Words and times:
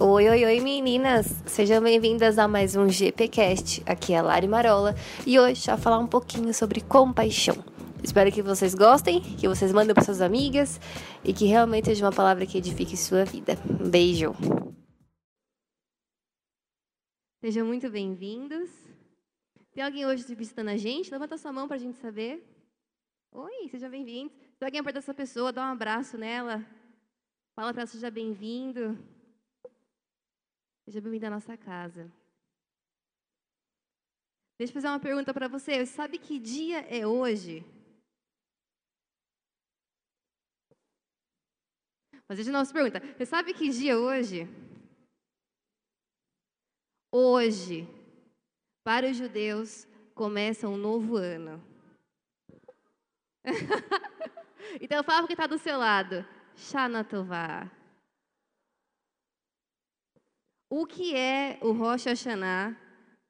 Oi, 0.00 0.28
oi, 0.28 0.44
oi, 0.44 0.60
meninas! 0.60 1.26
Sejam 1.44 1.82
bem-vindas 1.82 2.38
a 2.38 2.46
mais 2.46 2.76
um 2.76 2.88
GPcast. 2.88 3.82
Aqui 3.84 4.12
é 4.12 4.18
a 4.18 4.22
Lari 4.22 4.46
Marola 4.46 4.94
e 5.26 5.40
hoje 5.40 5.62
já 5.62 5.76
falar 5.76 5.98
um 5.98 6.06
pouquinho 6.06 6.54
sobre 6.54 6.80
compaixão. 6.80 7.56
Espero 8.00 8.30
que 8.30 8.40
vocês 8.40 8.76
gostem, 8.76 9.20
que 9.20 9.48
vocês 9.48 9.72
mandem 9.72 9.92
para 9.92 10.04
suas 10.04 10.20
amigas 10.20 10.80
e 11.24 11.32
que 11.32 11.46
realmente 11.46 11.86
seja 11.86 12.04
uma 12.04 12.12
palavra 12.12 12.46
que 12.46 12.56
edifique 12.56 12.96
sua 12.96 13.24
vida. 13.24 13.54
Um 13.68 13.90
beijo! 13.90 14.36
Sejam 17.40 17.66
muito 17.66 17.90
bem-vindos. 17.90 18.70
Tem 19.72 19.82
alguém 19.82 20.06
hoje 20.06 20.32
visitando 20.32 20.68
a 20.68 20.76
gente? 20.76 21.10
Levanta 21.10 21.36
sua 21.36 21.52
mão 21.52 21.66
para 21.66 21.74
a 21.74 21.80
gente 21.80 21.96
saber. 21.96 22.40
Oi, 23.32 23.68
seja 23.68 23.88
bem-vindo. 23.88 24.30
Se 24.58 24.64
alguém 24.64 24.80
perto 24.80 24.94
dessa 24.94 25.12
pessoa, 25.12 25.52
dá 25.52 25.62
um 25.62 25.72
abraço 25.72 26.16
nela. 26.16 26.64
Fala 27.56 27.72
para 27.72 27.82
ela, 27.82 27.90
seja 27.90 28.12
bem-vindo. 28.12 28.96
Seja 30.88 31.02
bem-vindo 31.02 31.26
à 31.26 31.30
nossa 31.30 31.54
casa. 31.54 32.10
Deixa 34.56 34.70
eu 34.70 34.74
fazer 34.74 34.88
uma 34.88 34.98
pergunta 34.98 35.34
para 35.34 35.46
você. 35.46 35.84
Você 35.84 35.92
sabe 35.92 36.18
que 36.18 36.38
dia 36.38 36.80
é 36.88 37.06
hoje? 37.06 37.62
Fazer 42.26 42.42
de 42.42 42.50
novo 42.50 42.62
essa 42.62 42.72
pergunta. 42.72 43.00
Você 43.00 43.26
sabe 43.26 43.52
que 43.52 43.68
dia 43.68 43.92
é 43.92 43.96
hoje? 43.98 44.48
Hoje, 47.12 47.86
para 48.82 49.10
os 49.10 49.16
judeus, 49.18 49.86
começa 50.14 50.70
um 50.70 50.78
novo 50.78 51.16
ano. 51.16 51.62
então 54.80 55.04
fala 55.04 55.20
porque 55.20 55.34
está 55.34 55.46
do 55.46 55.58
seu 55.58 55.76
lado. 55.76 56.24
Shana 56.56 57.04
Tová. 57.04 57.77
O 60.70 60.84
que 60.86 61.16
é 61.16 61.58
o 61.62 61.72
Rosh 61.72 62.04
Hashanah? 62.04 62.76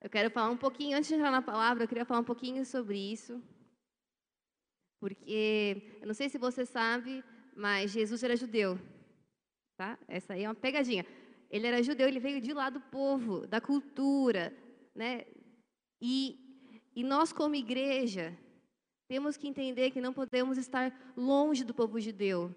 Eu 0.00 0.10
quero 0.10 0.28
falar 0.28 0.50
um 0.50 0.56
pouquinho, 0.56 0.96
antes 0.96 1.08
de 1.08 1.14
entrar 1.14 1.30
na 1.30 1.40
palavra, 1.40 1.84
eu 1.84 1.88
queria 1.88 2.04
falar 2.04 2.20
um 2.20 2.24
pouquinho 2.24 2.64
sobre 2.66 2.98
isso. 2.98 3.40
Porque, 5.00 5.98
eu 6.00 6.06
não 6.08 6.14
sei 6.14 6.28
se 6.28 6.36
você 6.36 6.66
sabe, 6.66 7.22
mas 7.56 7.92
Jesus 7.92 8.24
era 8.24 8.36
judeu. 8.36 8.76
Tá? 9.76 9.96
Essa 10.08 10.34
aí 10.34 10.42
é 10.42 10.48
uma 10.48 10.54
pegadinha. 10.54 11.06
Ele 11.48 11.66
era 11.66 11.80
judeu, 11.80 12.08
ele 12.08 12.18
veio 12.18 12.40
de 12.40 12.52
lá 12.52 12.70
do 12.70 12.80
povo, 12.80 13.46
da 13.46 13.60
cultura. 13.60 14.52
Né? 14.92 15.24
E, 16.02 16.90
e 16.96 17.04
nós, 17.04 17.32
como 17.32 17.54
igreja, 17.54 18.36
temos 19.08 19.36
que 19.36 19.46
entender 19.46 19.92
que 19.92 20.00
não 20.00 20.12
podemos 20.12 20.58
estar 20.58 20.92
longe 21.16 21.62
do 21.62 21.72
povo 21.72 22.00
judeu 22.00 22.52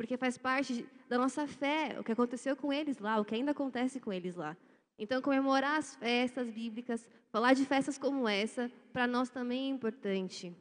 porque 0.00 0.16
faz 0.16 0.38
parte 0.38 0.86
da 1.10 1.18
nossa 1.18 1.46
fé, 1.46 1.94
o 2.00 2.02
que 2.02 2.10
aconteceu 2.10 2.56
com 2.56 2.72
eles 2.72 2.98
lá, 2.98 3.20
o 3.20 3.24
que 3.24 3.34
ainda 3.34 3.50
acontece 3.50 4.00
com 4.00 4.10
eles 4.10 4.34
lá. 4.34 4.56
Então, 4.98 5.20
comemorar 5.20 5.76
as 5.76 5.94
festas 5.94 6.48
bíblicas, 6.48 7.06
falar 7.30 7.52
de 7.52 7.66
festas 7.66 7.98
como 7.98 8.26
essa, 8.26 8.72
para 8.94 9.06
nós 9.06 9.28
também 9.28 9.66
é 9.66 9.74
importante. 9.74 10.56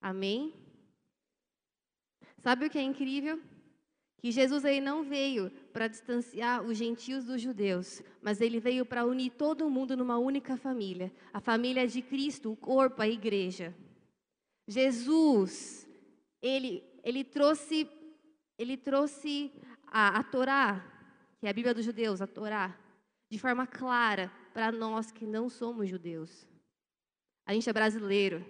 Amém? 0.00 0.54
Sabe 2.38 2.64
o 2.64 2.70
que 2.70 2.78
é 2.78 2.82
incrível? 2.82 3.38
Que 4.22 4.32
Jesus 4.32 4.64
aí 4.64 4.80
não 4.80 5.04
veio 5.04 5.50
para 5.70 5.86
distanciar 5.86 6.62
os 6.62 6.78
gentios 6.78 7.26
dos 7.26 7.42
judeus, 7.42 8.02
mas 8.22 8.40
ele 8.40 8.58
veio 8.58 8.86
para 8.86 9.04
unir 9.04 9.32
todo 9.32 9.68
mundo 9.68 9.94
numa 9.94 10.16
única 10.16 10.56
família, 10.56 11.12
a 11.30 11.40
família 11.40 11.86
de 11.86 12.00
Cristo, 12.00 12.52
o 12.52 12.56
corpo, 12.56 13.02
a 13.02 13.06
igreja. 13.06 13.74
Jesus, 14.66 15.86
ele, 16.40 16.82
ele 17.04 17.22
trouxe 17.22 17.86
ele 18.58 18.76
trouxe 18.76 19.52
a, 19.86 20.18
a 20.18 20.22
Torá, 20.22 20.84
que 21.38 21.46
é 21.46 21.50
a 21.50 21.52
Bíblia 21.52 21.74
dos 21.74 21.84
judeus, 21.84 22.20
a 22.22 22.26
Torá, 22.26 22.76
de 23.30 23.38
forma 23.38 23.66
clara 23.66 24.30
para 24.52 24.72
nós 24.72 25.10
que 25.10 25.26
não 25.26 25.48
somos 25.48 25.88
judeus. 25.88 26.46
A 27.44 27.52
gente 27.52 27.68
é 27.68 27.72
brasileiro. 27.72 28.44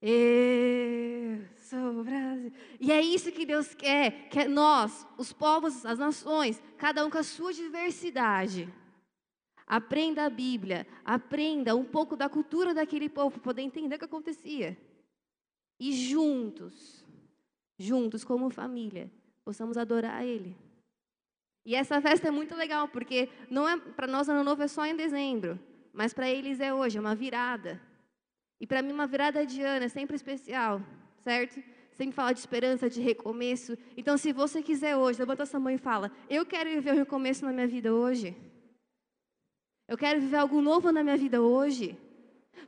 Eu 0.00 1.46
sou 1.56 2.02
brasileiro. 2.02 2.54
E 2.80 2.90
é 2.90 3.00
isso 3.00 3.30
que 3.30 3.44
Deus 3.44 3.74
quer, 3.74 4.28
que 4.28 4.44
nós, 4.46 5.06
os 5.18 5.32
povos, 5.32 5.84
as 5.84 5.98
nações, 5.98 6.62
cada 6.78 7.04
um 7.04 7.10
com 7.10 7.18
a 7.18 7.22
sua 7.22 7.52
diversidade. 7.52 8.72
Aprenda 9.66 10.24
a 10.24 10.30
Bíblia, 10.30 10.86
aprenda 11.04 11.76
um 11.76 11.84
pouco 11.84 12.16
da 12.16 12.28
cultura 12.28 12.74
daquele 12.74 13.08
povo 13.08 13.32
para 13.32 13.42
poder 13.42 13.62
entender 13.62 13.96
o 13.96 13.98
que 13.98 14.04
acontecia. 14.04 14.76
E 15.78 15.92
juntos, 15.92 17.06
juntos 17.78 18.24
como 18.24 18.50
família, 18.50 19.10
possamos 19.50 19.76
adorar 19.76 20.24
Ele. 20.24 20.56
E 21.66 21.74
essa 21.74 22.00
festa 22.00 22.28
é 22.28 22.30
muito 22.30 22.54
legal, 22.54 22.86
porque 22.86 23.28
não 23.50 23.68
é 23.68 23.76
para 23.76 24.06
nós 24.06 24.28
ano 24.28 24.44
novo 24.44 24.62
é 24.62 24.68
só 24.68 24.86
em 24.86 24.94
dezembro, 24.94 25.58
mas 25.92 26.14
para 26.14 26.30
eles 26.30 26.60
é 26.60 26.72
hoje, 26.72 26.98
é 26.98 27.00
uma 27.00 27.16
virada. 27.16 27.80
E 28.60 28.66
para 28.66 28.80
mim 28.80 28.92
uma 28.92 29.08
virada 29.08 29.44
de 29.44 29.60
ano 29.60 29.84
é 29.86 29.88
sempre 29.88 30.14
especial, 30.14 30.80
certo? 31.24 31.60
Sempre 31.92 32.14
fala 32.14 32.32
de 32.32 32.38
esperança, 32.38 32.88
de 32.88 33.00
recomeço. 33.00 33.76
Então, 33.96 34.16
se 34.16 34.32
você 34.32 34.62
quiser 34.62 34.96
hoje, 34.96 35.18
levanta 35.18 35.44
sua 35.44 35.58
mão 35.58 35.72
e 35.72 35.78
fala: 35.78 36.12
Eu 36.30 36.46
quero 36.46 36.70
viver 36.70 36.92
um 36.92 36.96
recomeço 36.96 37.44
na 37.44 37.52
minha 37.52 37.66
vida 37.66 37.92
hoje. 37.92 38.36
Eu 39.88 39.98
quero 39.98 40.20
viver 40.20 40.36
algo 40.36 40.60
novo 40.62 40.92
na 40.92 41.02
minha 41.02 41.16
vida 41.16 41.42
hoje. 41.42 41.98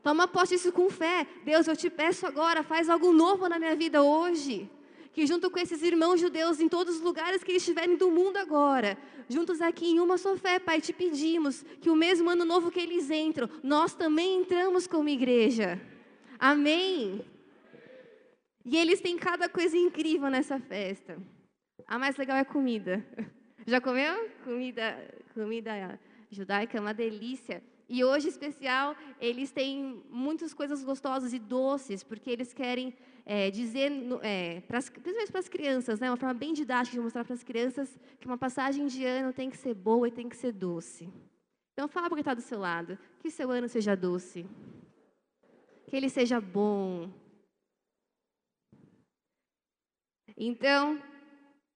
Toma 0.02 0.26
posse 0.26 0.56
disso 0.56 0.72
com 0.72 0.90
fé. 0.90 1.26
Deus, 1.44 1.68
eu 1.68 1.76
te 1.76 1.88
peço 1.88 2.26
agora, 2.26 2.64
faz 2.64 2.90
algo 2.90 3.12
novo 3.12 3.48
na 3.48 3.58
minha 3.58 3.76
vida 3.76 4.02
hoje 4.02 4.68
que 5.12 5.26
junto 5.26 5.50
com 5.50 5.58
esses 5.58 5.82
irmãos 5.82 6.20
judeus 6.20 6.58
em 6.58 6.68
todos 6.68 6.96
os 6.96 7.00
lugares 7.02 7.44
que 7.44 7.52
eles 7.52 7.62
estiverem 7.62 7.96
do 7.96 8.10
mundo 8.10 8.38
agora, 8.38 8.96
juntos 9.28 9.60
aqui 9.60 9.86
em 9.86 10.00
uma 10.00 10.16
só 10.16 10.36
fé, 10.36 10.58
Pai, 10.58 10.80
te 10.80 10.92
pedimos 10.92 11.62
que 11.80 11.90
o 11.90 11.96
mesmo 11.96 12.30
ano 12.30 12.44
novo 12.44 12.70
que 12.70 12.80
eles 12.80 13.10
entram, 13.10 13.48
nós 13.62 13.94
também 13.94 14.40
entramos 14.40 14.86
como 14.86 15.08
igreja. 15.08 15.80
Amém? 16.38 17.24
E 18.64 18.76
eles 18.76 19.00
têm 19.00 19.16
cada 19.18 19.48
coisa 19.48 19.76
incrível 19.76 20.30
nessa 20.30 20.58
festa. 20.58 21.18
A 21.86 21.98
mais 21.98 22.16
legal 22.16 22.36
é 22.36 22.40
a 22.40 22.44
comida. 22.44 23.04
Já 23.66 23.80
comeu? 23.80 24.30
Comida, 24.44 25.14
comida 25.34 26.00
judaica 26.30 26.78
é 26.78 26.80
uma 26.80 26.94
delícia. 26.94 27.62
E 27.88 28.02
hoje, 28.02 28.28
especial, 28.28 28.96
eles 29.20 29.50
têm 29.50 30.02
muitas 30.08 30.54
coisas 30.54 30.82
gostosas 30.82 31.34
e 31.34 31.38
doces, 31.38 32.02
porque 32.02 32.30
eles 32.30 32.52
querem 32.54 32.94
é, 33.24 33.50
dizer, 33.50 33.90
é, 34.22 34.60
pras, 34.62 34.88
principalmente 34.90 35.30
para 35.30 35.40
as 35.40 35.48
crianças, 35.48 36.00
né, 36.00 36.10
uma 36.10 36.16
forma 36.16 36.34
bem 36.34 36.52
didática 36.52 36.96
de 36.96 37.00
mostrar 37.00 37.24
para 37.24 37.34
as 37.34 37.42
crianças 37.42 37.98
que 38.18 38.26
uma 38.26 38.38
passagem 38.38 38.86
de 38.86 39.04
ano 39.04 39.32
tem 39.32 39.48
que 39.48 39.56
ser 39.56 39.74
boa 39.74 40.08
e 40.08 40.12
tem 40.12 40.28
que 40.28 40.36
ser 40.36 40.52
doce. 40.52 41.08
Então, 41.72 41.88
fala 41.88 42.08
para 42.08 42.16
quem 42.16 42.20
está 42.20 42.34
do 42.34 42.40
seu 42.40 42.58
lado, 42.58 42.98
que 43.20 43.30
seu 43.30 43.50
ano 43.50 43.68
seja 43.68 43.96
doce, 43.96 44.44
que 45.86 45.96
ele 45.96 46.08
seja 46.08 46.40
bom. 46.40 47.10
Então, 50.36 51.00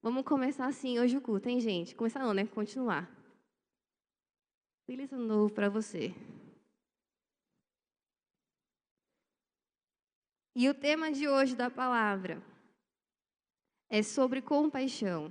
vamos 0.02 0.24
começar 0.24 0.66
assim 0.66 0.98
hoje 0.98 1.16
o 1.16 1.20
culto, 1.20 1.48
hein, 1.48 1.60
gente? 1.60 1.94
Começar 1.94 2.20
não, 2.20 2.34
né? 2.34 2.46
Continuar. 2.46 3.10
Feliz 4.86 5.12
ano 5.12 5.26
novo 5.26 5.52
para 5.52 5.68
você. 5.68 6.14
E 10.58 10.70
o 10.70 10.74
tema 10.74 11.12
de 11.12 11.28
hoje 11.28 11.54
da 11.54 11.68
palavra 11.68 12.42
é 13.90 14.02
sobre 14.02 14.40
compaixão. 14.40 15.30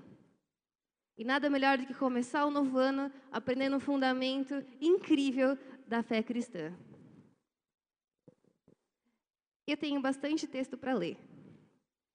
E 1.17 1.23
nada 1.23 1.49
melhor 1.49 1.79
do 1.79 1.87
que 1.87 1.95
começar 1.95 2.45
o 2.45 2.51
novo 2.51 2.77
ano 2.77 3.11
aprendendo 3.31 3.75
um 3.75 3.79
fundamento 3.79 4.63
incrível 4.79 5.57
da 5.87 6.03
fé 6.03 6.21
cristã. 6.21 6.71
Eu 9.65 9.75
tenho 9.75 9.99
bastante 9.99 10.45
texto 10.45 10.77
para 10.77 10.93
ler. 10.93 11.17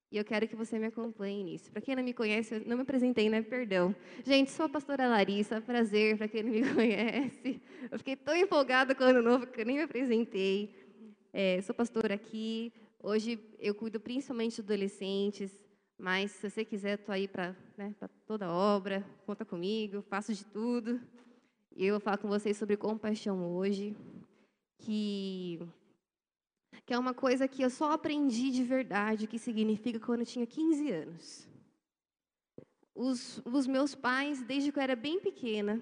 E 0.09 0.15
eu 0.15 0.23
quero 0.23 0.47
que 0.47 0.55
você 0.55 0.79
me 0.79 0.85
acompanhe 0.85 1.43
nisso. 1.43 1.69
Para 1.69 1.81
quem 1.81 1.97
não 1.97 2.03
me 2.03 2.13
conhece, 2.13 2.55
eu 2.55 2.65
não 2.65 2.77
me 2.77 2.83
apresentei, 2.83 3.29
né? 3.29 3.41
Perdão. 3.41 3.93
Gente, 4.23 4.51
sou 4.51 4.67
a 4.67 4.69
pastora 4.69 5.09
Larissa, 5.09 5.59
prazer 5.59 6.17
para 6.17 6.29
quem 6.29 6.43
não 6.43 6.51
me 6.53 6.63
conhece. 6.73 7.61
Eu 7.91 7.97
fiquei 7.97 8.15
tão 8.15 8.37
empolgada 8.37 8.95
com 8.95 9.03
o 9.03 9.07
ano 9.07 9.21
novo 9.21 9.47
que 9.47 9.59
eu 9.59 9.65
nem 9.65 9.75
me 9.75 9.83
apresentei. 9.83 10.73
É, 11.33 11.61
sou 11.61 11.75
pastora 11.75 12.13
aqui, 12.13 12.73
Hoje 13.03 13.39
eu 13.57 13.73
cuido 13.73 13.99
principalmente 13.99 14.55
de 14.55 14.61
adolescentes, 14.61 15.59
mas 15.97 16.29
se 16.31 16.47
você 16.47 16.63
quiser, 16.63 16.99
estou 16.99 17.11
aí 17.11 17.27
para 17.27 17.55
né, 17.75 17.95
toda 18.27 18.51
obra, 18.51 19.03
conta 19.25 19.43
comigo, 19.43 20.03
faço 20.03 20.31
de 20.31 20.45
tudo. 20.45 21.01
E 21.75 21.87
eu 21.87 21.95
vou 21.95 21.99
falar 21.99 22.19
com 22.19 22.27
vocês 22.27 22.57
sobre 22.57 22.77
compaixão 22.77 23.55
hoje, 23.55 23.97
que, 24.77 25.59
que 26.85 26.93
é 26.93 26.99
uma 26.99 27.13
coisa 27.13 27.47
que 27.47 27.63
eu 27.63 27.71
só 27.71 27.91
aprendi 27.91 28.51
de 28.51 28.63
verdade 28.63 29.25
o 29.25 29.27
que 29.27 29.39
significa 29.39 29.99
quando 29.99 30.19
eu 30.19 30.25
tinha 30.27 30.45
15 30.45 30.91
anos. 30.91 31.49
Os, 32.93 33.41
os 33.45 33.65
meus 33.65 33.95
pais, 33.95 34.43
desde 34.43 34.71
que 34.71 34.77
eu 34.77 34.83
era 34.83 34.95
bem 34.95 35.19
pequena, 35.19 35.81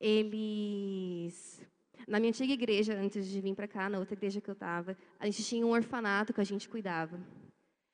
eles 0.00 1.64
na 2.10 2.20
minha 2.20 2.30
antiga 2.30 2.52
igreja, 2.52 2.94
antes 2.94 3.26
de 3.26 3.40
vir 3.40 3.54
para 3.54 3.68
cá, 3.68 3.88
na 3.88 3.98
outra 3.98 4.14
igreja 4.14 4.40
que 4.40 4.50
eu 4.50 4.54
estava, 4.54 4.96
a 5.18 5.24
gente 5.26 5.42
tinha 5.44 5.66
um 5.66 5.70
orfanato 5.70 6.34
que 6.34 6.40
a 6.40 6.44
gente 6.44 6.68
cuidava. 6.68 7.18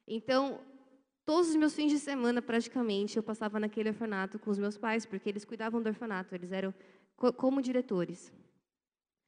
Então, 0.09 0.61
Todos 1.27 1.49
os 1.51 1.57
meus 1.57 1.75
fins 1.75 1.91
de 1.91 1.99
semana, 1.99 2.41
praticamente, 2.41 3.17
eu 3.17 3.23
passava 3.23 3.59
naquele 3.59 3.89
orfanato 3.89 4.39
com 4.39 4.49
os 4.49 4.61
meus 4.61 4.79
pais, 4.79 5.05
porque 5.05 5.29
eles 5.29 5.45
cuidavam 5.45 5.83
do 5.83 5.89
orfanato, 5.89 6.33
eles 6.37 6.53
eram 6.53 6.73
co 7.17 7.33
como 7.33 7.61
diretores. 7.61 8.33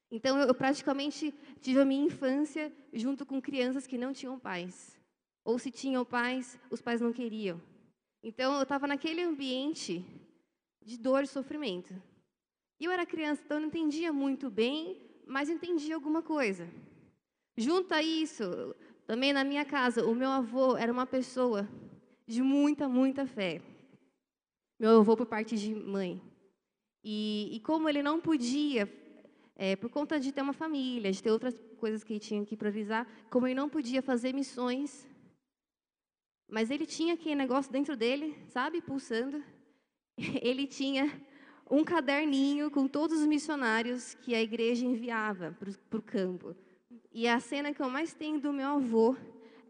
Então, 0.08 0.38
eu 0.38 0.54
praticamente 0.54 1.34
tive 1.60 1.80
a 1.80 1.84
minha 1.84 2.06
infância 2.06 2.72
junto 2.92 3.26
com 3.26 3.42
crianças 3.42 3.84
que 3.84 3.98
não 3.98 4.12
tinham 4.12 4.38
pais. 4.38 4.96
Ou 5.44 5.58
se 5.58 5.72
tinham 5.72 6.04
pais, 6.04 6.56
os 6.70 6.80
pais 6.80 7.00
não 7.00 7.12
queriam. 7.12 7.60
Então, 8.22 8.54
eu 8.54 8.62
estava 8.62 8.86
naquele 8.86 9.22
ambiente 9.22 10.04
de 10.80 10.96
dor 10.96 11.24
e 11.24 11.26
sofrimento. 11.26 11.92
Eu 12.80 12.92
era 12.92 13.04
criança, 13.04 13.42
então 13.44 13.58
não 13.58 13.66
entendia 13.66 14.12
muito 14.12 14.48
bem, 14.48 15.00
mas 15.26 15.48
entendia 15.48 15.94
alguma 15.94 16.22
coisa. 16.22 16.68
Junto 17.56 17.92
a 17.92 18.02
isso, 18.02 18.74
também 19.06 19.32
na 19.32 19.42
minha 19.42 19.64
casa, 19.64 20.06
o 20.06 20.14
meu 20.14 20.30
avô 20.30 20.76
era 20.76 20.92
uma 20.92 21.06
pessoa 21.06 21.68
de 22.26 22.40
muita, 22.40 22.88
muita 22.88 23.26
fé. 23.26 23.60
Meu 24.78 25.00
avô 25.00 25.16
por 25.16 25.26
parte 25.26 25.56
de 25.56 25.74
mãe. 25.74 26.22
E, 27.02 27.50
e 27.52 27.60
como 27.60 27.88
ele 27.88 28.02
não 28.02 28.20
podia, 28.20 28.88
é, 29.56 29.74
por 29.74 29.90
conta 29.90 30.20
de 30.20 30.30
ter 30.30 30.42
uma 30.42 30.52
família, 30.52 31.10
de 31.10 31.22
ter 31.22 31.30
outras 31.30 31.58
coisas 31.78 32.04
que 32.04 32.12
ele 32.12 32.20
tinha 32.20 32.44
que 32.44 32.56
priorizar, 32.56 33.08
como 33.28 33.46
ele 33.46 33.54
não 33.54 33.68
podia 33.68 34.02
fazer 34.02 34.32
missões, 34.32 35.08
mas 36.48 36.70
ele 36.70 36.86
tinha 36.86 37.14
aquele 37.14 37.34
negócio 37.34 37.70
dentro 37.70 37.96
dele, 37.96 38.36
sabe, 38.48 38.80
pulsando. 38.80 39.44
Ele 40.40 40.66
tinha 40.66 41.04
um 41.70 41.84
caderninho 41.84 42.70
com 42.70 42.86
todos 42.88 43.20
os 43.20 43.26
missionários 43.26 44.14
que 44.14 44.34
a 44.34 44.42
igreja 44.42 44.86
enviava 44.86 45.56
para 45.88 45.98
o 45.98 46.02
campo. 46.02 46.54
E 47.12 47.28
a 47.28 47.38
cena 47.40 47.72
que 47.72 47.80
eu 47.80 47.90
mais 47.90 48.14
tenho 48.14 48.40
do 48.40 48.52
meu 48.52 48.68
avô 48.68 49.16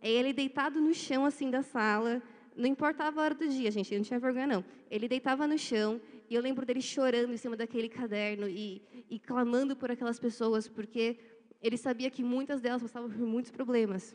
é 0.00 0.10
ele 0.10 0.32
deitado 0.32 0.80
no 0.80 0.94
chão 0.94 1.24
assim 1.24 1.50
da 1.50 1.62
sala, 1.62 2.22
não 2.56 2.66
importava 2.66 3.20
a 3.20 3.24
hora 3.24 3.34
do 3.34 3.48
dia, 3.48 3.70
gente, 3.70 3.94
não 3.96 4.02
tinha 4.02 4.18
vergonha, 4.18 4.46
não. 4.46 4.64
Ele 4.90 5.08
deitava 5.08 5.46
no 5.46 5.58
chão 5.58 6.00
e 6.28 6.34
eu 6.34 6.42
lembro 6.42 6.66
dele 6.66 6.80
chorando 6.80 7.32
em 7.32 7.36
cima 7.36 7.56
daquele 7.56 7.88
caderno 7.88 8.48
e, 8.48 8.82
e 9.08 9.18
clamando 9.18 9.76
por 9.76 9.90
aquelas 9.90 10.18
pessoas, 10.18 10.68
porque 10.68 11.18
ele 11.62 11.76
sabia 11.76 12.10
que 12.10 12.22
muitas 12.22 12.60
delas 12.60 12.82
passavam 12.82 13.08
por 13.08 13.20
muitos 13.20 13.50
problemas, 13.50 14.14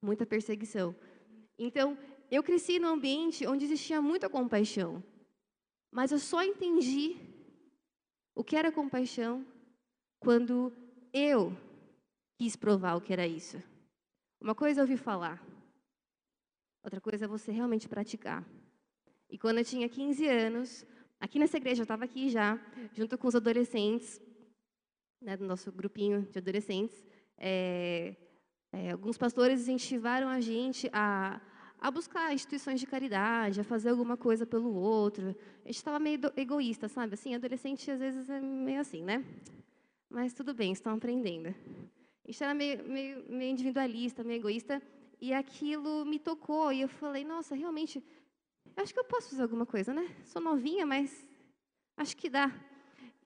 muita 0.00 0.26
perseguição. 0.26 0.94
Então, 1.58 1.96
eu 2.30 2.42
cresci 2.42 2.78
num 2.78 2.88
ambiente 2.88 3.46
onde 3.46 3.64
existia 3.64 4.00
muita 4.00 4.28
compaixão, 4.28 5.02
mas 5.92 6.10
eu 6.10 6.18
só 6.18 6.42
entendi 6.42 7.16
o 8.34 8.42
que 8.42 8.56
era 8.56 8.72
compaixão 8.72 9.46
quando 10.18 10.72
eu 11.12 11.56
quis 12.38 12.56
provar 12.56 12.96
o 12.96 13.00
que 13.00 13.12
era 13.12 13.26
isso. 13.26 13.62
Uma 14.40 14.54
coisa 14.54 14.80
é 14.80 14.82
ouvir 14.82 14.96
falar, 14.96 15.40
Outra 16.84 17.00
coisa 17.00 17.26
é 17.26 17.28
você 17.28 17.52
realmente 17.52 17.88
praticar. 17.88 18.44
E 19.30 19.38
quando 19.38 19.58
eu 19.58 19.64
tinha 19.64 19.88
15 19.88 20.26
anos, 20.26 20.84
aqui 21.20 21.38
nessa 21.38 21.56
igreja, 21.56 21.82
eu 21.82 21.84
estava 21.84 22.04
aqui 22.04 22.28
já, 22.28 22.58
junto 22.92 23.16
com 23.16 23.28
os 23.28 23.36
adolescentes, 23.36 24.20
né, 25.20 25.36
do 25.36 25.46
nosso 25.46 25.70
grupinho 25.70 26.22
de 26.22 26.38
adolescentes, 26.38 27.04
é, 27.38 28.16
é, 28.72 28.90
alguns 28.90 29.16
pastores 29.16 29.60
incentivaram 29.60 30.28
a 30.28 30.40
gente 30.40 30.90
a, 30.92 31.40
a 31.82 31.90
buscar 31.90 32.32
instituições 32.32 32.78
de 32.78 32.86
caridade, 32.86 33.60
a 33.60 33.64
fazer 33.64 33.90
alguma 33.90 34.16
coisa 34.16 34.46
pelo 34.46 34.72
outro. 34.72 35.34
A 35.64 35.66
gente 35.66 35.76
estava 35.78 35.98
meio 35.98 36.20
egoísta, 36.36 36.86
sabe? 36.86 37.14
Assim, 37.14 37.34
adolescente 37.34 37.90
às 37.90 37.98
vezes 37.98 38.30
é 38.30 38.40
meio 38.40 38.80
assim, 38.80 39.02
né? 39.02 39.24
Mas 40.08 40.32
tudo 40.32 40.54
bem, 40.54 40.70
estão 40.70 40.94
aprendendo. 40.94 41.48
A 41.48 42.30
gente 42.30 42.44
era 42.44 42.54
meio, 42.54 42.88
meio, 42.88 43.24
meio 43.28 43.50
individualista, 43.50 44.22
meio 44.22 44.38
egoísta. 44.38 44.80
E 45.20 45.34
aquilo 45.34 46.04
me 46.04 46.20
tocou 46.20 46.72
e 46.72 46.82
eu 46.82 46.88
falei, 46.88 47.24
nossa, 47.24 47.56
realmente, 47.56 48.00
acho 48.76 48.94
que 48.94 49.00
eu 49.00 49.04
posso 49.04 49.30
fazer 49.30 49.42
alguma 49.42 49.66
coisa, 49.66 49.92
né? 49.92 50.08
Sou 50.22 50.40
novinha, 50.40 50.86
mas 50.86 51.26
acho 51.96 52.16
que 52.16 52.30
dá. 52.30 52.52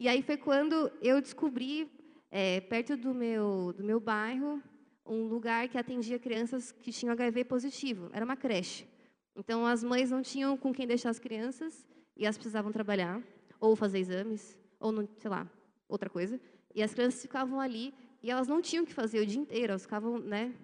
E 0.01 0.09
aí 0.09 0.23
foi 0.23 0.39
quando 0.39 0.91
eu 1.03 1.21
descobri, 1.21 1.91
é, 2.31 2.63
perto 2.63 2.97
do 2.97 3.13
meu, 3.13 3.75
do 3.77 3.85
meu 3.85 4.01
bairro, 4.01 4.63
um 5.07 5.27
lugar 5.27 5.69
que 5.69 5.79
atendia 5.79 6.19
crianças 6.19 6.73
que 6.73 6.93
tinham 6.93 7.13
HIV 7.13 7.45
positivo. 7.45 8.11
Era 8.13 8.25
uma 8.25 8.37
creche. 8.37 8.87
Então, 9.35 9.67
as 9.67 9.85
mães 9.85 10.11
não 10.11 10.23
tinham 10.23 10.57
com 10.57 10.73
quem 10.73 10.87
deixar 10.87 11.11
as 11.11 11.19
crianças 11.19 11.87
e 12.17 12.25
elas 12.25 12.37
precisavam 12.37 12.73
trabalhar, 12.73 13.23
ou 13.61 13.77
fazer 13.77 13.99
exames, 13.99 14.59
ou, 14.81 14.91
não, 14.91 15.09
sei 15.19 15.31
lá, 15.31 15.49
outra 15.89 16.09
coisa. 16.09 16.41
E 16.75 16.83
as 16.83 16.95
crianças 16.95 17.21
ficavam 17.21 17.61
ali 17.61 17.95
e 18.23 18.31
elas 18.31 18.49
não 18.49 18.61
tinham 18.63 18.85
o 18.85 18.87
que 18.87 18.95
fazer 18.95 19.21
o 19.21 19.27
dia 19.27 19.41
inteiro, 19.41 19.73
elas 19.73 19.83
ficavam, 19.83 20.19
né, 20.19 20.55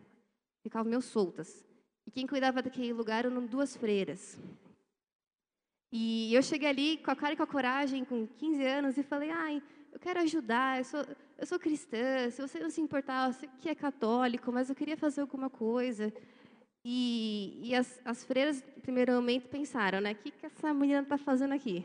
ficavam 0.62 0.88
meio 0.88 1.02
soltas. 1.02 1.64
E 2.06 2.10
quem 2.10 2.26
cuidava 2.26 2.62
daquele 2.62 2.92
lugar 2.92 3.24
eram 3.24 3.46
duas 3.46 3.76
freiras. 3.76 4.38
E 5.92 6.34
eu 6.34 6.42
cheguei 6.42 6.68
ali 6.68 6.96
com 6.98 7.10
a 7.10 7.16
cara 7.16 7.34
e 7.34 7.36
com 7.36 7.42
a 7.42 7.46
coragem, 7.46 8.04
com 8.04 8.26
15 8.26 8.64
anos, 8.64 8.96
e 8.96 9.02
falei: 9.02 9.30
ai, 9.30 9.62
eu 9.92 10.00
quero 10.00 10.20
ajudar, 10.20 10.78
eu 10.78 10.84
sou, 10.84 11.04
eu 11.38 11.46
sou 11.46 11.58
cristã, 11.58 12.30
se 12.30 12.40
você 12.40 12.58
não 12.58 12.70
se 12.70 12.80
importar, 12.80 13.30
você 13.30 13.46
que 13.60 13.68
é 13.68 13.74
católico, 13.74 14.50
mas 14.50 14.70
eu 14.70 14.74
queria 14.74 14.96
fazer 14.96 15.20
alguma 15.20 15.50
coisa. 15.50 16.12
E, 16.84 17.60
e 17.62 17.74
as, 17.74 18.00
as 18.04 18.24
freiras, 18.24 18.64
no 18.74 18.82
primeiro 18.82 19.12
momento, 19.12 19.48
pensaram, 19.48 20.00
né? 20.00 20.12
O 20.12 20.16
que, 20.16 20.30
que 20.30 20.46
essa 20.46 20.72
menina 20.72 21.02
está 21.02 21.18
fazendo 21.18 21.52
aqui? 21.52 21.84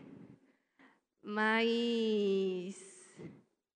Mas, 1.22 2.76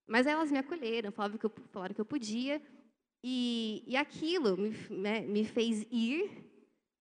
mas 0.07 0.25
elas 0.25 0.50
me 0.50 0.57
acolheram, 0.57 1.12
falaram 1.12 1.38
que 1.38 1.45
eu, 1.45 1.51
falaram 1.72 1.94
que 1.94 2.01
eu 2.01 2.06
podia. 2.06 2.62
E, 3.24 3.84
e 3.86 3.95
aquilo 3.98 4.57
me, 4.57 4.69
né, 4.89 5.22
me 5.22 5.45
fez 5.45 5.86
ir, 5.92 6.31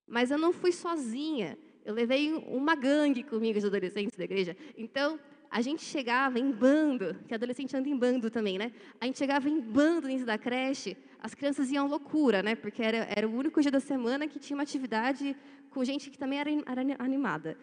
mas 0.07 0.31
eu 0.31 0.37
não 0.37 0.53
fui 0.53 0.73
sozinha. 0.73 1.57
Eu 1.85 1.95
levei 1.95 2.33
uma 2.33 2.75
gangue 2.75 3.23
comigo 3.23 3.59
de 3.59 3.67
adolescentes 3.67 4.19
da 4.19 4.25
igreja. 4.25 4.57
Então, 4.77 5.19
a 5.51 5.61
gente 5.61 5.83
chegava 5.83 6.39
em 6.39 6.53
bando, 6.53 7.17
que 7.27 7.35
adolescente 7.35 7.77
anda 7.77 7.89
em 7.89 7.97
bando 7.97 8.31
também, 8.31 8.57
né? 8.57 8.73
A 9.01 9.07
gente 9.07 9.19
chegava 9.19 9.49
em 9.49 9.61
bando 9.61 10.07
dentro 10.07 10.25
da 10.25 10.39
creche, 10.39 10.97
as 11.19 11.35
crianças 11.35 11.71
iam 11.71 11.89
loucura, 11.89 12.41
né? 12.41 12.55
Porque 12.55 12.81
era, 12.81 12.99
era 13.11 13.29
o 13.29 13.35
único 13.35 13.61
dia 13.61 13.71
da 13.71 13.81
semana 13.81 14.29
que 14.29 14.39
tinha 14.39 14.57
uma 14.57 14.63
atividade 14.63 15.37
com 15.71 15.85
gente 15.85 16.09
que 16.09 16.17
também 16.17 16.39
era, 16.39 16.51
era 16.51 17.03
animada. 17.03 17.59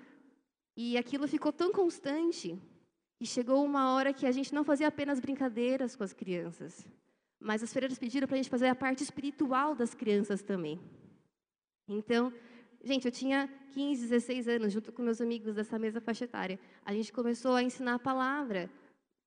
E 0.76 0.98
aquilo 0.98 1.28
ficou 1.28 1.54
tão 1.54 1.72
constante 1.72 2.60
que 3.18 3.26
chegou 3.26 3.64
uma 3.64 3.94
hora 3.94 4.14
que 4.14 4.26
a 4.26 4.32
gente 4.32 4.54
não 4.54 4.66
fazia 4.66 4.90
apenas 4.90 5.20
brincadeiras 5.20 5.96
com 5.96 6.04
as 6.04 6.14
crianças, 6.14 6.86
mas 7.40 7.64
as 7.64 7.72
freiras 7.72 7.98
pediram 7.98 8.28
para 8.28 8.36
a 8.36 8.38
gente 8.38 8.50
fazer 8.50 8.68
a 8.68 8.76
parte 8.76 9.02
espiritual 9.02 9.74
das 9.74 9.96
crianças 9.96 10.44
também. 10.44 10.80
Então, 11.88 12.34
gente, 12.88 13.06
eu 13.06 13.12
tinha 13.12 13.48
15, 13.74 14.08
16 14.08 14.48
anos, 14.48 14.74
junto 14.74 14.92
com 14.92 15.02
meus 15.02 15.22
amigos 15.22 15.54
dessa 15.54 15.78
mesa 15.78 16.02
faixa 16.02 16.26
etária. 16.26 16.60
A 16.84 16.94
gente 16.94 17.14
começou 17.14 17.54
a 17.54 17.62
ensinar 17.62 17.96
a 17.96 18.00
palavra, 18.00 18.70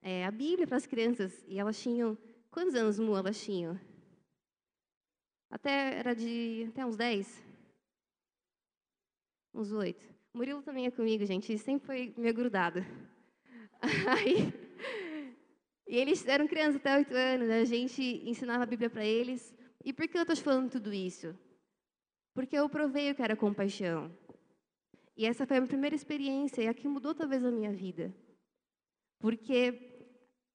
é, 0.02 0.24
a 0.24 0.30
Bíblia 0.30 0.66
para 0.66 0.76
as 0.76 0.86
crianças. 0.86 1.44
E 1.46 1.58
elas 1.58 1.80
tinham. 1.80 2.16
Quantos 2.50 2.74
anos, 2.74 2.98
Mu, 2.98 3.16
elas 3.16 3.40
tinham? 3.40 3.78
Até 5.50 5.98
era 5.98 6.14
de. 6.14 6.66
Até 6.70 6.84
uns 6.84 6.96
10? 6.96 7.44
Uns 9.54 9.72
8. 9.72 10.04
Murilo 10.32 10.62
também 10.62 10.86
é 10.86 10.90
comigo, 10.90 11.24
gente. 11.24 11.56
Sempre 11.58 11.86
foi 11.86 12.14
meio 12.16 12.34
grudado. 12.34 12.84
Aí. 14.08 14.52
E 15.86 15.96
eles 15.96 16.24
eram 16.26 16.46
crianças 16.46 16.76
até 16.76 16.96
oito 16.96 17.12
anos, 17.12 17.50
a 17.50 17.64
gente 17.64 18.22
ensinava 18.24 18.62
a 18.62 18.66
Bíblia 18.66 18.88
para 18.88 19.04
eles. 19.04 19.52
E 19.84 19.92
por 19.92 20.06
que 20.06 20.16
eu 20.16 20.22
estou 20.22 20.36
falando 20.36 20.70
tudo 20.70 20.92
isso? 20.92 21.36
Porque 22.34 22.56
eu 22.56 22.68
provei 22.68 23.10
o 23.10 23.14
que 23.14 23.22
era 23.22 23.36
compaixão. 23.36 24.10
E 25.16 25.26
essa 25.26 25.46
foi 25.46 25.56
a 25.56 25.60
minha 25.60 25.68
primeira 25.68 25.94
experiência, 25.94 26.62
e 26.62 26.68
a 26.68 26.74
que 26.74 26.88
mudou 26.88 27.14
talvez 27.14 27.44
a 27.44 27.50
minha 27.50 27.72
vida. 27.72 28.14
Porque 29.18 30.06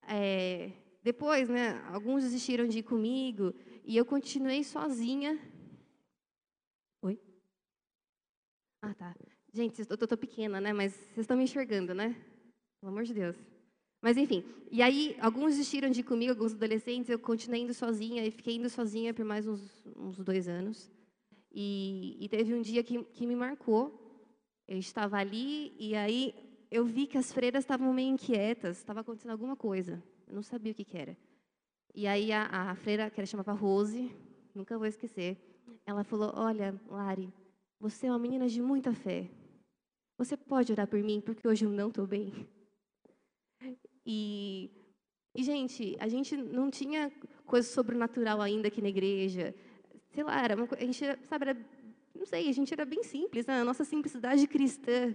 é, 0.08 0.72
depois, 1.04 1.50
né, 1.50 1.80
alguns 1.92 2.24
desistiram 2.24 2.68
de 2.68 2.80
ir 2.80 2.84
comigo, 2.84 3.54
e 3.84 3.96
eu 3.96 4.06
continuei 4.06 4.64
sozinha. 4.64 5.40
Oi? 7.02 7.20
Ah, 8.82 8.94
tá. 8.94 9.16
Gente, 9.54 9.80
eu 9.88 9.98
tô, 9.98 10.08
tô 10.08 10.18
pequena, 10.18 10.60
né? 10.60 10.74
Mas 10.74 10.94
vocês 10.94 11.20
estão 11.20 11.38
me 11.38 11.44
enxergando, 11.44 11.94
né? 11.94 12.16
Pelo 12.80 12.92
amor 12.92 13.04
de 13.04 13.14
Deus. 13.14 13.38
Mas 14.02 14.18
enfim, 14.18 14.44
e 14.72 14.82
aí 14.82 15.16
alguns 15.20 15.52
desistiram 15.52 15.90
de 15.90 16.02
ir 16.02 16.04
comigo, 16.04 16.32
alguns 16.32 16.54
adolescentes, 16.54 17.10
eu 17.10 17.18
continuei 17.18 17.62
indo 17.62 17.74
sozinha 17.74 18.24
e 18.26 18.30
fiquei 18.30 18.56
indo 18.56 18.70
sozinha 18.70 19.14
por 19.14 19.26
mais 19.26 19.48
uns, 19.48 19.84
uns 19.96 20.18
dois 20.20 20.48
anos. 20.48 20.92
E, 21.58 22.18
e 22.20 22.28
teve 22.28 22.54
um 22.54 22.62
dia 22.62 22.84
que, 22.84 23.02
que 23.06 23.26
me 23.26 23.36
marcou. 23.36 23.98
Eu 24.68 24.78
estava 24.78 25.18
ali 25.18 25.74
e 25.80 25.96
aí 25.96 26.36
eu 26.70 26.84
vi 26.84 27.08
que 27.08 27.18
as 27.18 27.32
freiras 27.32 27.64
estavam 27.64 27.94
meio 27.94 28.10
inquietas, 28.10 28.78
estava 28.78 29.00
acontecendo 29.00 29.32
alguma 29.32 29.56
coisa. 29.56 30.04
Eu 30.28 30.36
não 30.36 30.44
sabia 30.44 30.74
o 30.74 30.76
que, 30.76 30.84
que 30.84 30.98
era. 30.98 31.18
E 31.94 32.08
aí 32.08 32.34
a, 32.34 32.72
a 32.72 32.76
freira, 32.76 33.10
que 33.10 33.22
ela 33.22 33.26
chamava 33.26 33.54
Rose, 33.54 34.12
nunca 34.54 34.78
vou 34.78 34.86
esquecer, 34.86 35.38
ela 35.86 36.04
falou: 36.04 36.34
Olha, 36.36 36.78
Lari, 36.90 37.32
você 37.80 38.08
é 38.08 38.12
uma 38.12 38.20
menina 38.20 38.50
de 38.50 38.62
muita 38.62 38.94
fé. 38.94 39.30
Você 40.18 40.36
pode 40.36 40.74
orar 40.74 40.88
por 40.88 41.02
mim 41.02 41.22
porque 41.22 41.48
hoje 41.48 41.64
eu 41.64 41.70
não 41.70 41.88
estou 41.88 42.06
bem. 42.06 42.34
E, 44.06 44.70
e, 45.34 45.44
gente, 45.44 45.96
a 46.00 46.08
gente 46.08 46.36
não 46.36 46.70
tinha 46.70 47.12
coisa 47.46 47.68
sobrenatural 47.68 48.42
ainda 48.42 48.68
aqui 48.68 48.82
na 48.82 48.90
igreja. 48.90 49.56
Sei 50.16 50.24
lá, 50.24 50.42
era 50.42 50.56
uma, 50.56 50.66
a 50.72 50.80
gente, 50.80 51.04
sabe, 51.28 51.50
era, 51.50 51.60
não 52.16 52.26
sei, 52.26 52.48
a 52.48 52.54
gente 52.54 52.74
era 52.74 52.86
bem 52.86 53.04
simples, 53.04 53.46
né? 53.46 53.60
a 53.60 53.66
nossa 53.66 53.84
simplicidade 53.84 54.48
cristã, 54.48 55.14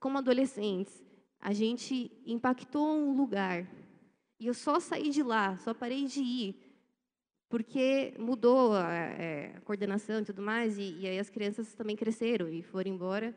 como 0.00 0.18
adolescentes, 0.18 1.00
a 1.38 1.52
gente 1.52 2.10
impactou 2.26 2.88
um 2.92 3.16
lugar. 3.16 3.64
E 4.40 4.48
eu 4.48 4.52
só 4.52 4.80
saí 4.80 5.10
de 5.10 5.22
lá, 5.22 5.56
só 5.58 5.72
parei 5.72 6.06
de 6.06 6.20
ir, 6.20 6.56
porque 7.48 8.12
mudou 8.18 8.74
a, 8.74 8.92
é, 8.92 9.54
a 9.56 9.60
coordenação 9.60 10.18
e 10.18 10.24
tudo 10.24 10.42
mais, 10.42 10.76
e, 10.76 10.98
e, 10.98 11.06
aí 11.06 11.20
as 11.20 11.30
crianças 11.30 11.72
também 11.76 11.94
cresceram 11.94 12.48
e 12.48 12.64
foram 12.64 12.90
embora, 12.90 13.32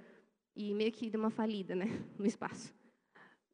e 0.56 0.74
meio 0.74 0.92
que 0.92 1.08
deu 1.08 1.20
uma 1.20 1.30
falida 1.30 1.76
né, 1.76 1.86
no 2.18 2.26
espaço. 2.26 2.74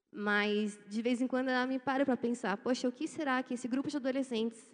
Mas, 0.09 0.79
de 0.87 1.01
vez 1.01 1.19
em 1.21 1.27
quando, 1.27 1.49
ela 1.49 1.67
me 1.67 1.79
para 1.79 2.05
para 2.05 2.15
pensar, 2.15 2.55
poxa, 2.55 2.87
o 2.87 2.93
que 2.93 3.09
será 3.09 3.43
que 3.43 3.55
esse 3.55 3.67
grupo 3.67 3.89
de 3.89 3.97
adolescentes, 3.97 4.71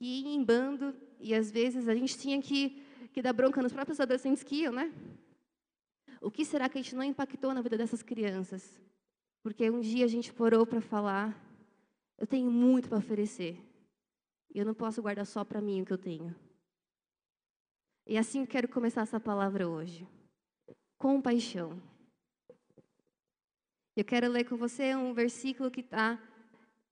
que 0.00 0.26
em 0.26 0.42
bando, 0.42 0.92
e 1.20 1.34
às 1.34 1.50
vezes 1.50 1.88
a 1.88 1.94
gente 1.94 2.18
tinha 2.18 2.40
que, 2.40 2.82
que 3.12 3.22
dar 3.22 3.32
bronca 3.32 3.62
nos 3.62 3.72
próprios 3.72 4.00
adolescentes 4.00 4.42
que 4.42 4.62
iam, 4.62 4.72
né? 4.72 4.92
O 6.20 6.30
que 6.30 6.44
será 6.44 6.68
que 6.68 6.78
a 6.78 6.82
gente 6.82 6.94
não 6.94 7.02
impactou 7.02 7.52
na 7.54 7.62
vida 7.62 7.76
dessas 7.76 8.02
crianças? 8.02 8.80
Porque 9.42 9.70
um 9.70 9.80
dia 9.80 10.04
a 10.04 10.08
gente 10.08 10.32
parou 10.32 10.66
para 10.66 10.80
falar, 10.80 11.40
eu 12.18 12.26
tenho 12.26 12.50
muito 12.50 12.88
para 12.88 12.98
oferecer. 12.98 13.60
E 14.54 14.58
eu 14.58 14.64
não 14.64 14.74
posso 14.74 15.02
guardar 15.02 15.26
só 15.26 15.44
para 15.44 15.60
mim 15.60 15.82
o 15.82 15.84
que 15.84 15.92
eu 15.92 15.98
tenho. 15.98 16.34
E 18.06 18.16
assim 18.16 18.40
eu 18.40 18.46
quero 18.46 18.68
começar 18.68 19.02
essa 19.02 19.20
palavra 19.20 19.68
hoje. 19.68 20.06
Compaixão. 20.98 21.80
Eu 23.94 24.04
quero 24.04 24.28
ler 24.28 24.44
com 24.44 24.56
você 24.56 24.94
um 24.94 25.12
versículo 25.12 25.70
que 25.70 25.80
está 25.80 26.20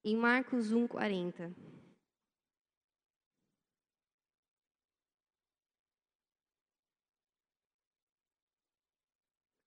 em 0.05 0.17
Marcos 0.17 0.73
1, 0.73 0.87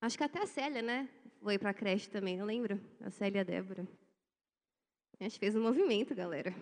Acho 0.00 0.16
que 0.16 0.24
até 0.24 0.42
a 0.42 0.46
Célia, 0.46 0.80
né? 0.80 1.08
Foi 1.42 1.58
para 1.58 1.70
a 1.70 1.74
creche 1.74 2.08
também, 2.08 2.36
não 2.36 2.46
lembro? 2.46 2.80
A 3.00 3.10
Célia 3.10 3.38
e 3.38 3.40
a 3.40 3.44
Débora. 3.44 3.86
A 5.18 5.24
gente 5.24 5.38
fez 5.38 5.56
um 5.56 5.62
movimento, 5.62 6.14
galera. 6.14 6.54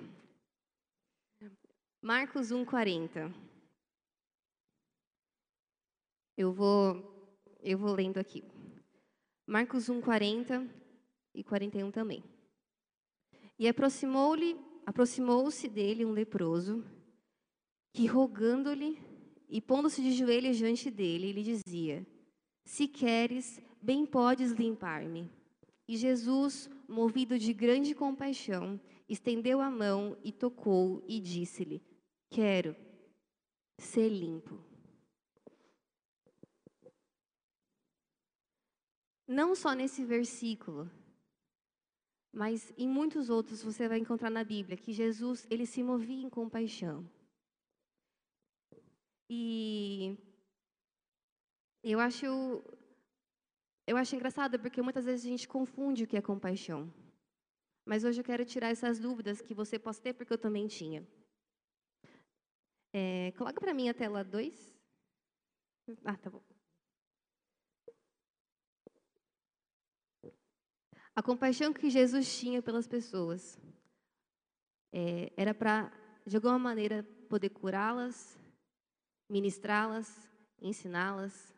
Marcos 2.01 2.51
1:40. 2.51 3.31
Eu 6.37 6.53
vou 6.53 7.15
eu 7.61 7.77
vou 7.77 7.93
lendo 7.93 8.19
aqui. 8.19 8.43
Marcos 9.47 9.89
1:40 9.91 10.67
e 11.35 11.45
41 11.45 11.91
também. 11.91 12.25
E 13.59 13.69
aproximou-lhe, 13.69 14.59
aproximou-se 14.87 15.69
dele 15.69 16.05
um 16.05 16.13
leproso, 16.13 16.85
que 17.93 18.07
rogando-lhe 18.07 18.99
e 19.49 19.61
pondo-se 19.61 20.01
de 20.01 20.13
joelhos 20.13 20.57
diante 20.57 20.91
dele, 20.91 21.33
lhe 21.33 21.43
dizia: 21.43 22.07
Se 22.67 22.89
queres, 22.89 23.63
bem 23.81 24.05
podes 24.05 24.51
limpar-me. 24.51 25.31
E 25.87 25.97
Jesus, 25.97 26.69
movido 26.89 27.39
de 27.39 27.53
grande 27.53 27.95
compaixão, 27.95 28.81
estendeu 29.09 29.61
a 29.61 29.71
mão 29.71 30.19
e 30.25 30.33
tocou 30.33 31.01
e 31.07 31.21
disse-lhe: 31.21 31.81
Quero 32.29 32.75
ser 33.79 34.09
limpo. 34.09 34.59
Não 39.29 39.55
só 39.55 39.73
nesse 39.73 40.05
versículo, 40.05 40.91
mas 42.33 42.75
em 42.77 42.89
muitos 42.89 43.31
outros 43.31 43.63
você 43.63 43.89
vai 43.89 43.99
encontrar 43.99 44.31
na 44.31 44.43
Bíblia 44.43 44.77
que 44.77 44.93
Jesus 44.93 45.47
ele 45.49 45.67
se 45.67 45.85
movia 45.85 46.27
em 46.27 46.29
compaixão. 46.29 47.09
E 49.31 50.19
eu 51.93 52.01
acho 52.01 52.27
eu 53.87 53.97
acho 53.97 54.17
engraçado 54.17 54.59
porque 54.59 54.83
muitas 54.83 55.05
vezes 55.05 55.25
a 55.25 55.29
gente 55.29 55.47
confunde 55.47 56.03
o 56.05 56.07
que 56.07 56.17
é 56.17 56.23
compaixão. 56.23 56.93
Mas 57.85 58.03
hoje 58.03 58.21
eu 58.21 58.25
quero 58.25 58.45
tirar 58.45 58.71
essas 58.71 58.99
dúvidas 58.99 59.41
que 59.41 59.55
você 59.55 59.79
possa 59.79 60.03
ter, 60.03 60.13
porque 60.13 60.33
eu 60.33 60.39
também 60.39 60.67
tinha. 60.67 61.07
É, 62.93 63.31
coloca 63.39 63.61
para 63.61 63.73
mim 63.73 63.89
a 63.89 63.95
tela 63.95 64.25
2. 64.25 64.77
Ah, 66.05 66.17
tá 66.17 66.29
bom. 66.29 66.43
A 71.15 71.23
compaixão 71.23 71.73
que 71.73 71.89
Jesus 71.89 72.37
tinha 72.39 72.61
pelas 72.61 72.89
pessoas 72.89 73.57
é, 74.93 75.33
era 75.37 75.55
para, 75.55 75.93
de 76.27 76.37
alguma 76.37 76.59
maneira, 76.59 77.05
poder 77.29 77.51
curá-las, 77.51 78.37
ministrá-las, 79.31 80.29
ensiná-las, 80.61 81.56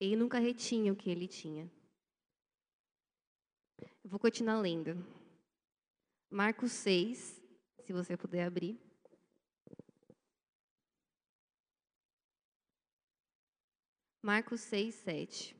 ele 0.00 0.16
nunca 0.16 0.38
retinha 0.38 0.92
o 0.92 0.96
que 0.96 1.10
ele 1.10 1.28
tinha. 1.28 1.70
Eu 4.02 4.08
vou 4.08 4.18
continuar 4.18 4.58
lendo. 4.58 4.96
Marcos 6.30 6.72
6, 6.72 7.42
se 7.84 7.92
você 7.92 8.16
puder 8.16 8.46
abrir. 8.46 8.80
Marcos 14.22 14.60
6, 14.62 14.94
7. 14.94 15.56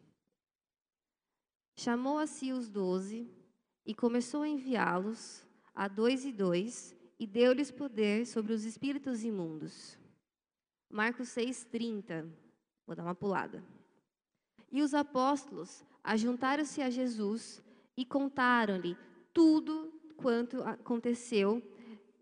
Chamou 1.76 2.18
a 2.18 2.26
si 2.26 2.52
os 2.52 2.68
doze 2.68 3.30
e 3.84 3.94
começou 3.94 4.42
a 4.42 4.48
enviá-los 4.48 5.46
a 5.74 5.88
dois 5.88 6.24
e 6.24 6.32
dois 6.32 6.94
e 7.18 7.26
deu-lhes 7.26 7.70
poder 7.70 8.26
sobre 8.26 8.52
os 8.52 8.64
espíritos 8.64 9.22
imundos. 9.22 9.98
Marcos 10.90 11.28
6, 11.28 11.64
30. 11.64 12.28
Vou 12.86 12.96
dar 12.96 13.02
uma 13.02 13.14
pulada. 13.14 13.64
E 14.70 14.82
os 14.82 14.94
apóstolos 14.94 15.84
ajuntaram-se 16.02 16.80
a 16.80 16.90
Jesus 16.90 17.62
e 17.96 18.04
contaram-lhe 18.04 18.96
tudo 19.32 19.92
quanto 20.16 20.62
aconteceu 20.62 21.62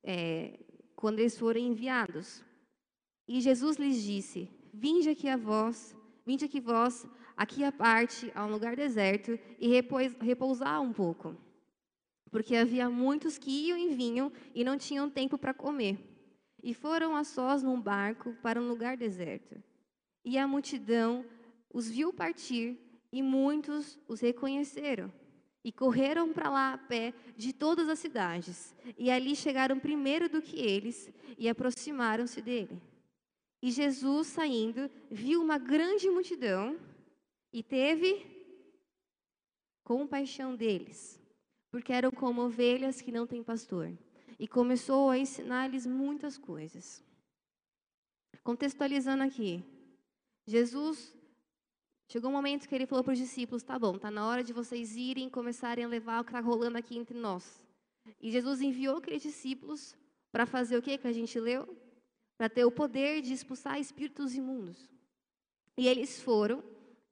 é, 0.03 0.59
quando 0.97 1.19
eles 1.19 1.39
foram 1.39 1.61
enviados. 1.61 2.43
E 3.27 3.41
Jesus 3.41 3.77
lhes 3.77 4.03
disse: 4.03 4.49
Vinde 4.73 5.11
aqui 5.11 5.29
a 5.29 5.37
vós, 5.37 5.95
vinde 6.25 6.45
aqui 6.45 6.61
vós, 6.61 7.07
aqui 7.37 7.63
à 7.63 7.71
parte, 7.71 8.33
a 8.35 8.45
um 8.47 8.51
lugar 8.51 8.75
deserto, 8.75 9.39
e 9.59 9.69
repous, 9.69 10.15
repousar 10.21 10.81
um 10.81 10.93
pouco. 10.93 11.37
Porque 12.31 12.57
havia 12.57 12.89
muitos 12.89 13.39
que 13.39 13.51
iam 13.51 13.79
e 13.79 13.95
vinham 13.95 14.33
e 14.55 14.65
não 14.65 14.77
tinham 14.77 15.09
tempo 15.09 15.39
para 15.39 15.55
comer. 15.55 15.99
E 16.63 16.75
foram 16.75 17.15
a 17.15 17.25
sós 17.25 17.63
num 17.63 17.81
barco 17.81 18.35
para 18.43 18.61
um 18.61 18.69
lugar 18.69 18.97
deserto. 18.97 19.63
E 20.25 20.37
a 20.37 20.47
multidão 20.47 21.25
os 21.73 21.89
viu 21.89 22.13
partir 22.13 22.79
e 23.13 23.23
muitos 23.23 23.99
os 24.07 24.21
reconheceram. 24.21 25.13
E 25.65 25.73
correram 25.73 26.33
para 26.33 26.49
lá 26.49 26.73
a 26.73 26.79
pé 26.79 27.13
de 27.37 27.53
todas 27.53 27.89
as 27.89 27.99
cidades. 27.99 28.75
E 28.97 29.11
ali 29.11 29.35
chegaram 29.35 29.79
primeiro 29.79 30.29
do 30.29 30.41
que 30.41 30.59
eles 30.59 31.11
e 31.37 31.49
aproximaram-se 31.49 32.41
dele. 32.41 32.81
E 33.61 33.71
Jesus, 33.71 34.29
saindo, 34.29 34.89
viu 35.11 35.43
uma 35.43 35.59
grande 35.59 36.09
multidão 36.09 36.79
e 37.53 37.63
teve 37.63 38.25
compaixão 39.83 40.55
deles, 40.55 41.21
porque 41.71 41.93
eram 41.93 42.11
como 42.11 42.43
ovelhas 42.43 43.01
que 43.01 43.11
não 43.11 43.27
têm 43.27 43.43
pastor. 43.43 43.93
E 44.39 44.47
começou 44.47 45.11
a 45.11 45.19
ensinar-lhes 45.19 45.85
muitas 45.85 46.39
coisas. 46.39 47.03
Contextualizando 48.45 49.25
aqui, 49.25 49.65
Jesus 50.47 51.18
Chegou 52.11 52.31
um 52.31 52.33
momento 52.33 52.67
que 52.67 52.75
ele 52.75 52.87
falou 52.87 53.05
para 53.05 53.13
os 53.13 53.19
discípulos: 53.19 53.63
tá 53.63 53.79
bom, 53.79 53.99
tá 53.99 54.11
na 54.11 54.27
hora 54.27 54.43
de 54.43 54.53
vocês 54.53 54.97
irem 54.97 55.29
começarem 55.29 55.85
a 55.85 55.89
levar 55.89 56.21
o 56.21 56.25
que 56.25 56.31
está 56.31 56.41
rolando 56.41 56.79
aqui 56.79 56.97
entre 56.97 57.19
nós. 57.19 57.67
E 58.21 58.31
Jesus 58.31 58.63
enviou 58.63 58.97
aqueles 58.97 59.23
discípulos 59.23 59.95
para 60.33 60.47
fazer 60.47 60.79
o 60.79 60.83
que 60.83 60.97
que 60.97 61.07
a 61.07 61.13
gente 61.13 61.39
leu? 61.39 61.69
Para 62.39 62.49
ter 62.49 62.65
o 62.65 62.71
poder 62.71 63.21
de 63.21 63.35
expulsar 63.35 63.79
espíritos 63.79 64.35
imundos. 64.35 64.89
E 65.77 65.87
eles 65.87 66.21
foram, 66.23 66.65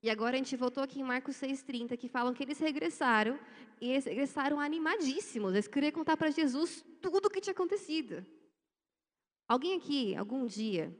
e 0.02 0.08
agora 0.08 0.36
a 0.36 0.38
gente 0.38 0.56
voltou 0.56 0.82
aqui 0.82 1.00
em 1.00 1.04
Marcos 1.04 1.36
6,30, 1.36 1.96
que 1.98 2.08
falam 2.08 2.32
que 2.32 2.42
eles 2.42 2.58
regressaram, 2.58 3.38
e 3.80 3.90
eles 3.90 4.06
regressaram 4.06 4.58
animadíssimos. 4.58 5.52
Eles 5.52 5.68
queriam 5.68 5.92
contar 5.92 6.16
para 6.16 6.30
Jesus 6.30 6.82
tudo 7.02 7.26
o 7.26 7.30
que 7.30 7.40
tinha 7.40 7.52
acontecido. 7.52 8.24
Alguém 9.46 9.76
aqui, 9.76 10.16
algum 10.16 10.46
dia, 10.46 10.96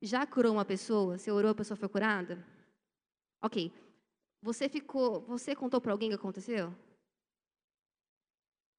já 0.00 0.26
curou 0.26 0.54
uma 0.54 0.64
pessoa? 0.64 1.18
Você 1.18 1.30
orou, 1.30 1.50
a 1.50 1.54
pessoa 1.54 1.76
foi 1.76 1.88
curada? 1.88 2.53
Ok. 3.44 3.70
Você 4.40 4.70
ficou, 4.70 5.20
você 5.20 5.54
contou 5.54 5.78
para 5.78 5.92
alguém 5.92 6.08
o 6.08 6.12
que 6.12 6.16
aconteceu? 6.16 6.74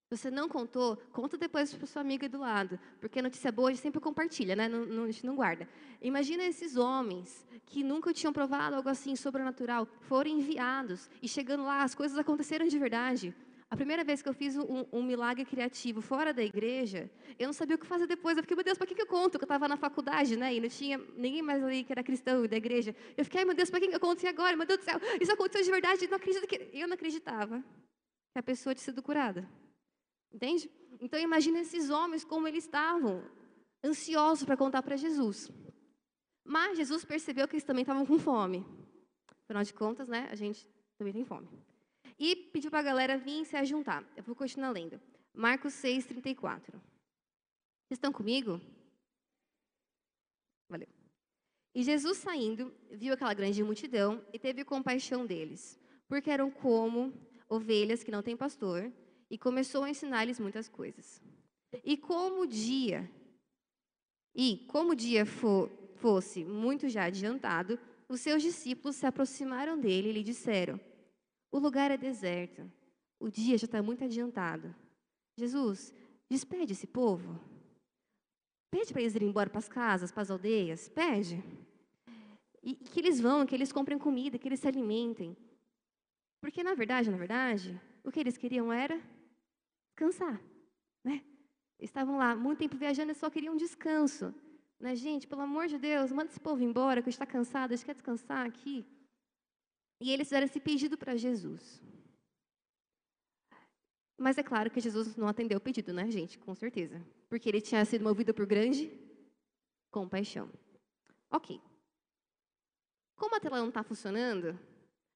Você 0.09 0.31
não 0.31 0.49
contou, 0.49 0.97
conta 1.11 1.37
depois 1.37 1.71
para 1.71 1.85
sua 1.85 2.01
amiga 2.01 2.27
do 2.27 2.39
lado, 2.39 2.79
porque 2.99 3.21
notícia 3.21 3.51
boa 3.51 3.69
a 3.69 3.71
gente 3.71 3.81
sempre 3.83 3.99
compartilha, 3.99 4.55
né? 4.55 4.67
Não, 4.67 4.83
não, 4.85 5.03
a 5.03 5.11
gente 5.11 5.25
não 5.25 5.35
guarda. 5.35 5.69
Imagina 6.01 6.43
esses 6.43 6.75
homens 6.75 7.45
que 7.67 7.83
nunca 7.83 8.11
tinham 8.11 8.33
provado 8.33 8.75
algo 8.75 8.89
assim 8.89 9.15
sobrenatural, 9.15 9.87
foram 10.01 10.31
enviados 10.31 11.09
e 11.21 11.27
chegando 11.27 11.63
lá 11.63 11.83
as 11.83 11.93
coisas 11.93 12.17
aconteceram 12.17 12.67
de 12.67 12.79
verdade. 12.79 13.35
A 13.69 13.75
primeira 13.75 14.03
vez 14.03 14.21
que 14.21 14.29
eu 14.29 14.33
fiz 14.33 14.55
um, 14.55 14.85
um, 14.91 15.03
milagre 15.03 15.43
criativo 15.43 15.99
fora 15.99 16.31
da 16.33 16.43
igreja, 16.43 17.09
eu 17.39 17.47
não 17.47 17.53
sabia 17.53 17.75
o 17.75 17.79
que 17.79 17.85
fazer 17.85 18.05
depois. 18.05 18.37
Eu 18.37 18.43
fiquei, 18.43 18.55
meu 18.55 18.63
Deus, 18.63 18.77
para 18.77 18.87
que, 18.87 18.93
que 18.93 19.01
eu 19.01 19.07
conto? 19.07 19.35
Eu 19.35 19.41
estava 19.41 19.67
na 19.67 19.75
faculdade, 19.75 20.37
né? 20.37 20.53
E 20.53 20.61
não 20.61 20.69
tinha 20.69 20.97
ninguém 21.15 21.41
mais 21.41 21.63
ali 21.63 21.83
que 21.83 21.91
era 21.91 22.03
cristão 22.03 22.45
da 22.45 22.55
igreja. 22.55 22.95
Eu 23.17 23.25
fiquei, 23.25 23.43
meu 23.43 23.55
Deus, 23.55 23.69
para 23.69 23.79
que, 23.79 23.87
que 23.87 23.95
eu 23.95 23.99
conto 23.99 24.25
agora? 24.27 24.55
Meu 24.55 24.67
Deus 24.67 24.79
do 24.79 24.85
céu, 24.85 24.99
isso 25.19 25.31
aconteceu 25.31 25.65
de 25.65 25.71
verdade. 25.71 26.05
Eu 26.05 26.09
não 26.09 26.17
acredito 26.17 26.47
que... 26.47 26.69
Eu 26.73 26.87
não 26.87 26.93
acreditava 26.93 27.61
que 28.33 28.39
a 28.39 28.43
pessoa 28.43 28.75
tinha 28.75 28.85
sido 28.85 29.01
curada. 29.01 29.49
Entende? 30.31 30.69
Então, 30.99 31.19
imagina 31.19 31.59
esses 31.59 31.89
homens 31.89 32.23
como 32.23 32.47
eles 32.47 32.65
estavam, 32.65 33.23
ansiosos 33.83 34.45
para 34.45 34.55
contar 34.55 34.83
para 34.83 34.95
Jesus. 34.95 35.51
Mas 36.45 36.77
Jesus 36.77 37.03
percebeu 37.03 37.47
que 37.47 37.55
eles 37.55 37.63
também 37.63 37.81
estavam 37.81 38.05
com 38.05 38.19
fome. 38.19 38.63
Afinal 39.43 39.63
de 39.63 39.73
contas, 39.73 40.07
né? 40.07 40.27
A 40.31 40.35
gente 40.35 40.67
também 40.97 41.13
tem 41.13 41.25
fome. 41.25 41.47
E 42.17 42.35
pediu 42.35 42.69
para 42.69 42.79
a 42.79 42.83
galera 42.83 43.17
vir 43.17 43.45
se 43.45 43.57
ajuntar. 43.57 44.03
Eu 44.15 44.23
vou 44.23 44.35
continuar 44.35 44.71
lendo. 44.71 45.01
Marcos 45.33 45.73
6, 45.73 46.05
34. 46.05 46.71
Vocês 46.71 47.97
estão 47.97 48.11
comigo? 48.11 48.61
Valeu. 50.69 50.87
E 51.73 51.83
Jesus 51.83 52.17
saindo, 52.19 52.73
viu 52.89 53.13
aquela 53.13 53.33
grande 53.33 53.61
multidão 53.61 54.25
e 54.31 54.39
teve 54.39 54.63
compaixão 54.63 55.25
deles, 55.25 55.77
porque 56.07 56.29
eram 56.29 56.49
como 56.49 57.13
ovelhas 57.49 58.01
que 58.01 58.11
não 58.11 58.23
têm 58.23 58.37
pastor, 58.37 58.91
e 59.29 59.37
começou 59.37 59.83
a 59.83 59.89
ensinar-lhes 59.89 60.39
muitas 60.39 60.69
coisas. 60.69 61.21
E 61.83 61.97
como 61.97 62.43
o 62.43 62.47
dia, 62.47 63.11
e 64.33 64.65
como 64.69 64.93
o 64.93 64.95
dia 64.95 65.25
fosse 65.95 66.45
muito 66.45 66.87
já 66.87 67.05
adiantado, 67.05 67.77
os 68.07 68.21
seus 68.21 68.41
discípulos 68.41 68.95
se 68.95 69.05
aproximaram 69.05 69.77
dele 69.77 70.09
e 70.09 70.13
lhe 70.13 70.23
disseram: 70.23 70.79
o 71.55 71.59
lugar 71.59 71.89
é 71.89 71.95
deserto. 71.95 72.69
O 73.17 73.29
dia 73.29 73.57
já 73.57 73.63
está 73.63 73.81
muito 73.81 74.03
adiantado. 74.03 74.75
Jesus, 75.37 75.93
despede 76.29 76.73
esse 76.73 76.85
povo. 76.85 77.39
Pede 78.69 78.91
para 78.91 79.01
eles 79.01 79.15
irem 79.15 79.29
embora 79.29 79.49
para 79.49 79.59
as 79.59 79.69
casas, 79.69 80.11
para 80.11 80.23
as 80.23 80.29
aldeias. 80.29 80.89
Pede. 80.89 81.41
E 82.61 82.75
que 82.75 82.99
eles 82.99 83.21
vão, 83.21 83.45
que 83.45 83.55
eles 83.55 83.71
comprem 83.71 83.97
comida, 83.97 84.37
que 84.37 84.47
eles 84.49 84.59
se 84.59 84.67
alimentem. 84.67 85.37
Porque, 86.41 86.61
na 86.61 86.73
verdade, 86.73 87.09
na 87.09 87.17
verdade, 87.17 87.79
o 88.03 88.11
que 88.11 88.19
eles 88.19 88.37
queriam 88.37 88.73
era 88.73 88.99
descansar. 89.87 90.41
Né? 91.05 91.23
Estavam 91.79 92.17
lá 92.17 92.35
muito 92.35 92.59
tempo 92.59 92.75
viajando 92.75 93.13
e 93.13 93.15
só 93.15 93.29
queriam 93.29 93.55
descanso. 93.55 94.35
Né? 94.77 94.93
Gente, 94.93 95.25
pelo 95.25 95.41
amor 95.41 95.67
de 95.67 95.77
Deus, 95.77 96.11
manda 96.11 96.31
esse 96.31 96.39
povo 96.39 96.61
embora, 96.61 97.01
que 97.01 97.09
está 97.09 97.25
cansado, 97.25 97.71
a 97.71 97.75
gente 97.77 97.85
quer 97.85 97.93
descansar 97.93 98.45
aqui. 98.45 98.85
E 99.99 100.11
eles 100.11 100.27
fizeram 100.27 100.45
esse 100.45 100.59
pedido 100.59 100.97
para 100.97 101.15
Jesus. 101.15 101.81
Mas 104.17 104.37
é 104.37 104.43
claro 104.43 104.71
que 104.71 104.79
Jesus 104.79 105.15
não 105.15 105.27
atendeu 105.27 105.57
o 105.57 105.61
pedido, 105.61 105.93
né, 105.93 106.09
gente? 106.09 106.37
Com 106.39 106.55
certeza. 106.55 107.05
Porque 107.29 107.49
ele 107.49 107.61
tinha 107.61 107.83
sido 107.85 108.03
movido 108.03 108.33
por 108.33 108.45
grande 108.45 108.91
compaixão. 109.91 110.49
Ok. 111.29 111.61
Como 113.15 113.35
a 113.35 113.39
tela 113.39 113.59
não 113.59 113.69
está 113.69 113.83
funcionando, 113.83 114.57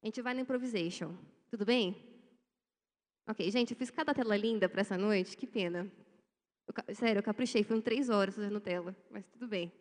a 0.01 0.05
gente 0.05 0.21
vai 0.21 0.33
no 0.33 0.41
improvisation. 0.41 1.15
Tudo 1.49 1.65
bem? 1.65 1.95
Ok, 3.27 3.49
gente, 3.51 3.71
eu 3.71 3.77
fiz 3.77 3.89
cada 3.89 4.13
tela 4.13 4.35
linda 4.35 4.67
para 4.67 4.81
essa 4.81 4.97
noite, 4.97 5.37
que 5.37 5.45
pena. 5.45 5.91
Eu, 6.67 6.95
sério, 6.95 7.19
eu 7.19 7.23
caprichei, 7.23 7.63
foram 7.63 7.81
três 7.81 8.09
horas 8.09 8.35
fazendo 8.35 8.59
tela, 8.59 8.95
mas 9.09 9.25
tudo 9.27 9.47
bem. 9.47 9.71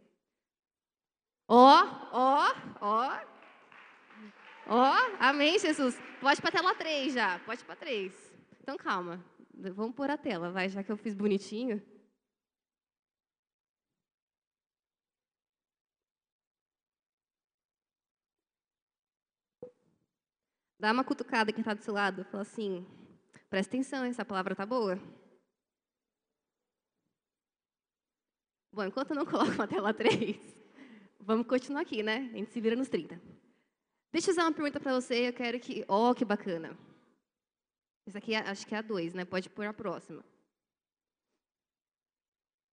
Ó, 1.47 1.83
ó, 2.13 2.53
ó, 2.81 3.38
Ó, 4.69 4.75
oh, 4.77 5.17
amém, 5.19 5.59
Jesus. 5.59 5.97
Pode 6.21 6.43
para 6.43 6.51
a 6.51 6.53
tela 6.53 6.75
3 6.75 7.15
já, 7.15 7.39
pode 7.41 7.65
para 7.65 7.75
3. 7.75 8.13
Então, 8.61 8.77
calma. 8.77 9.25
Vamos 9.55 9.95
pôr 9.97 10.11
a 10.11 10.19
tela, 10.19 10.51
vai, 10.51 10.69
já 10.69 10.83
que 10.85 10.93
eu 10.93 10.97
fiz 10.97 11.15
bonitinho. 11.15 11.83
Dá 20.79 20.93
uma 20.93 21.03
cutucada 21.03 21.51
quem 21.51 21.61
está 21.63 21.73
do 21.73 21.83
seu 21.83 21.95
lado. 21.95 22.25
Fala 22.27 22.43
assim, 22.43 22.87
presta 23.49 23.75
atenção, 23.75 24.05
essa 24.05 24.25
palavra 24.25 24.55
tá 24.55 24.67
boa. 24.67 24.97
Bom, 28.71 28.85
enquanto 28.85 29.11
eu 29.13 29.17
não 29.17 29.25
coloco 29.27 29.51
uma 29.53 29.67
tela 29.67 29.95
3, 29.95 30.37
vamos 31.19 31.47
continuar 31.47 31.81
aqui, 31.81 32.03
né? 32.03 32.29
A 32.33 32.37
gente 32.37 32.53
se 32.53 32.61
vira 32.61 32.77
nos 32.77 32.89
30. 32.91 33.38
Deixa 34.11 34.31
eu 34.31 34.35
fazer 34.35 34.47
uma 34.47 34.55
pergunta 34.55 34.81
para 34.81 34.95
você, 35.01 35.29
eu 35.29 35.33
quero 35.33 35.61
que... 35.61 35.85
Oh, 35.87 36.15
que 36.15 36.25
bacana. 36.25 36.77
Isso 38.07 38.17
aqui 38.17 38.35
é, 38.35 38.39
acho 38.39 38.67
que 38.67 38.75
é 38.75 38.79
a 38.79 38.83
2, 38.83 39.13
né? 39.13 39.25
Pode 39.25 39.51
pôr 39.51 39.67
a 39.67 39.73
próxima. 39.73 40.25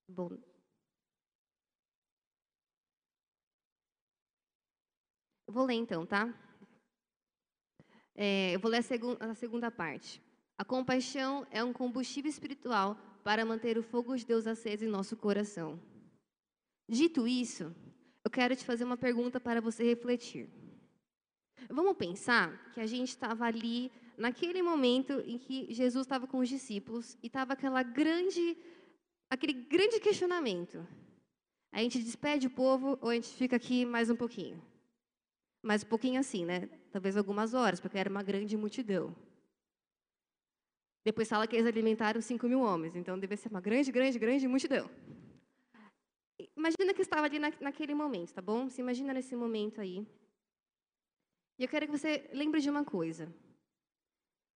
Bom. 0.07 0.29
Eu 5.47 5.53
vou 5.53 5.65
ler 5.65 5.73
então, 5.73 6.05
tá? 6.05 6.33
É, 8.15 8.55
eu 8.55 8.59
vou 8.59 8.71
ler 8.71 8.77
a, 8.77 8.81
segu 8.81 9.17
a 9.19 9.35
segunda 9.35 9.69
parte. 9.69 10.23
A 10.57 10.63
compaixão 10.63 11.45
é 11.51 11.61
um 11.61 11.73
combustível 11.73 12.29
espiritual 12.29 12.95
para 13.23 13.45
manter 13.45 13.77
o 13.77 13.83
fogo 13.83 14.15
de 14.15 14.25
Deus 14.25 14.47
aceso 14.47 14.85
em 14.85 14.87
nosso 14.87 15.17
coração. 15.17 15.77
Dito 16.87 17.27
isso, 17.27 17.75
eu 18.23 18.31
quero 18.31 18.55
te 18.55 18.63
fazer 18.63 18.85
uma 18.85 18.95
pergunta 18.95 19.39
para 19.39 19.59
você 19.59 19.83
refletir. 19.83 20.49
Vamos 21.69 21.97
pensar 21.97 22.71
que 22.73 22.79
a 22.79 22.85
gente 22.85 23.09
estava 23.09 23.45
ali 23.45 23.91
naquele 24.17 24.61
momento 24.61 25.13
em 25.25 25.37
que 25.37 25.73
Jesus 25.73 26.05
estava 26.05 26.27
com 26.27 26.39
os 26.39 26.49
discípulos 26.49 27.17
e 27.21 27.27
estava 27.27 27.53
aquela 27.53 27.83
grande, 27.83 28.57
aquele 29.29 29.53
grande 29.53 29.99
questionamento. 29.99 30.85
A 31.71 31.79
gente 31.79 31.99
despede 31.99 32.47
o 32.47 32.49
povo 32.49 32.97
ou 33.01 33.09
a 33.09 33.15
gente 33.15 33.29
fica 33.29 33.55
aqui 33.55 33.85
mais 33.85 34.09
um 34.09 34.15
pouquinho? 34.15 34.61
Mais 35.61 35.83
um 35.83 35.87
pouquinho 35.87 36.19
assim, 36.19 36.45
né? 36.45 36.69
Talvez 36.91 37.17
algumas 37.17 37.53
horas, 37.53 37.79
porque 37.79 37.97
era 37.97 38.09
uma 38.09 38.23
grande 38.23 38.55
multidão. 38.55 39.15
Depois 41.03 41.27
fala 41.27 41.45
que 41.45 41.55
eles 41.55 41.67
alimentaram 41.67 42.21
5 42.21 42.47
mil 42.47 42.61
homens, 42.61 42.95
então 42.95 43.19
deve 43.19 43.35
ser 43.35 43.49
uma 43.49 43.61
grande, 43.61 43.91
grande, 43.91 44.17
grande 44.17 44.47
multidão. 44.47 44.89
Imagina 46.55 46.93
que 46.93 47.01
estava 47.01 47.25
ali 47.25 47.37
na, 47.37 47.51
naquele 47.59 47.93
momento, 47.93 48.33
tá 48.33 48.41
bom? 48.41 48.69
Se 48.69 48.81
imagina 48.81 49.13
nesse 49.13 49.35
momento 49.35 49.81
aí. 49.81 50.07
E 51.57 51.63
eu 51.63 51.69
quero 51.69 51.85
que 51.85 51.97
você 51.97 52.29
lembre 52.33 52.59
de 52.59 52.69
uma 52.69 52.83
coisa. 52.83 53.33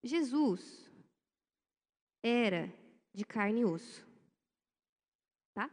Jesus 0.04 0.90
era 2.24 2.72
de 3.14 3.26
carne 3.26 3.62
e 3.62 3.66
osso. 3.66 4.06
Tá? 5.54 5.70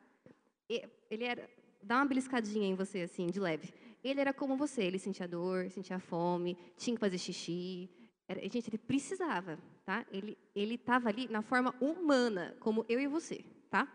Ele 0.69 1.25
era. 1.25 1.51
Dá 1.83 1.97
uma 1.97 2.07
beliscadinha 2.07 2.67
em 2.67 2.75
você, 2.75 3.03
assim, 3.03 3.27
de 3.29 3.39
leve. 3.39 3.73
Ele 4.03 4.21
era 4.21 4.33
como 4.33 4.57
você, 4.57 4.83
ele 4.83 4.99
sentia 4.99 5.27
dor, 5.27 5.71
sentia 5.71 5.99
fome, 5.99 6.57
tinha 6.77 6.95
que 6.95 7.01
fazer 7.01 7.19
xixi. 7.19 7.89
Era, 8.29 8.41
gente, 8.49 8.69
ele 8.69 8.79
precisava, 8.79 9.59
tá? 9.85 10.05
Ele 10.11 10.75
estava 10.75 11.09
ali 11.09 11.29
na 11.29 11.43
forma 11.43 11.75
humana, 11.81 12.57
como 12.59 12.85
eu 12.89 13.01
e 13.01 13.07
você, 13.07 13.45
tá? 13.71 13.87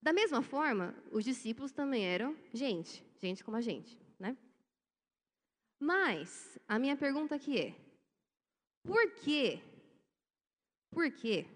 Da 0.00 0.12
mesma 0.12 0.42
forma, 0.42 0.94
os 1.10 1.24
discípulos 1.24 1.72
também 1.72 2.04
eram 2.04 2.36
gente, 2.52 3.04
gente 3.18 3.42
como 3.42 3.56
a 3.56 3.60
gente, 3.60 3.98
né? 4.18 4.36
Mas 5.78 6.58
a 6.66 6.78
minha 6.78 6.96
pergunta 6.96 7.34
aqui 7.34 7.58
é: 7.58 7.86
por 8.82 9.10
quê? 9.16 9.60
Por 10.90 11.10
quê? 11.10 11.46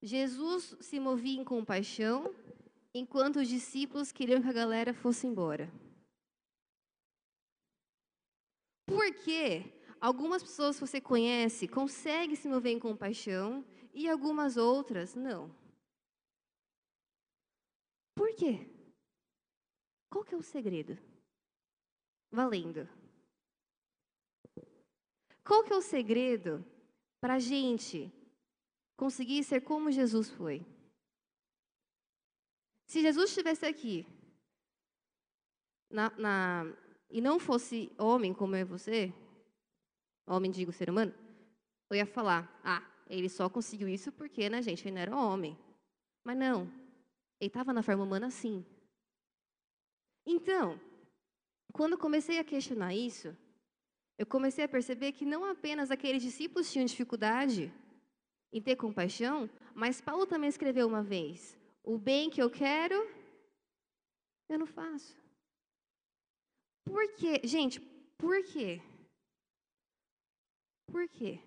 Jesus 0.00 0.76
se 0.80 1.00
movia 1.00 1.40
em 1.40 1.44
compaixão 1.44 2.34
enquanto 2.94 3.40
os 3.40 3.48
discípulos 3.48 4.12
queriam 4.12 4.40
que 4.40 4.48
a 4.48 4.52
galera 4.52 4.94
fosse 4.94 5.26
embora. 5.26 5.70
Por 8.86 9.12
quê? 9.24 9.74
Algumas 10.00 10.42
pessoas 10.42 10.76
que 10.76 10.86
você 10.86 11.00
conhece 11.00 11.66
conseguem 11.66 12.36
se 12.36 12.48
mover 12.48 12.72
em 12.72 12.78
compaixão 12.78 13.64
e 13.92 14.08
algumas 14.08 14.56
outras 14.56 15.14
não. 15.14 15.54
Por 18.14 18.34
quê? 18.34 18.66
Qual 20.08 20.24
que 20.24 20.34
é 20.34 20.38
o 20.38 20.42
segredo? 20.42 20.96
Valendo. 22.30 22.88
Qual 25.48 25.64
que 25.64 25.72
é 25.72 25.76
o 25.76 25.80
segredo 25.80 26.62
para 27.22 27.36
a 27.36 27.38
gente 27.38 28.12
conseguir 28.98 29.42
ser 29.42 29.62
como 29.62 29.90
Jesus 29.90 30.28
foi? 30.28 30.62
Se 32.86 33.00
Jesus 33.00 33.30
estivesse 33.30 33.64
aqui 33.64 34.06
na, 35.90 36.10
na, 36.18 36.64
e 37.08 37.22
não 37.22 37.40
fosse 37.40 37.90
homem 37.96 38.34
como 38.34 38.56
e 38.56 38.62
você, 38.62 39.10
homem 40.26 40.50
digo 40.50 40.70
ser 40.70 40.90
humano, 40.90 41.14
eu 41.88 41.96
ia 41.96 42.04
falar, 42.04 42.60
ah, 42.62 42.86
ele 43.06 43.30
só 43.30 43.48
conseguiu 43.48 43.88
isso 43.88 44.12
porque, 44.12 44.50
né, 44.50 44.60
gente, 44.60 44.86
ele 44.86 44.96
não 44.96 45.00
era 45.00 45.16
homem. 45.16 45.58
Mas 46.22 46.36
não, 46.36 46.70
ele 47.40 47.48
estava 47.48 47.72
na 47.72 47.82
forma 47.82 48.04
humana 48.04 48.30
sim. 48.30 48.66
Então, 50.26 50.78
quando 51.72 51.92
eu 51.92 51.98
comecei 51.98 52.38
a 52.38 52.44
questionar 52.44 52.94
isso, 52.94 53.34
eu 54.18 54.26
comecei 54.26 54.64
a 54.64 54.68
perceber 54.68 55.12
que 55.12 55.24
não 55.24 55.44
apenas 55.44 55.92
aqueles 55.92 56.22
discípulos 56.22 56.70
tinham 56.70 56.84
dificuldade 56.84 57.72
em 58.52 58.60
ter 58.60 58.74
compaixão, 58.74 59.48
mas 59.74 60.00
Paulo 60.00 60.26
também 60.26 60.48
escreveu 60.48 60.88
uma 60.88 61.02
vez: 61.02 61.56
o 61.84 61.96
bem 61.96 62.28
que 62.28 62.42
eu 62.42 62.50
quero, 62.50 63.08
eu 64.48 64.58
não 64.58 64.66
faço. 64.66 65.16
Por 66.84 67.14
quê? 67.14 67.40
Gente, 67.44 67.80
por 68.16 68.42
quê? 68.42 68.82
Por 70.90 71.08
quê? 71.08 71.38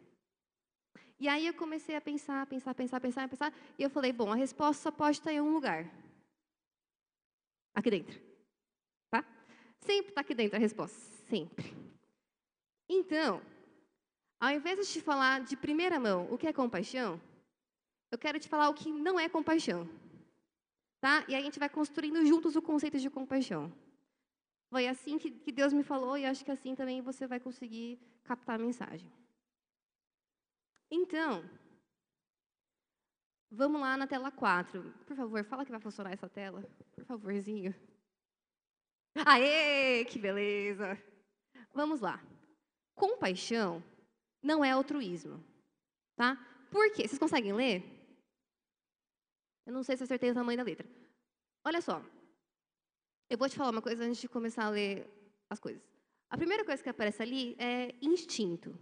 E 1.20 1.28
aí 1.28 1.46
eu 1.46 1.54
comecei 1.54 1.96
a 1.96 2.02
pensar, 2.02 2.46
pensar, 2.48 2.74
pensar, 2.74 3.00
pensar, 3.00 3.28
pensar, 3.28 3.54
e 3.78 3.84
eu 3.84 3.90
falei, 3.90 4.12
bom, 4.12 4.32
a 4.32 4.36
resposta 4.36 4.84
só 4.84 4.92
pode 4.92 5.18
estar 5.18 5.32
em 5.32 5.42
um 5.42 5.54
lugar. 5.54 5.86
Aqui 7.76 7.92
dentro. 7.92 8.20
Tá? 9.10 9.24
Sempre 9.80 10.10
está 10.10 10.22
aqui 10.22 10.34
dentro 10.34 10.58
a 10.58 10.60
resposta, 10.60 10.98
sempre. 11.28 11.91
Então, 12.94 13.42
ao 14.38 14.52
invés 14.52 14.78
de 14.78 14.94
te 14.94 15.02
falar 15.02 15.46
de 15.46 15.56
primeira 15.56 15.98
mão 15.98 16.28
o 16.30 16.38
que 16.38 16.46
é 16.46 16.52
compaixão, 16.52 17.22
eu 18.12 18.18
quero 18.18 18.38
te 18.38 18.50
falar 18.50 18.68
o 18.68 18.74
que 18.74 18.92
não 18.92 19.18
é 19.18 19.30
compaixão. 19.30 19.88
Tá? 21.00 21.24
E 21.30 21.34
aí 21.34 21.42
a 21.42 21.46
gente 21.46 21.58
vai 21.58 21.70
construindo 21.70 22.26
juntos 22.26 22.58
o 22.58 22.62
conceito 22.62 23.00
de 23.00 23.10
compaixão. 23.10 23.72
Foi 24.70 24.90
assim 24.90 25.18
que, 25.18 25.32
que 25.32 25.54
Deus 25.54 25.72
me 25.72 25.84
falou 25.84 26.18
e 26.18 26.26
acho 26.26 26.44
que 26.44 26.52
assim 26.52 26.76
também 26.76 27.02
você 27.02 27.26
vai 27.26 27.40
conseguir 27.40 27.98
captar 28.26 28.56
a 28.60 28.64
mensagem. 28.64 29.10
Então, 30.92 31.50
vamos 33.50 33.80
lá 33.80 33.96
na 33.96 34.06
tela 34.06 34.30
4. 34.32 34.94
Por 35.08 35.16
favor, 35.16 35.42
fala 35.46 35.64
que 35.64 35.72
vai 35.72 35.80
funcionar 35.80 36.12
essa 36.12 36.28
tela. 36.28 36.62
Por 36.94 37.06
favorzinho. 37.06 37.74
Aê, 39.26 40.04
que 40.04 40.20
beleza! 40.20 41.02
Vamos 41.74 42.02
lá. 42.02 42.22
Compaixão 42.96 43.84
não 44.42 44.64
é 44.64 44.72
altruísmo, 44.72 45.44
tá? 46.16 46.36
Por 46.72 46.92
quê? 46.94 47.08
Vocês 47.08 47.20
conseguem 47.20 47.54
ler? 47.54 47.84
Eu 49.66 49.74
não 49.74 49.84
sei 49.84 49.98
se 49.98 50.04
acertei 50.04 50.32
o 50.32 50.34
tamanho 50.34 50.58
da 50.58 50.64
letra. 50.64 50.88
Olha 51.64 51.82
só. 51.82 52.04
Eu 53.30 53.38
vou 53.38 53.48
te 53.48 53.56
falar 53.56 53.70
uma 53.70 53.82
coisa 53.82 54.04
antes 54.04 54.20
de 54.20 54.28
começar 54.28 54.66
a 54.66 54.70
ler 54.70 55.08
as 55.50 55.60
coisas. 55.60 55.82
A 56.30 56.38
primeira 56.38 56.66
coisa 56.66 56.82
que 56.82 56.90
aparece 56.90 57.22
ali 57.22 57.56
é 57.60 57.94
instinto. 58.02 58.76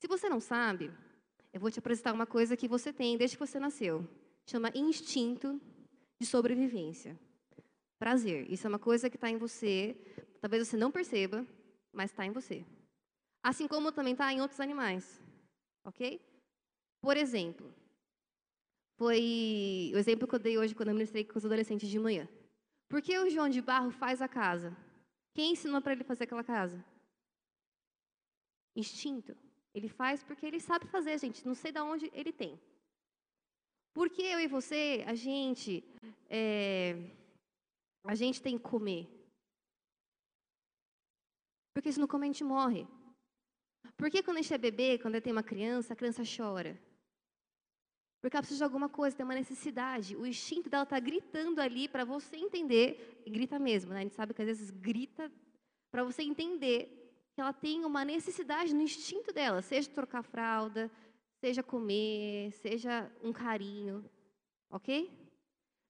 Se 0.00 0.06
você 0.06 0.28
não 0.28 0.40
sabe, 0.40 0.92
eu 1.52 1.60
vou 1.60 1.70
te 1.70 1.78
apresentar 1.78 2.12
uma 2.12 2.26
coisa 2.26 2.56
que 2.56 2.68
você 2.68 2.92
tem 2.92 3.16
desde 3.16 3.36
que 3.36 3.46
você 3.46 3.58
nasceu. 3.58 4.06
Chama 4.46 4.70
instinto 4.74 5.60
de 6.20 6.26
sobrevivência. 6.26 7.18
Prazer. 7.98 8.50
Isso 8.50 8.66
é 8.66 8.68
uma 8.68 8.78
coisa 8.78 9.08
que 9.08 9.16
está 9.16 9.30
em 9.30 9.38
você. 9.38 9.96
Talvez 10.40 10.68
você 10.68 10.76
não 10.76 10.92
perceba, 10.92 11.46
mas 11.92 12.10
está 12.10 12.24
em 12.24 12.30
você. 12.30 12.64
Assim 13.48 13.68
como 13.68 13.92
também 13.92 14.12
está 14.12 14.32
em 14.32 14.40
outros 14.40 14.58
animais. 14.58 15.22
Ok? 15.84 16.20
Por 17.00 17.16
exemplo, 17.16 17.72
foi 18.98 19.92
o 19.94 19.98
exemplo 19.98 20.26
que 20.26 20.34
eu 20.34 20.40
dei 20.40 20.58
hoje 20.58 20.74
quando 20.74 20.88
eu 20.88 20.94
ministrei 20.94 21.24
com 21.24 21.38
os 21.38 21.46
adolescentes 21.46 21.88
de 21.88 21.96
manhã. 21.96 22.28
Por 22.88 23.00
que 23.00 23.16
o 23.16 23.30
João 23.30 23.48
de 23.48 23.62
Barro 23.62 23.92
faz 23.92 24.20
a 24.20 24.26
casa? 24.26 24.76
Quem 25.32 25.52
ensinou 25.52 25.80
para 25.80 25.92
ele 25.92 26.02
fazer 26.02 26.24
aquela 26.24 26.42
casa? 26.42 26.84
Instinto. 28.74 29.36
Ele 29.72 29.88
faz 29.88 30.24
porque 30.24 30.44
ele 30.44 30.58
sabe 30.58 30.88
fazer, 30.88 31.16
gente. 31.20 31.46
Não 31.46 31.54
sei 31.54 31.70
de 31.70 31.78
onde 31.78 32.10
ele 32.12 32.32
tem. 32.32 32.60
Porque 33.94 34.22
eu 34.22 34.40
e 34.40 34.48
você, 34.48 35.04
a 35.06 35.14
gente, 35.14 35.84
é, 36.28 36.94
a 38.02 38.16
gente 38.16 38.42
tem 38.42 38.58
que 38.58 38.64
comer. 38.64 39.06
Porque 41.72 41.92
se 41.92 42.00
não 42.00 42.08
comer, 42.08 42.26
a 42.26 42.32
gente 42.32 42.42
morre. 42.42 42.88
Porque 43.96 44.22
quando 44.22 44.38
a 44.38 44.42
gente 44.42 44.54
é 44.54 44.58
bebê, 44.58 44.98
quando 44.98 45.20
tem 45.20 45.32
uma 45.32 45.42
criança, 45.42 45.92
a 45.92 45.96
criança 45.96 46.22
chora. 46.24 46.78
Porque 48.20 48.36
ela 48.36 48.42
precisa 48.42 48.58
de 48.58 48.64
alguma 48.64 48.88
coisa, 48.88 49.16
tem 49.16 49.24
uma 49.24 49.34
necessidade. 49.34 50.16
O 50.16 50.26
instinto 50.26 50.68
dela 50.68 50.82
está 50.82 50.98
gritando 50.98 51.60
ali 51.60 51.88
para 51.88 52.04
você 52.04 52.36
entender, 52.36 53.22
e 53.24 53.30
grita 53.30 53.58
mesmo, 53.58 53.92
né? 53.92 54.00
A 54.00 54.02
gente 54.02 54.14
sabe 54.14 54.34
que 54.34 54.42
às 54.42 54.48
vezes 54.48 54.70
grita 54.70 55.30
para 55.90 56.02
você 56.02 56.22
entender 56.22 57.06
que 57.34 57.40
ela 57.40 57.52
tem 57.52 57.84
uma 57.84 58.04
necessidade 58.04 58.74
no 58.74 58.82
instinto 58.82 59.32
dela, 59.32 59.62
seja 59.62 59.90
trocar 59.90 60.22
fralda, 60.22 60.90
seja 61.38 61.62
comer, 61.62 62.50
seja 62.52 63.10
um 63.22 63.32
carinho, 63.32 64.04
ok? 64.70 65.10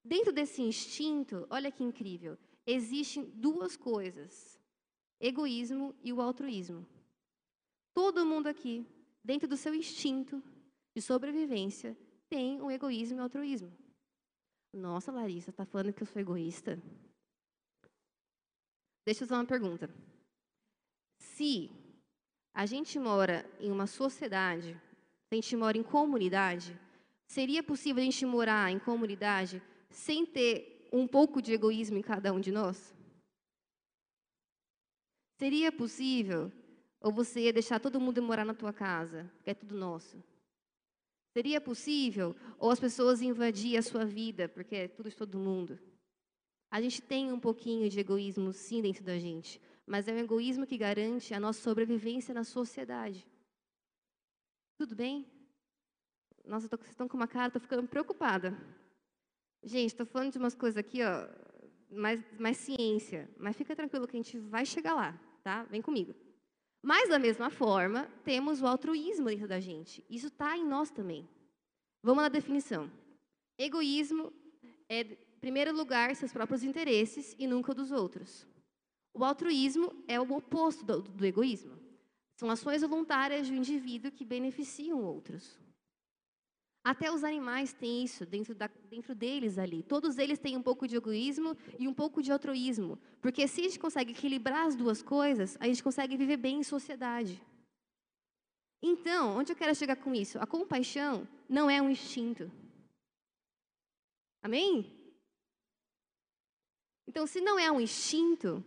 Dentro 0.04 0.32
desse 0.32 0.60
instinto, 0.60 1.46
olha 1.48 1.70
que 1.70 1.82
incrível, 1.82 2.36
existem 2.66 3.24
duas 3.24 3.76
coisas: 3.76 4.60
egoísmo 5.20 5.94
e 6.02 6.12
o 6.12 6.20
altruísmo. 6.20 6.86
Todo 7.96 8.26
mundo 8.26 8.46
aqui, 8.46 8.86
dentro 9.24 9.48
do 9.48 9.56
seu 9.56 9.74
instinto 9.74 10.42
de 10.94 11.00
sobrevivência, 11.00 11.96
tem 12.28 12.60
um 12.60 12.70
egoísmo 12.70 13.16
e 13.18 13.22
altruísmo. 13.22 13.72
Nossa, 14.70 15.10
Larissa, 15.10 15.48
está 15.48 15.64
falando 15.64 15.94
que 15.94 16.02
eu 16.02 16.06
sou 16.06 16.20
egoísta? 16.20 16.78
Deixa 19.02 19.24
eu 19.24 19.26
fazer 19.26 19.40
uma 19.40 19.46
pergunta. 19.46 19.88
Se 21.18 21.70
a 22.52 22.66
gente 22.66 22.98
mora 22.98 23.50
em 23.58 23.72
uma 23.72 23.86
sociedade, 23.86 24.74
se 24.74 25.32
a 25.32 25.34
gente 25.36 25.56
mora 25.56 25.78
em 25.78 25.82
comunidade, 25.82 26.78
seria 27.26 27.62
possível 27.62 28.02
a 28.02 28.04
gente 28.04 28.26
morar 28.26 28.70
em 28.70 28.78
comunidade 28.78 29.62
sem 29.88 30.26
ter 30.26 30.86
um 30.92 31.08
pouco 31.08 31.40
de 31.40 31.54
egoísmo 31.54 31.96
em 31.96 32.02
cada 32.02 32.30
um 32.30 32.40
de 32.40 32.52
nós? 32.52 32.94
Seria 35.38 35.72
possível? 35.72 36.52
Ou 37.00 37.12
você 37.12 37.40
ia 37.40 37.52
deixar 37.52 37.78
todo 37.78 38.00
mundo 38.00 38.22
morar 38.22 38.44
na 38.44 38.54
tua 38.54 38.72
casa, 38.72 39.30
que 39.42 39.50
é 39.50 39.54
tudo 39.54 39.76
nosso? 39.76 40.22
Seria 41.32 41.60
possível? 41.60 42.34
Ou 42.58 42.70
as 42.70 42.80
pessoas 42.80 43.20
invadir 43.20 43.76
a 43.76 43.82
sua 43.82 44.04
vida, 44.04 44.48
porque 44.48 44.74
é 44.74 44.88
tudo 44.88 45.10
de 45.10 45.16
todo 45.16 45.38
mundo? 45.38 45.78
A 46.70 46.80
gente 46.80 47.02
tem 47.02 47.32
um 47.32 47.38
pouquinho 47.38 47.88
de 47.88 48.00
egoísmo, 48.00 48.52
sim, 48.52 48.82
dentro 48.82 49.04
da 49.04 49.18
gente 49.18 49.60
mas 49.86 50.08
é 50.08 50.12
um 50.12 50.18
egoísmo 50.18 50.66
que 50.66 50.76
garante 50.76 51.32
a 51.32 51.38
nossa 51.38 51.62
sobrevivência 51.62 52.34
na 52.34 52.42
sociedade. 52.42 53.24
Tudo 54.76 54.96
bem? 54.96 55.24
Nossa, 56.44 56.68
tô, 56.68 56.76
vocês 56.76 56.90
estão 56.90 57.08
com 57.08 57.16
uma 57.16 57.28
cara, 57.28 57.46
estou 57.46 57.62
ficando 57.62 57.86
preocupada. 57.86 58.56
Gente, 59.62 59.90
estou 59.90 60.04
falando 60.04 60.32
de 60.32 60.38
umas 60.38 60.54
coisas 60.54 60.76
aqui, 60.76 61.00
ó, 61.02 61.28
mais, 61.90 62.20
mais 62.38 62.56
ciência, 62.56 63.30
mas 63.38 63.56
fica 63.56 63.76
tranquilo 63.76 64.06
que 64.06 64.16
a 64.16 64.22
gente 64.22 64.38
vai 64.38 64.66
chegar 64.66 64.94
lá, 64.94 65.18
tá? 65.42 65.62
Vem 65.64 65.80
comigo. 65.80 66.14
Mas, 66.86 67.08
da 67.08 67.18
mesma 67.18 67.50
forma, 67.50 68.08
temos 68.22 68.62
o 68.62 68.66
altruísmo 68.66 69.26
dentro 69.26 69.48
da 69.48 69.58
gente. 69.58 70.04
Isso 70.08 70.28
está 70.28 70.56
em 70.56 70.64
nós 70.64 70.88
também. 70.88 71.28
Vamos 72.00 72.22
na 72.22 72.28
definição. 72.28 72.88
Egoísmo 73.58 74.32
é, 74.88 75.00
em 75.00 75.40
primeiro 75.40 75.74
lugar, 75.74 76.14
seus 76.14 76.32
próprios 76.32 76.62
interesses 76.62 77.34
e 77.40 77.46
nunca 77.48 77.74
dos 77.74 77.90
outros. 77.90 78.46
O 79.12 79.24
altruísmo 79.24 80.00
é 80.06 80.20
o 80.20 80.32
oposto 80.32 80.84
do, 80.84 81.02
do 81.02 81.26
egoísmo. 81.26 81.76
São 82.36 82.48
ações 82.48 82.82
voluntárias 82.82 83.48
do 83.48 83.56
indivíduo 83.56 84.12
que 84.12 84.24
beneficiam 84.24 85.02
outros. 85.02 85.58
Até 86.86 87.10
os 87.10 87.24
animais 87.24 87.72
têm 87.72 88.04
isso 88.04 88.24
dentro, 88.24 88.54
da, 88.54 88.68
dentro 88.88 89.12
deles 89.12 89.58
ali. 89.58 89.82
Todos 89.82 90.18
eles 90.18 90.38
têm 90.38 90.56
um 90.56 90.62
pouco 90.62 90.86
de 90.86 90.94
egoísmo 90.94 91.56
e 91.80 91.88
um 91.88 91.92
pouco 91.92 92.22
de 92.22 92.30
altruísmo. 92.30 92.96
Porque 93.20 93.48
se 93.48 93.60
a 93.60 93.64
gente 93.64 93.80
consegue 93.80 94.12
equilibrar 94.12 94.68
as 94.68 94.76
duas 94.76 95.02
coisas, 95.02 95.56
a 95.58 95.66
gente 95.66 95.82
consegue 95.82 96.16
viver 96.16 96.36
bem 96.36 96.60
em 96.60 96.62
sociedade. 96.62 97.42
Então, 98.80 99.36
onde 99.36 99.50
eu 99.50 99.56
quero 99.56 99.74
chegar 99.74 99.96
com 99.96 100.14
isso? 100.14 100.38
A 100.38 100.46
compaixão 100.46 101.26
não 101.48 101.68
é 101.68 101.82
um 101.82 101.90
instinto. 101.90 102.48
Amém? 104.40 104.86
Então, 107.08 107.26
se 107.26 107.40
não 107.40 107.58
é 107.58 107.68
um 107.68 107.80
instinto, 107.80 108.64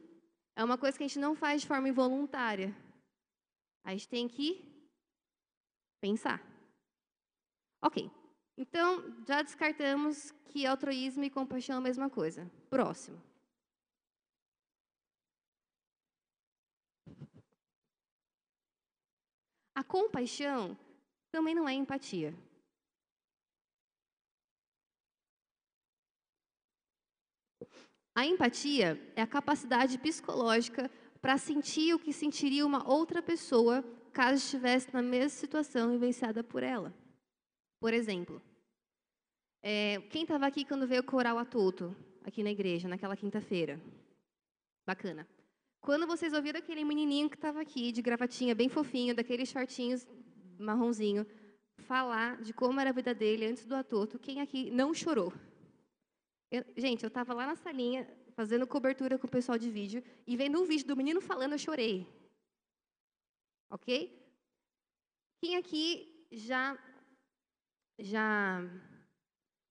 é 0.57 0.63
uma 0.65 0.77
coisa 0.77 0.97
que 0.97 1.05
a 1.05 1.07
gente 1.07 1.19
não 1.19 1.35
faz 1.35 1.61
de 1.61 1.67
forma 1.69 1.87
involuntária. 1.87 2.75
A 3.85 3.91
gente 3.91 4.09
tem 4.09 4.27
que 4.27 4.61
pensar. 6.01 6.48
Ok. 7.81 8.11
Então, 8.57 9.23
já 9.25 9.41
descartamos 9.41 10.31
que 10.49 10.65
altruísmo 10.65 11.23
e 11.23 11.29
compaixão 11.29 11.75
é 11.75 11.77
a 11.77 11.81
mesma 11.81 12.09
coisa. 12.09 12.51
Próximo. 12.69 13.21
A 19.73 19.83
compaixão 19.83 20.77
também 21.31 21.55
não 21.55 21.69
é 21.69 21.73
empatia. 21.73 22.35
A 28.13 28.25
empatia 28.25 28.99
é 29.15 29.21
a 29.21 29.27
capacidade 29.27 29.97
psicológica 29.97 30.91
para 31.21 31.37
sentir 31.37 31.93
o 31.93 31.99
que 31.99 32.11
sentiria 32.11 32.65
uma 32.65 32.85
outra 32.85 33.21
pessoa 33.21 33.81
caso 34.11 34.43
estivesse 34.43 34.93
na 34.93 35.01
mesma 35.01 35.29
situação 35.29 35.91
vivenciada 35.91 36.43
por 36.43 36.61
ela. 36.61 36.93
Por 37.79 37.93
exemplo, 37.93 38.41
é, 39.61 40.01
quem 40.09 40.23
estava 40.23 40.45
aqui 40.45 40.65
quando 40.65 40.87
veio 40.87 41.01
o 41.01 41.05
coral 41.05 41.37
Atuto, 41.37 41.95
aqui 42.23 42.43
na 42.43 42.51
igreja, 42.51 42.87
naquela 42.87 43.15
quinta-feira? 43.15 43.79
Bacana. 44.85 45.27
Quando 45.81 46.05
vocês 46.05 46.33
ouviram 46.33 46.59
aquele 46.59 46.83
menininho 46.83 47.29
que 47.29 47.35
estava 47.35 47.61
aqui, 47.61 47.91
de 47.91 48.01
gravatinha 48.01 48.53
bem 48.53 48.67
fofinho, 48.67 49.15
daqueles 49.15 49.49
shortinhos 49.49 50.05
marronzinho, 50.57 51.25
falar 51.79 52.41
de 52.41 52.53
como 52.53 52.79
era 52.79 52.89
a 52.89 52.93
vida 52.93 53.13
dele 53.13 53.45
antes 53.45 53.65
do 53.65 53.75
atoto. 53.75 54.19
Quem 54.19 54.41
aqui 54.41 54.69
não 54.71 54.93
chorou? 54.93 55.33
Eu, 56.51 56.65
gente, 56.75 57.03
eu 57.03 57.07
estava 57.07 57.33
lá 57.33 57.45
na 57.45 57.55
salinha 57.55 58.07
fazendo 58.35 58.67
cobertura 58.67 59.17
com 59.17 59.27
o 59.27 59.29
pessoal 59.29 59.57
de 59.57 59.69
vídeo 59.69 60.03
e 60.27 60.35
vendo 60.35 60.61
um 60.61 60.65
vídeo 60.65 60.87
do 60.87 60.97
menino 60.97 61.21
falando, 61.21 61.53
eu 61.53 61.57
chorei. 61.57 62.07
Ok? 63.69 64.17
Quem 65.41 65.55
aqui 65.55 66.25
já, 66.31 66.77
já, 67.99 68.61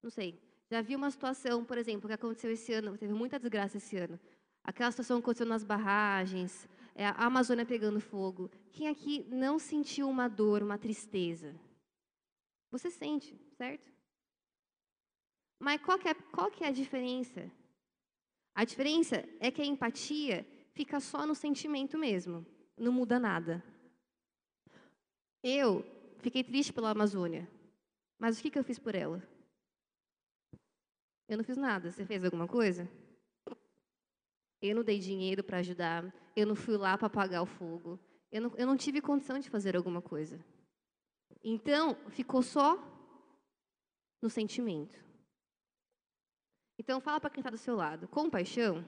não 0.03 0.11
sei, 0.11 0.41
já 0.71 0.83
viu 0.83 0.99
uma 0.99 1.11
situação, 1.11 1.64
por 1.64 1.79
exemplo, 1.79 2.09
que 2.09 2.14
aconteceu 2.14 2.51
esse 2.51 2.73
ano, 2.73 2.97
teve 2.97 3.12
muita 3.12 3.38
desgraça 3.38 3.79
esse 3.79 3.97
ano. 3.97 4.21
Aquela 4.62 4.91
situação 4.91 5.19
que 5.19 5.25
aconteceu 5.25 5.47
nas 5.47 5.64
barragens, 5.64 6.69
é, 6.95 7.07
a 7.07 7.25
Amazônia 7.25 7.64
pegando 7.64 8.01
fogo. 8.01 8.51
Quem 8.71 8.88
aqui 8.88 9.25
não 9.31 9.59
sentiu 9.59 10.09
uma 10.09 10.29
dor, 10.29 10.62
uma 10.62 10.77
tristeza? 10.77 11.55
Você 12.71 12.91
sente, 12.91 13.35
certo? 13.57 13.91
Mas 15.59 15.81
qual 15.81 15.99
que, 15.99 16.09
é, 16.09 16.14
qual 16.14 16.51
que 16.51 16.64
é 16.64 16.69
a 16.69 16.73
diferença? 16.73 17.51
A 18.55 18.64
diferença 18.64 19.25
é 19.41 19.51
que 19.51 19.62
a 19.62 19.64
empatia 19.64 20.47
fica 20.75 21.01
só 21.01 21.27
no 21.27 21.35
sentimento 21.35 21.97
mesmo, 21.97 22.45
não 22.77 22.93
muda 22.93 23.19
nada. 23.19 23.64
Eu 25.43 25.85
fiquei 26.19 26.45
triste 26.45 26.73
pela 26.73 26.91
Amazônia, 26.91 27.49
mas 28.18 28.38
o 28.38 28.42
que, 28.42 28.50
que 28.50 28.59
eu 28.59 28.64
fiz 28.64 28.78
por 28.78 28.94
ela? 28.94 29.22
Eu 31.28 31.37
não 31.37 31.44
fiz 31.44 31.57
nada. 31.57 31.90
Você 31.90 32.04
fez 32.04 32.24
alguma 32.24 32.48
coisa? 32.48 32.90
Eu 34.61 34.76
não 34.76 34.83
dei 34.83 34.98
dinheiro 34.98 35.44
para 35.44 35.59
ajudar. 35.59 36.12
Eu 36.35 36.46
não 36.46 36.57
fui 36.57 36.76
lá 36.76 36.96
para 36.98 37.07
apagar 37.07 37.42
o 37.42 37.46
fogo. 37.46 37.98
Eu 38.33 38.42
não, 38.42 38.57
eu 38.57 38.66
não 38.66 38.76
tive 38.76 39.00
condição 39.00 39.38
de 39.38 39.48
fazer 39.48 39.76
alguma 39.76 40.02
coisa. 40.02 40.44
Então, 41.44 41.94
ficou 42.11 42.42
só 42.42 42.76
no 44.20 44.28
sentimento. 44.28 44.98
Então, 46.78 47.00
fala 47.00 47.20
para 47.20 47.31
quem 47.31 47.40
está 47.40 47.50
do 47.50 47.59
seu 47.59 47.76
lado. 47.76 48.09
Compaixão 48.09 48.85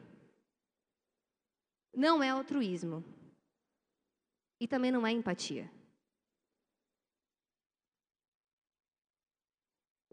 não 1.94 2.22
é 2.22 2.30
altruísmo. 2.30 3.04
E 4.60 4.66
também 4.66 4.90
não 4.90 5.06
é 5.06 5.12
empatia. 5.12 5.70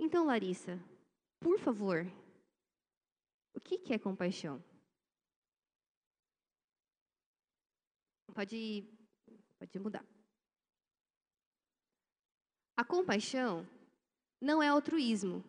Então, 0.08 0.26
Larissa, 0.26 0.80
por 1.38 1.60
favor, 1.60 2.10
o 3.54 3.60
que 3.60 3.94
é 3.94 4.00
compaixão? 4.00 4.64
Pode, 8.34 8.86
pode 9.60 9.80
mudar. 9.80 10.06
A 12.78 12.86
compaixão 12.86 13.68
não 14.40 14.64
é 14.64 14.70
altruísmo, 14.70 15.44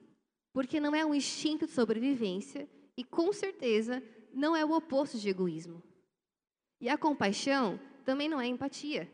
porque 0.52 0.80
não 0.80 0.92
é 0.92 1.06
um 1.06 1.14
instinto 1.14 1.64
de 1.64 1.72
sobrevivência 1.72 2.68
e, 2.96 3.04
com 3.04 3.32
certeza, 3.32 4.02
não 4.34 4.56
é 4.56 4.64
o 4.64 4.72
oposto 4.72 5.20
de 5.20 5.28
egoísmo. 5.28 5.80
E 6.80 6.88
a 6.88 6.98
compaixão 6.98 7.78
também 8.04 8.28
não 8.28 8.40
é 8.40 8.48
empatia, 8.48 9.08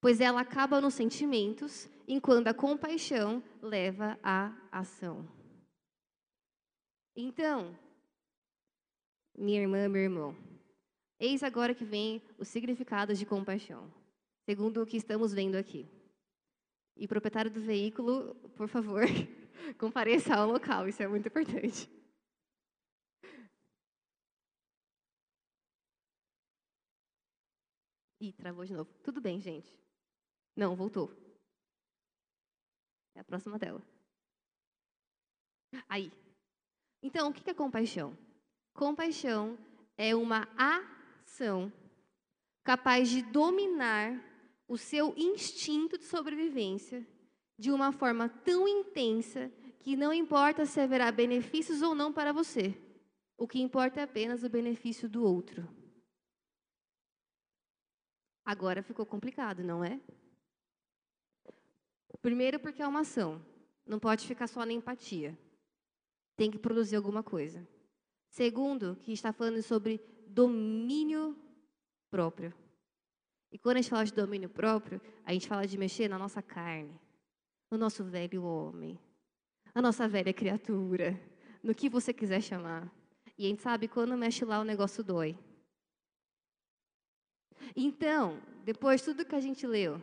pois 0.00 0.18
ela 0.18 0.40
acaba 0.40 0.80
nos 0.80 0.94
sentimentos, 0.94 1.90
enquanto 2.06 2.48
a 2.48 2.54
compaixão 2.54 3.42
leva 3.60 4.18
à 4.22 4.56
ação. 4.70 5.28
Então, 7.14 7.76
minha 9.36 9.60
irmã, 9.60 9.88
meu 9.88 10.02
irmão, 10.02 10.36
eis 11.18 11.42
agora 11.42 11.74
que 11.74 11.84
vem 11.84 12.22
o 12.38 12.44
significado 12.44 13.14
de 13.14 13.26
compaixão, 13.26 13.92
segundo 14.48 14.82
o 14.82 14.86
que 14.86 14.96
estamos 14.96 15.32
vendo 15.32 15.56
aqui. 15.56 15.88
E 16.96 17.08
proprietário 17.08 17.50
do 17.50 17.60
veículo, 17.60 18.34
por 18.56 18.68
favor, 18.68 19.02
compareça 19.78 20.34
ao 20.34 20.50
local, 20.50 20.88
isso 20.88 21.02
é 21.02 21.08
muito 21.08 21.28
importante. 21.28 21.88
Ih, 28.20 28.32
travou 28.34 28.64
de 28.64 28.72
novo. 28.72 28.88
Tudo 29.02 29.20
bem, 29.20 29.40
gente. 29.40 29.76
Não, 30.54 30.76
voltou. 30.76 31.10
É 33.14 33.20
a 33.20 33.24
próxima 33.24 33.58
tela. 33.58 33.82
Aí. 35.88 36.12
Então, 37.02 37.28
o 37.28 37.32
que 37.32 37.48
é 37.48 37.54
compaixão? 37.54 38.16
Compaixão 38.74 39.58
é 39.96 40.14
uma 40.14 40.48
ação 40.56 41.72
capaz 42.62 43.08
de 43.08 43.22
dominar 43.22 44.22
o 44.68 44.78
seu 44.78 45.12
instinto 45.16 45.98
de 45.98 46.04
sobrevivência 46.04 47.06
de 47.58 47.70
uma 47.70 47.92
forma 47.92 48.28
tão 48.28 48.66
intensa 48.66 49.52
que 49.80 49.96
não 49.96 50.12
importa 50.12 50.64
se 50.64 50.80
haverá 50.80 51.10
benefícios 51.10 51.82
ou 51.82 51.94
não 51.94 52.12
para 52.12 52.32
você. 52.32 52.74
O 53.36 53.48
que 53.48 53.60
importa 53.60 54.00
é 54.00 54.04
apenas 54.04 54.44
o 54.44 54.48
benefício 54.48 55.08
do 55.08 55.24
outro. 55.24 55.68
Agora 58.44 58.82
ficou 58.82 59.04
complicado, 59.04 59.62
não 59.62 59.84
é? 59.84 60.00
Primeiro, 62.20 62.60
porque 62.60 62.82
é 62.82 62.86
uma 62.86 63.00
ação. 63.00 63.40
Não 63.86 63.98
pode 63.98 64.26
ficar 64.26 64.46
só 64.46 64.64
na 64.64 64.72
empatia. 64.72 65.36
Tem 66.36 66.50
que 66.50 66.58
produzir 66.58 66.96
alguma 66.96 67.22
coisa. 67.22 67.66
Segundo, 68.28 68.96
que 68.96 69.12
está 69.12 69.32
falando 69.32 69.62
sobre 69.62 70.00
domínio 70.26 71.36
próprio. 72.10 72.54
E 73.50 73.58
quando 73.58 73.76
a 73.76 73.80
gente 73.82 73.90
fala 73.90 74.04
de 74.04 74.14
domínio 74.14 74.48
próprio, 74.48 75.00
a 75.24 75.32
gente 75.32 75.46
fala 75.46 75.66
de 75.66 75.76
mexer 75.76 76.08
na 76.08 76.18
nossa 76.18 76.40
carne, 76.40 76.98
no 77.70 77.76
nosso 77.76 78.02
velho 78.02 78.42
homem, 78.44 78.98
na 79.74 79.82
nossa 79.82 80.08
velha 80.08 80.32
criatura, 80.32 81.20
no 81.62 81.74
que 81.74 81.88
você 81.88 82.12
quiser 82.12 82.40
chamar. 82.40 82.90
E 83.36 83.44
a 83.44 83.48
gente 83.48 83.60
sabe 83.60 83.88
quando 83.88 84.16
mexe 84.16 84.44
lá 84.44 84.60
o 84.60 84.64
negócio 84.64 85.04
dói. 85.04 85.38
Então, 87.76 88.40
depois 88.64 89.00
de 89.00 89.06
tudo 89.06 89.24
que 89.24 89.34
a 89.34 89.40
gente 89.40 89.66
leu, 89.66 90.02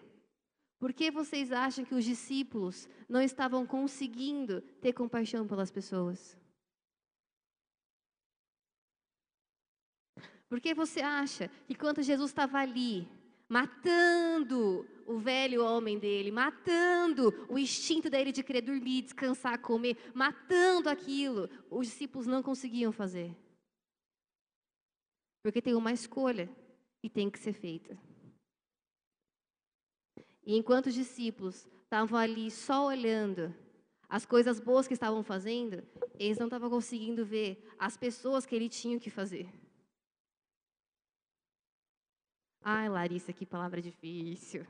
por 0.80 0.94
que 0.94 1.12
vocês 1.12 1.52
acham 1.52 1.84
que 1.84 1.94
os 1.94 2.06
discípulos 2.06 2.88
não 3.08 3.22
estavam 3.22 3.66
conseguindo 3.68 4.62
ter 4.82 4.94
compaixão 4.94 5.46
pelas 5.46 5.70
pessoas? 5.70 6.38
Por 10.48 10.62
que 10.62 10.74
você 10.74 11.02
acha 11.02 11.50
que 11.68 11.76
quando 11.76 12.02
Jesus 12.02 12.32
estava 12.32 12.60
ali, 12.60 13.08
matando 13.50 14.88
o 15.06 15.20
velho 15.20 15.64
homem 15.64 16.00
dele, 16.00 16.32
matando 16.32 17.46
o 17.50 17.60
instinto 17.60 18.10
dele 18.10 18.32
de 18.32 18.42
querer 18.42 18.62
dormir, 18.62 19.02
descansar, 19.02 19.60
comer, 19.60 19.98
matando 20.16 20.90
aquilo, 20.90 21.50
os 21.70 21.88
discípulos 21.88 22.26
não 22.26 22.42
conseguiam 22.42 22.92
fazer. 22.92 23.36
Porque 25.44 25.62
tem 25.62 25.76
uma 25.76 25.92
escolha 25.92 26.50
e 27.04 27.10
tem 27.10 27.30
que 27.30 27.38
ser 27.38 27.54
feita. 27.54 27.98
E 30.46 30.56
enquanto 30.56 30.88
os 30.88 30.94
discípulos 30.94 31.68
estavam 31.84 32.18
ali 32.18 32.50
só 32.50 32.88
olhando 32.88 33.54
as 34.08 34.26
coisas 34.26 34.60
boas 34.60 34.88
que 34.88 34.94
estavam 34.94 35.24
fazendo, 35.24 35.84
eles 36.18 36.38
não 36.38 36.48
estavam 36.48 36.70
conseguindo 36.70 37.26
ver 37.26 37.64
as 37.78 37.96
pessoas 37.96 38.46
que 38.46 38.56
ele 38.56 38.68
tinha 38.68 39.00
que 39.00 39.10
fazer. 39.10 39.48
Ai, 42.62 42.90
Larissa, 42.90 43.34
que 43.34 43.46
palavra 43.46 43.82
difícil. 43.82 44.66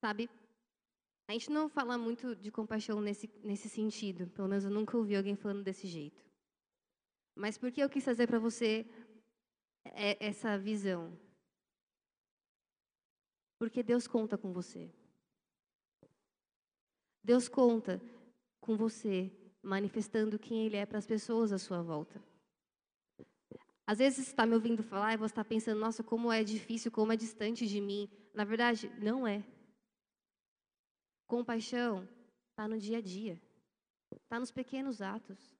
Sabe, 0.00 0.28
a 1.28 1.32
gente 1.32 1.50
não 1.50 1.68
fala 1.68 1.96
muito 1.96 2.34
de 2.36 2.50
compaixão 2.50 3.00
nesse, 3.00 3.30
nesse 3.42 3.68
sentido, 3.68 4.28
pelo 4.30 4.48
menos 4.48 4.64
eu 4.64 4.70
nunca 4.70 4.96
ouvi 4.96 5.16
alguém 5.16 5.36
falando 5.36 5.62
desse 5.62 5.86
jeito. 5.86 6.22
Mas 7.34 7.56
por 7.56 7.70
que 7.72 7.80
eu 7.80 7.88
quis 7.88 8.04
trazer 8.04 8.26
para 8.26 8.38
você 8.38 8.86
é, 9.84 10.24
essa 10.24 10.58
visão? 10.58 11.18
Porque 13.58 13.82
Deus 13.82 14.06
conta 14.06 14.36
com 14.36 14.52
você. 14.52 14.92
Deus 17.22 17.48
conta 17.48 18.02
com 18.60 18.76
você, 18.76 19.30
manifestando 19.62 20.38
quem 20.38 20.66
Ele 20.66 20.76
é 20.76 20.84
para 20.84 20.98
as 20.98 21.06
pessoas 21.06 21.52
à 21.52 21.58
sua 21.58 21.80
volta. 21.80 22.20
Às 23.86 23.98
vezes 23.98 24.24
você 24.24 24.30
está 24.32 24.44
me 24.44 24.54
ouvindo 24.54 24.82
falar 24.82 25.14
e 25.14 25.16
você 25.16 25.32
está 25.32 25.44
pensando, 25.44 25.78
nossa, 25.78 26.02
como 26.02 26.32
é 26.32 26.42
difícil, 26.42 26.90
como 26.90 27.12
é 27.12 27.16
distante 27.16 27.66
de 27.66 27.80
mim. 27.80 28.08
Na 28.34 28.44
verdade, 28.44 28.90
não 28.98 29.26
é. 29.26 29.44
Compaixão 31.32 32.06
está 32.50 32.68
no 32.68 32.78
dia 32.78 32.98
a 32.98 33.00
dia, 33.00 33.40
está 34.22 34.38
nos 34.38 34.50
pequenos 34.50 35.00
atos. 35.00 35.56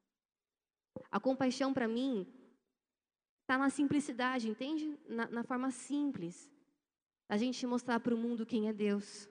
A 1.11 1.19
compaixão, 1.19 1.73
para 1.73 1.89
mim, 1.89 2.27
está 3.41 3.57
na 3.57 3.71
simplicidade, 3.71 4.51
entende? 4.51 4.99
Na, 5.09 5.27
na 5.31 5.43
forma 5.43 5.71
simples. 5.71 6.47
A 7.27 7.39
gente 7.39 7.67
mostrar 7.67 8.01
para 8.01 8.15
o 8.15 8.19
mundo 8.19 8.45
quem 8.45 8.69
é 8.69 8.73
Deus. 8.75 9.27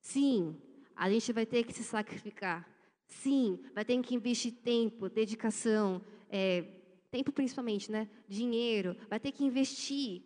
Sim, 0.00 0.60
a 0.96 1.08
gente 1.08 1.32
vai 1.32 1.46
ter 1.46 1.62
que 1.62 1.72
se 1.72 1.84
sacrificar, 1.84 2.68
Sim, 3.06 3.64
vai 3.72 3.84
ter 3.84 4.02
que 4.02 4.16
investir 4.16 4.54
tempo, 4.54 5.08
dedicação, 5.08 6.04
é, 6.28 6.62
tempo 7.12 7.30
principalmente, 7.30 7.92
né? 7.92 8.10
Dinheiro, 8.26 8.96
vai 9.08 9.20
ter 9.20 9.30
que 9.30 9.44
investir, 9.44 10.20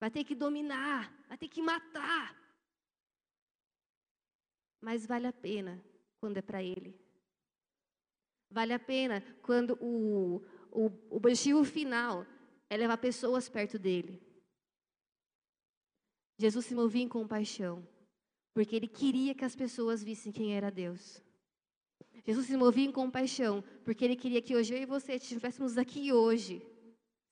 vai 0.00 0.10
ter 0.10 0.24
que 0.24 0.34
dominar, 0.34 1.12
vai 1.28 1.36
ter 1.36 1.48
que 1.48 1.60
matar. 1.60 2.41
Mas 4.82 5.06
vale 5.06 5.28
a 5.28 5.32
pena 5.32 5.82
quando 6.20 6.36
é 6.36 6.42
para 6.42 6.62
Ele. 6.62 6.94
Vale 8.50 8.74
a 8.74 8.78
pena 8.78 9.24
quando 9.40 9.78
o, 9.80 10.42
o, 10.70 10.86
o 11.08 11.16
objetivo 11.16 11.64
final 11.64 12.26
é 12.68 12.76
levar 12.76 12.98
pessoas 12.98 13.48
perto 13.48 13.78
dele. 13.78 14.20
Jesus 16.38 16.66
se 16.66 16.74
movia 16.74 17.02
em 17.02 17.08
compaixão, 17.08 17.86
porque 18.52 18.74
ele 18.74 18.88
queria 18.88 19.34
que 19.34 19.44
as 19.44 19.54
pessoas 19.54 20.02
vissem 20.02 20.32
quem 20.32 20.54
era 20.54 20.70
Deus. 20.70 21.22
Jesus 22.26 22.46
se 22.46 22.56
movia 22.56 22.84
em 22.84 22.92
compaixão, 22.92 23.62
porque 23.84 24.04
ele 24.04 24.16
queria 24.16 24.42
que 24.42 24.54
hoje 24.54 24.74
eu 24.74 24.82
e 24.82 24.86
você 24.86 25.14
estivéssemos 25.14 25.78
aqui 25.78 26.12
hoje, 26.12 26.60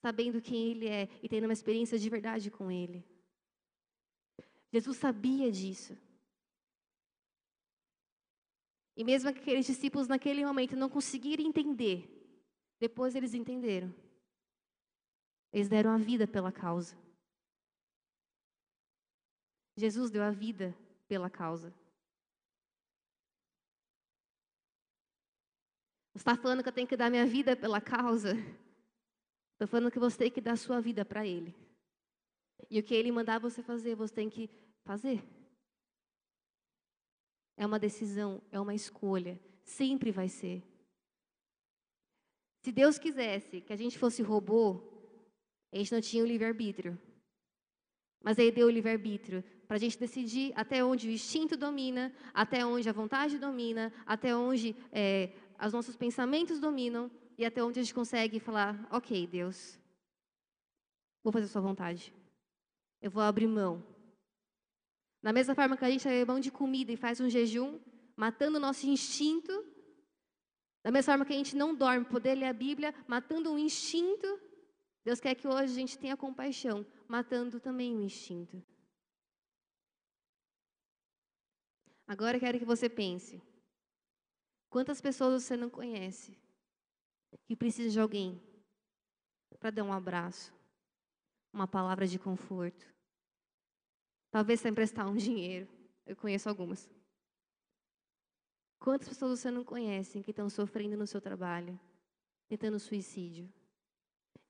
sabendo 0.00 0.40
quem 0.40 0.70
ele 0.70 0.88
é 0.88 1.08
e 1.22 1.28
tendo 1.28 1.44
uma 1.44 1.52
experiência 1.52 1.98
de 1.98 2.08
verdade 2.08 2.50
com 2.50 2.70
ele. 2.70 3.04
Jesus 4.72 4.96
sabia 4.96 5.50
disso. 5.50 5.96
E 8.96 9.04
mesmo 9.04 9.30
aqueles 9.30 9.66
discípulos 9.66 10.08
naquele 10.08 10.44
momento 10.44 10.76
não 10.76 10.88
conseguiram 10.88 11.44
entender, 11.44 12.08
depois 12.78 13.14
eles 13.14 13.34
entenderam. 13.34 13.94
Eles 15.52 15.68
deram 15.68 15.90
a 15.90 15.96
vida 15.96 16.26
pela 16.26 16.52
causa. 16.52 16.96
Jesus 19.76 20.10
deu 20.10 20.22
a 20.22 20.30
vida 20.30 20.76
pela 21.08 21.30
causa. 21.30 21.74
Você 26.12 26.18
está 26.18 26.36
falando 26.36 26.62
que 26.62 26.68
eu 26.68 26.72
tenho 26.72 26.86
que 26.86 26.96
dar 26.96 27.10
minha 27.10 27.26
vida 27.26 27.56
pela 27.56 27.80
causa? 27.80 28.34
Estou 29.52 29.66
falando 29.66 29.90
que 29.90 29.98
você 29.98 30.18
tem 30.18 30.30
que 30.30 30.40
dar 30.40 30.56
sua 30.56 30.80
vida 30.80 31.04
para 31.04 31.26
Ele. 31.26 31.54
E 32.70 32.78
o 32.78 32.82
que 32.82 32.94
Ele 32.94 33.10
mandar 33.10 33.38
você 33.38 33.62
fazer, 33.62 33.94
você 33.94 34.14
tem 34.14 34.28
que 34.28 34.50
fazer. 34.84 35.22
É 37.60 37.66
uma 37.66 37.78
decisão, 37.78 38.40
é 38.50 38.58
uma 38.58 38.74
escolha. 38.74 39.38
Sempre 39.62 40.10
vai 40.10 40.30
ser. 40.30 40.62
Se 42.62 42.72
Deus 42.72 42.98
quisesse 42.98 43.60
que 43.60 43.70
a 43.74 43.76
gente 43.76 43.98
fosse 43.98 44.22
robô, 44.22 44.80
a 45.70 45.76
gente 45.76 45.92
não 45.92 46.00
tinha 46.00 46.24
o 46.24 46.26
livre-arbítrio. 46.26 46.98
Mas 48.24 48.38
aí 48.38 48.50
deu 48.50 48.66
o 48.66 48.70
livre-arbítrio 48.70 49.44
para 49.68 49.76
a 49.76 49.78
gente 49.78 49.98
decidir 49.98 50.54
até 50.56 50.82
onde 50.82 51.06
o 51.06 51.10
instinto 51.10 51.54
domina, 51.54 52.10
até 52.32 52.64
onde 52.64 52.88
a 52.88 52.94
vontade 52.94 53.38
domina, 53.38 53.92
até 54.06 54.34
onde 54.34 54.74
é, 54.90 55.30
os 55.62 55.74
nossos 55.74 55.94
pensamentos 55.98 56.58
dominam 56.58 57.10
e 57.36 57.44
até 57.44 57.62
onde 57.62 57.78
a 57.78 57.82
gente 57.82 57.94
consegue 57.94 58.40
falar: 58.40 58.88
ok, 58.90 59.26
Deus, 59.26 59.78
vou 61.22 61.30
fazer 61.30 61.44
a 61.44 61.48
sua 61.48 61.60
vontade. 61.60 62.10
Eu 63.02 63.10
vou 63.10 63.22
abrir 63.22 63.46
mão. 63.46 63.84
Da 65.22 65.32
mesma 65.32 65.54
forma 65.54 65.76
que 65.76 65.84
a 65.84 65.90
gente 65.90 66.06
abre 66.08 66.24
mão 66.24 66.40
de 66.40 66.50
comida 66.50 66.90
e 66.92 66.96
faz 66.96 67.20
um 67.20 67.28
jejum, 67.28 67.78
matando 68.16 68.56
o 68.56 68.60
nosso 68.60 68.86
instinto, 68.86 69.52
da 70.82 70.90
mesma 70.90 71.12
forma 71.12 71.24
que 71.26 71.32
a 71.32 71.36
gente 71.36 71.54
não 71.54 71.74
dorme, 71.74 72.04
poder 72.06 72.34
ler 72.34 72.46
a 72.46 72.52
Bíblia, 72.52 72.94
matando 73.06 73.52
um 73.52 73.58
instinto, 73.58 74.40
Deus 75.04 75.20
quer 75.20 75.34
que 75.34 75.46
hoje 75.46 75.72
a 75.72 75.76
gente 75.76 75.98
tenha 75.98 76.16
compaixão, 76.16 76.86
matando 77.06 77.60
também 77.60 77.96
o 77.96 78.02
instinto. 78.02 78.62
Agora 82.06 82.40
quero 82.40 82.58
que 82.58 82.64
você 82.64 82.88
pense: 82.88 83.42
quantas 84.68 85.00
pessoas 85.00 85.42
você 85.42 85.56
não 85.56 85.70
conhece 85.70 86.36
que 87.46 87.54
precisa 87.54 87.90
de 87.90 88.00
alguém 88.00 88.40
para 89.58 89.70
dar 89.70 89.84
um 89.84 89.92
abraço, 89.92 90.52
uma 91.52 91.68
palavra 91.68 92.06
de 92.06 92.18
conforto, 92.18 92.86
Talvez 94.30 94.60
sem 94.60 94.70
emprestar 94.70 95.08
um 95.08 95.16
dinheiro. 95.16 95.68
Eu 96.06 96.16
conheço 96.16 96.48
algumas. 96.48 96.88
Quantas 98.78 99.08
pessoas 99.08 99.38
você 99.38 99.50
não 99.50 99.62
conhece 99.62 100.22
que 100.22 100.30
estão 100.30 100.48
sofrendo 100.48 100.96
no 100.96 101.06
seu 101.06 101.20
trabalho, 101.20 101.78
tentando 102.48 102.78
suicídio? 102.78 103.52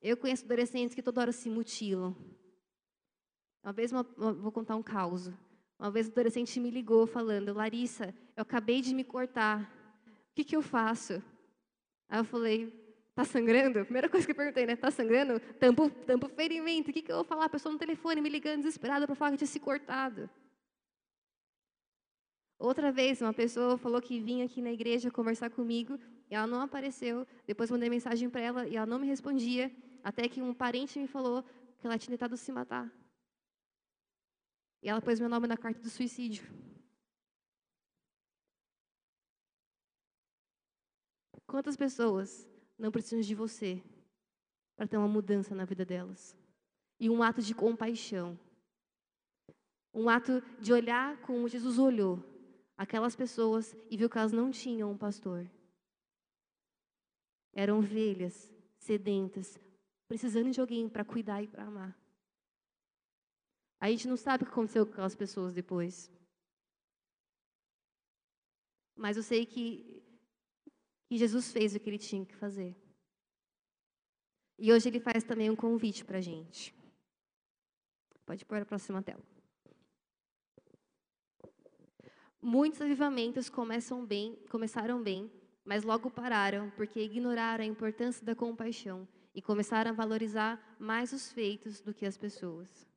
Eu 0.00 0.16
conheço 0.16 0.44
adolescentes 0.44 0.94
que 0.94 1.02
toda 1.02 1.20
hora 1.20 1.32
se 1.32 1.50
mutilam. 1.50 2.16
Uma 3.62 3.72
vez, 3.72 3.92
uma, 3.92 4.06
uma, 4.16 4.32
vou 4.32 4.52
contar 4.52 4.76
um 4.76 4.82
caos. 4.82 5.28
Uma 5.78 5.90
vez 5.90 6.08
um 6.08 6.12
adolescente 6.12 6.60
me 6.60 6.70
ligou 6.70 7.06
falando: 7.06 7.52
Larissa, 7.52 8.14
eu 8.36 8.42
acabei 8.42 8.80
de 8.80 8.94
me 8.94 9.04
cortar. 9.04 9.70
O 10.06 10.34
que, 10.34 10.44
que 10.44 10.56
eu 10.56 10.62
faço? 10.62 11.22
Aí 12.08 12.20
eu 12.20 12.24
falei: 12.24 12.79
Tá 13.20 13.24
sangrando? 13.26 13.85
Primeira 13.85 14.09
coisa 14.09 14.24
que 14.24 14.33
eu 14.33 14.35
perguntei, 14.35 14.64
né? 14.64 14.76
Tá 14.76 14.90
sangrando? 14.90 15.38
Tampo, 15.59 15.90
tampo 16.06 16.26
ferimento. 16.26 16.88
O 16.88 16.92
que, 16.94 17.02
que 17.02 17.12
eu 17.12 17.16
vou 17.16 17.24
falar? 17.24 17.44
A 17.44 17.48
pessoa 17.50 17.70
no 17.70 17.78
telefone 17.78 18.18
me 18.18 18.30
ligando 18.30 18.62
desesperada 18.62 19.06
para 19.06 19.14
falar 19.14 19.33
que 19.33 19.37
tinha 19.37 19.46
se 19.46 19.61
cortado. 19.61 20.30
Outra 22.59 22.90
vez, 22.90 23.20
uma 23.20 23.35
pessoa 23.35 23.76
falou 23.76 24.00
que 24.00 24.18
vinha 24.18 24.46
aqui 24.46 24.62
na 24.62 24.72
igreja 24.72 25.11
conversar 25.11 25.50
comigo 25.50 26.00
e 26.30 26.35
ela 26.35 26.46
não 26.46 26.62
apareceu. 26.62 27.26
Depois 27.46 27.70
mandei 27.70 27.90
mensagem 27.90 28.30
para 28.30 28.40
ela 28.40 28.66
e 28.66 28.74
ela 28.74 28.87
não 28.87 28.98
me 28.98 29.06
respondia. 29.06 29.70
Até 30.02 30.26
que 30.26 30.40
um 30.40 30.54
parente 30.54 30.98
me 30.98 31.06
falou 31.06 31.44
que 31.78 31.87
ela 31.87 31.98
tinha 31.98 32.16
tentado 32.16 32.38
se 32.38 32.50
matar. 32.50 32.90
E 34.83 34.88
ela 34.88 35.02
pôs 35.02 35.20
meu 35.20 35.28
nome 35.28 35.46
na 35.46 35.59
carta 35.59 35.78
do 35.78 35.90
suicídio. 35.90 36.42
Quantas 41.46 41.76
pessoas 41.76 42.49
não 42.80 42.90
precisam 42.90 43.20
de 43.20 43.34
você 43.34 43.82
para 44.74 44.88
ter 44.88 44.96
uma 44.96 45.06
mudança 45.06 45.54
na 45.54 45.66
vida 45.66 45.84
delas. 45.84 46.34
E 46.98 47.10
um 47.10 47.22
ato 47.22 47.42
de 47.42 47.54
compaixão. 47.54 48.38
Um 49.92 50.08
ato 50.08 50.42
de 50.58 50.72
olhar 50.72 51.20
como 51.20 51.48
Jesus 51.48 51.78
olhou 51.78 52.24
aquelas 52.76 53.14
pessoas 53.14 53.76
e 53.90 53.96
viu 53.96 54.08
que 54.08 54.16
elas 54.16 54.32
não 54.32 54.50
tinham 54.50 54.90
um 54.90 54.96
pastor. 54.96 55.46
Eram 57.52 57.80
ovelhas 57.80 58.50
sedentas, 58.78 59.58
precisando 60.08 60.50
de 60.50 60.60
alguém 60.60 60.88
para 60.88 61.04
cuidar 61.04 61.42
e 61.42 61.48
para 61.48 61.64
amar. 61.64 61.96
A 63.78 63.90
gente 63.90 64.08
não 64.08 64.16
sabe 64.16 64.44
o 64.44 64.46
que 64.46 64.52
aconteceu 64.52 64.86
com 64.86 64.92
aquelas 64.92 65.14
pessoas 65.14 65.52
depois. 65.52 66.10
Mas 68.96 69.16
eu 69.16 69.22
sei 69.22 69.44
que 69.44 69.99
e 71.10 71.18
Jesus 71.18 71.50
fez 71.50 71.74
o 71.74 71.80
que 71.80 71.90
ele 71.90 71.98
tinha 71.98 72.24
que 72.24 72.36
fazer. 72.36 72.76
E 74.56 74.72
hoje 74.72 74.88
ele 74.88 75.00
faz 75.00 75.24
também 75.24 75.50
um 75.50 75.56
convite 75.56 76.04
para 76.04 76.18
a 76.18 76.20
gente. 76.20 76.72
Pode 78.24 78.44
pôr 78.44 78.62
a 78.62 78.64
próxima 78.64 79.02
tela. 79.02 79.22
Muitos 82.40 82.80
avivamentos 82.80 83.50
começam 83.50 84.06
bem, 84.06 84.36
começaram 84.48 85.02
bem, 85.02 85.30
mas 85.64 85.82
logo 85.82 86.10
pararam 86.10 86.70
porque 86.70 87.00
ignoraram 87.00 87.64
a 87.64 87.66
importância 87.66 88.24
da 88.24 88.34
compaixão 88.34 89.06
e 89.34 89.42
começaram 89.42 89.90
a 89.90 89.94
valorizar 89.94 90.76
mais 90.78 91.12
os 91.12 91.32
feitos 91.32 91.80
do 91.80 91.92
que 91.92 92.06
as 92.06 92.16
pessoas. 92.16 92.88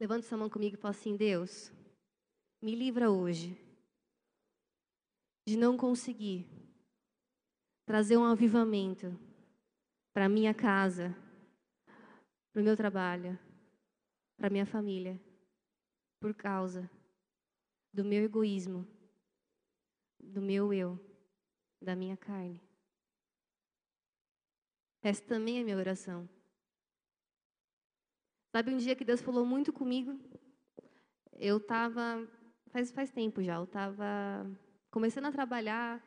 Levante 0.00 0.26
sua 0.26 0.38
mão 0.38 0.48
comigo 0.48 0.76
e 0.76 0.78
fala 0.78 0.94
assim: 0.94 1.16
Deus, 1.16 1.72
me 2.62 2.74
livra 2.74 3.10
hoje 3.10 3.67
de 5.48 5.56
não 5.56 5.78
conseguir 5.78 6.46
trazer 7.86 8.18
um 8.18 8.24
avivamento 8.24 9.18
para 10.12 10.28
minha 10.28 10.52
casa, 10.52 11.16
para 12.52 12.60
o 12.60 12.62
meu 12.62 12.76
trabalho, 12.76 13.38
para 14.36 14.50
minha 14.50 14.66
família, 14.66 15.18
por 16.20 16.34
causa 16.34 16.90
do 17.94 18.04
meu 18.04 18.22
egoísmo, 18.22 18.86
do 20.20 20.42
meu 20.42 20.70
eu, 20.70 21.00
da 21.80 21.96
minha 21.96 22.18
carne. 22.18 22.60
Essa 25.00 25.24
também 25.24 25.60
é 25.60 25.64
minha 25.64 25.78
oração. 25.78 26.28
Sabe 28.54 28.74
um 28.74 28.76
dia 28.76 28.94
que 28.94 29.02
Deus 29.02 29.22
falou 29.22 29.46
muito 29.46 29.72
comigo? 29.72 30.20
Eu 31.38 31.56
estava, 31.56 32.28
faz, 32.66 32.90
faz 32.90 33.10
tempo 33.10 33.42
já, 33.42 33.54
eu 33.54 33.64
estava 33.64 34.46
começando 34.90 35.26
a 35.26 35.32
trabalhar, 35.32 36.02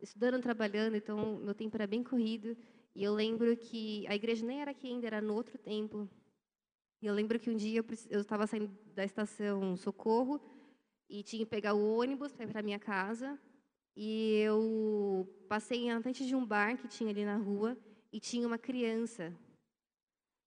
estudando, 0.00 0.40
trabalhando, 0.42 0.96
então 0.96 1.38
meu 1.38 1.54
tempo 1.54 1.76
era 1.76 1.86
bem 1.86 2.02
corrido. 2.02 2.56
E 2.94 3.02
eu 3.02 3.14
lembro 3.14 3.56
que 3.56 4.06
a 4.08 4.14
igreja 4.14 4.44
nem 4.44 4.60
era 4.60 4.70
aqui 4.70 4.88
ainda, 4.88 5.06
era 5.06 5.20
no 5.20 5.34
outro 5.34 5.58
templo. 5.58 6.08
E 7.02 7.06
eu 7.06 7.14
lembro 7.14 7.38
que 7.38 7.50
um 7.50 7.56
dia 7.56 7.84
eu 8.10 8.20
estava 8.20 8.46
saindo 8.46 8.68
da 8.94 9.04
estação 9.04 9.76
Socorro 9.76 10.40
e 11.08 11.22
tinha 11.22 11.44
que 11.44 11.50
pegar 11.50 11.74
o 11.74 11.98
ônibus 11.98 12.32
para 12.32 12.44
ir 12.44 12.48
para 12.48 12.62
minha 12.62 12.78
casa. 12.78 13.38
E 13.94 14.40
eu 14.40 15.26
passei 15.48 15.92
na 15.92 16.00
frente 16.00 16.26
de 16.26 16.34
um 16.34 16.44
bar 16.44 16.76
que 16.76 16.88
tinha 16.88 17.10
ali 17.10 17.24
na 17.24 17.36
rua 17.36 17.76
e 18.12 18.20
tinha 18.20 18.46
uma 18.46 18.58
criança 18.58 19.32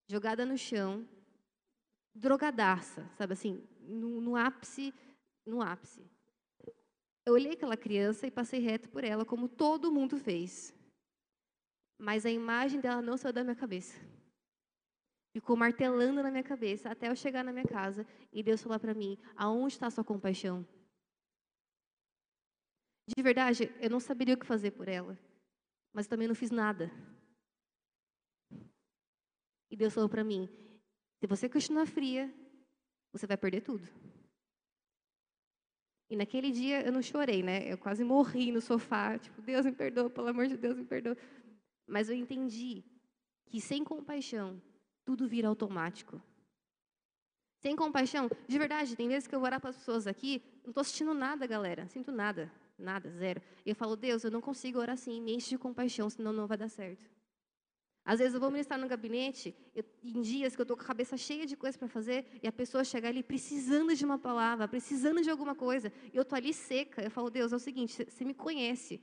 jogada 0.07 0.45
no 0.45 0.57
chão, 0.57 1.07
drogadaça, 2.15 3.07
sabe 3.15 3.33
assim, 3.33 3.63
no, 3.81 4.19
no 4.21 4.35
ápice, 4.35 4.93
no 5.45 5.61
ápice. 5.61 6.03
Eu 7.29 7.35
olhei 7.35 7.51
aquela 7.51 7.77
criança 7.77 8.25
e 8.25 8.31
passei 8.31 8.59
reto 8.59 8.89
por 8.89 9.03
ela, 9.03 9.23
como 9.23 9.47
todo 9.47 9.91
mundo 9.91 10.17
fez. 10.17 10.73
Mas 11.95 12.25
a 12.25 12.31
imagem 12.31 12.81
dela 12.81 13.03
não 13.03 13.17
saiu 13.17 13.31
da 13.31 13.43
minha 13.43 13.55
cabeça. 13.55 13.95
Ficou 15.31 15.55
martelando 15.55 16.23
na 16.23 16.31
minha 16.31 16.41
cabeça 16.43 16.89
até 16.89 17.07
eu 17.07 17.15
chegar 17.15 17.43
na 17.43 17.53
minha 17.53 17.67
casa 17.67 18.03
e 18.33 18.41
Deus 18.41 18.63
falou 18.63 18.79
para 18.79 18.95
mim: 18.95 19.15
Aonde 19.35 19.75
está 19.75 19.85
a 19.85 19.91
sua 19.91 20.03
compaixão? 20.03 20.65
De 23.05 23.21
verdade, 23.21 23.71
eu 23.79 23.91
não 23.91 23.99
saberia 23.99 24.33
o 24.33 24.39
que 24.39 24.45
fazer 24.47 24.71
por 24.71 24.87
ela, 24.87 25.15
mas 25.93 26.07
também 26.07 26.27
não 26.27 26.33
fiz 26.33 26.49
nada. 26.49 26.91
E 29.69 29.75
Deus 29.77 29.93
falou 29.93 30.09
para 30.09 30.23
mim: 30.23 30.49
se 31.19 31.27
você 31.27 31.47
continuar 31.47 31.85
fria, 31.85 32.33
você 33.13 33.27
vai 33.27 33.37
perder 33.37 33.61
tudo. 33.61 33.87
E 36.09 36.15
naquele 36.15 36.51
dia 36.51 36.81
eu 36.81 36.91
não 36.91 37.01
chorei, 37.01 37.43
né? 37.43 37.71
Eu 37.71 37.77
quase 37.77 38.03
morri 38.03 38.51
no 38.51 38.61
sofá, 38.61 39.17
tipo, 39.17 39.41
Deus 39.41 39.65
me 39.65 39.71
perdoa, 39.71 40.09
pelo 40.09 40.27
amor 40.27 40.47
de 40.47 40.57
Deus, 40.57 40.75
me 40.75 40.85
perdoa. 40.85 41.15
Mas 41.87 42.09
eu 42.09 42.15
entendi 42.15 42.83
que 43.45 43.61
sem 43.61 43.83
compaixão, 43.83 44.61
tudo 45.05 45.27
vira 45.27 45.47
automático. 45.47 46.21
Sem 47.61 47.75
compaixão, 47.75 48.29
de 48.47 48.57
verdade, 48.57 48.95
tem 48.95 49.07
vezes 49.07 49.27
que 49.27 49.35
eu 49.35 49.39
vou 49.39 49.47
orar 49.47 49.59
para 49.59 49.69
as 49.69 49.75
pessoas 49.75 50.07
aqui, 50.07 50.41
não 50.63 50.69
estou 50.71 50.83
sentindo 50.83 51.13
nada, 51.13 51.45
galera, 51.45 51.87
sinto 51.87 52.11
nada, 52.11 52.51
nada, 52.77 53.11
zero. 53.11 53.41
E 53.65 53.69
eu 53.69 53.75
falo, 53.75 53.95
Deus, 53.95 54.23
eu 54.23 54.31
não 54.31 54.39
consigo 54.39 54.79
orar 54.79 54.93
assim, 54.93 55.21
me 55.21 55.33
enche 55.33 55.49
de 55.49 55.57
compaixão, 55.57 56.09
senão 56.09 56.31
não 56.31 56.47
vai 56.47 56.57
dar 56.57 56.69
certo. 56.69 57.09
Às 58.05 58.19
vezes 58.19 58.33
eu 58.33 58.39
vou 58.39 58.49
ministrar 58.49 58.79
no 58.79 58.87
gabinete, 58.87 59.55
eu, 59.75 59.83
em 60.03 60.21
dias 60.21 60.55
que 60.55 60.61
eu 60.61 60.63
estou 60.63 60.75
com 60.75 60.83
a 60.83 60.87
cabeça 60.87 61.15
cheia 61.15 61.45
de 61.45 61.55
coisas 61.55 61.77
para 61.77 61.87
fazer, 61.87 62.39
e 62.41 62.47
a 62.47 62.51
pessoa 62.51 62.83
chega 62.83 63.07
ali 63.07 63.21
precisando 63.21 63.95
de 63.95 64.03
uma 64.03 64.17
palavra, 64.17 64.67
precisando 64.67 65.21
de 65.21 65.29
alguma 65.29 65.53
coisa, 65.53 65.91
e 66.11 66.17
eu 66.17 66.23
estou 66.23 66.35
ali 66.35 66.53
seca. 66.53 67.03
Eu 67.03 67.11
falo, 67.11 67.29
Deus, 67.29 67.53
é 67.53 67.55
o 67.55 67.59
seguinte, 67.59 68.05
você 68.05 68.25
me 68.25 68.33
conhece, 68.33 69.01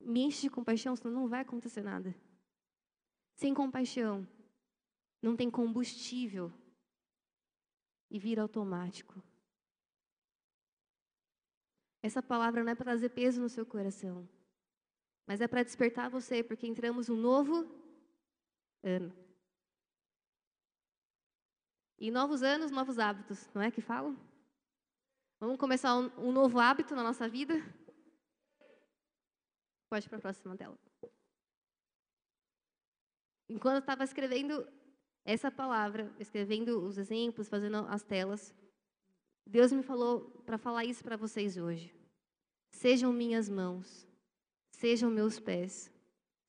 me 0.00 0.22
enche 0.24 0.42
de 0.42 0.50
compaixão, 0.50 0.94
senão 0.94 1.14
não 1.14 1.28
vai 1.28 1.40
acontecer 1.40 1.82
nada. 1.82 2.14
Sem 3.36 3.54
compaixão, 3.54 4.26
não 5.22 5.34
tem 5.34 5.50
combustível 5.50 6.52
e 8.10 8.18
vira 8.18 8.42
automático. 8.42 9.22
Essa 12.02 12.22
palavra 12.22 12.62
não 12.62 12.70
é 12.70 12.74
para 12.74 12.84
trazer 12.84 13.08
peso 13.08 13.40
no 13.40 13.48
seu 13.48 13.64
coração, 13.64 14.28
mas 15.26 15.40
é 15.40 15.48
para 15.48 15.62
despertar 15.62 16.10
você, 16.10 16.44
porque 16.44 16.66
entramos 16.66 17.08
um 17.08 17.16
novo 17.16 17.64
ano. 18.84 19.12
E 21.98 22.10
novos 22.10 22.42
anos, 22.42 22.70
novos 22.70 22.98
hábitos, 22.98 23.48
não 23.54 23.62
é 23.62 23.70
que 23.70 23.80
falam? 23.80 24.16
Vamos 25.40 25.58
começar 25.58 25.96
um, 25.96 26.10
um 26.18 26.32
novo 26.32 26.60
hábito 26.60 26.94
na 26.94 27.02
nossa 27.02 27.28
vida? 27.28 27.54
Pode 29.88 30.08
para 30.08 30.18
a 30.18 30.20
próxima 30.20 30.56
tela. 30.56 30.78
Enquanto 33.48 33.76
eu 33.76 33.80
estava 33.80 34.04
escrevendo 34.04 34.66
essa 35.24 35.50
palavra, 35.50 36.14
escrevendo 36.18 36.84
os 36.84 36.98
exemplos, 36.98 37.48
fazendo 37.48 37.78
as 37.88 38.02
telas, 38.02 38.54
Deus 39.46 39.72
me 39.72 39.82
falou 39.82 40.30
para 40.44 40.58
falar 40.58 40.84
isso 40.84 41.02
para 41.02 41.16
vocês 41.16 41.56
hoje. 41.56 41.94
Sejam 42.70 43.12
minhas 43.12 43.48
mãos, 43.48 44.06
sejam 44.72 45.10
meus 45.10 45.38
pés, 45.38 45.90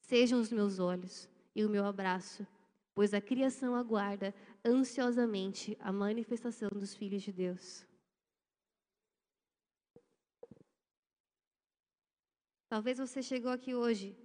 sejam 0.02 0.40
os 0.40 0.52
meus 0.52 0.80
olhos, 0.80 1.30
e 1.56 1.64
o 1.64 1.70
meu 1.70 1.86
abraço, 1.86 2.46
pois 2.94 3.14
a 3.14 3.22
criação 3.22 3.76
aguarda 3.76 4.34
ansiosamente 4.64 5.78
a 5.80 5.92
manifestação 5.92 6.70
dos 6.70 6.94
filhos 6.94 7.24
de 7.24 7.32
Deus. 7.32 7.86
Talvez 12.68 12.98
você 12.98 13.24
chegou 13.24 13.52
aqui 13.52 13.74
hoje 13.74 14.18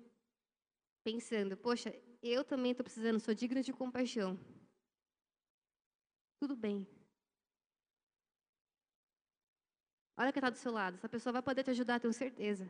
pensando, 1.04 1.56
poxa, 1.56 1.94
eu 2.22 2.42
também 2.42 2.72
estou 2.72 2.84
precisando, 2.84 3.20
sou 3.20 3.34
digna 3.34 3.62
de 3.62 3.72
compaixão. 3.72 4.38
Tudo 6.40 6.56
bem. 6.56 6.86
Olha 10.16 10.32
quem 10.32 10.40
está 10.40 10.50
do 10.50 10.56
seu 10.56 10.72
lado. 10.72 10.96
Essa 10.96 11.08
pessoa 11.08 11.32
vai 11.32 11.42
poder 11.42 11.62
te 11.62 11.70
ajudar, 11.70 12.00
tenho 12.00 12.12
certeza. 12.12 12.68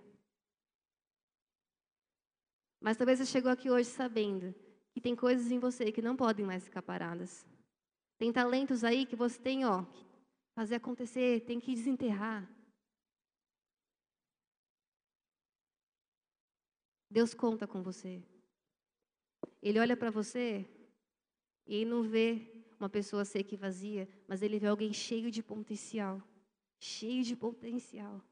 Mas 2.81 2.97
talvez 2.97 3.19
você 3.19 3.27
chegou 3.27 3.51
aqui 3.51 3.71
hoje 3.71 3.91
sabendo 3.91 4.55
que 4.93 5.01
tem 5.01 5.15
coisas 5.15 5.53
em 5.53 5.59
você 5.59 5.93
que 5.93 6.01
não 6.01 6.17
podem 6.17 6.47
mais 6.47 6.65
ficar 6.65 6.83
paradas. 6.83 7.47
Tem 8.19 8.33
talentos 8.33 8.83
aí 8.85 9.05
que 9.05 9.15
você 9.15 9.39
tem, 9.39 9.65
ó, 9.65 9.85
que 9.85 10.05
fazer 10.55 10.77
acontecer, 10.77 11.45
tem 11.45 11.61
que 11.61 11.75
desenterrar. 11.75 12.51
Deus 17.11 17.35
conta 17.35 17.67
com 17.67 17.83
você. 17.83 18.23
Ele 19.63 19.79
olha 19.79 19.97
para 19.97 20.11
você 20.11 20.67
e 21.67 21.85
não 21.85 22.03
vê 22.03 22.65
uma 22.79 22.89
pessoa 22.89 23.25
seca 23.25 23.55
e 23.55 23.59
vazia, 23.59 24.09
mas 24.27 24.43
ele 24.43 24.59
vê 24.59 24.69
alguém 24.69 24.93
cheio 24.93 25.31
de 25.31 25.43
potencial. 25.43 26.23
Cheio 26.79 27.23
de 27.23 27.37
potencial. 27.37 28.23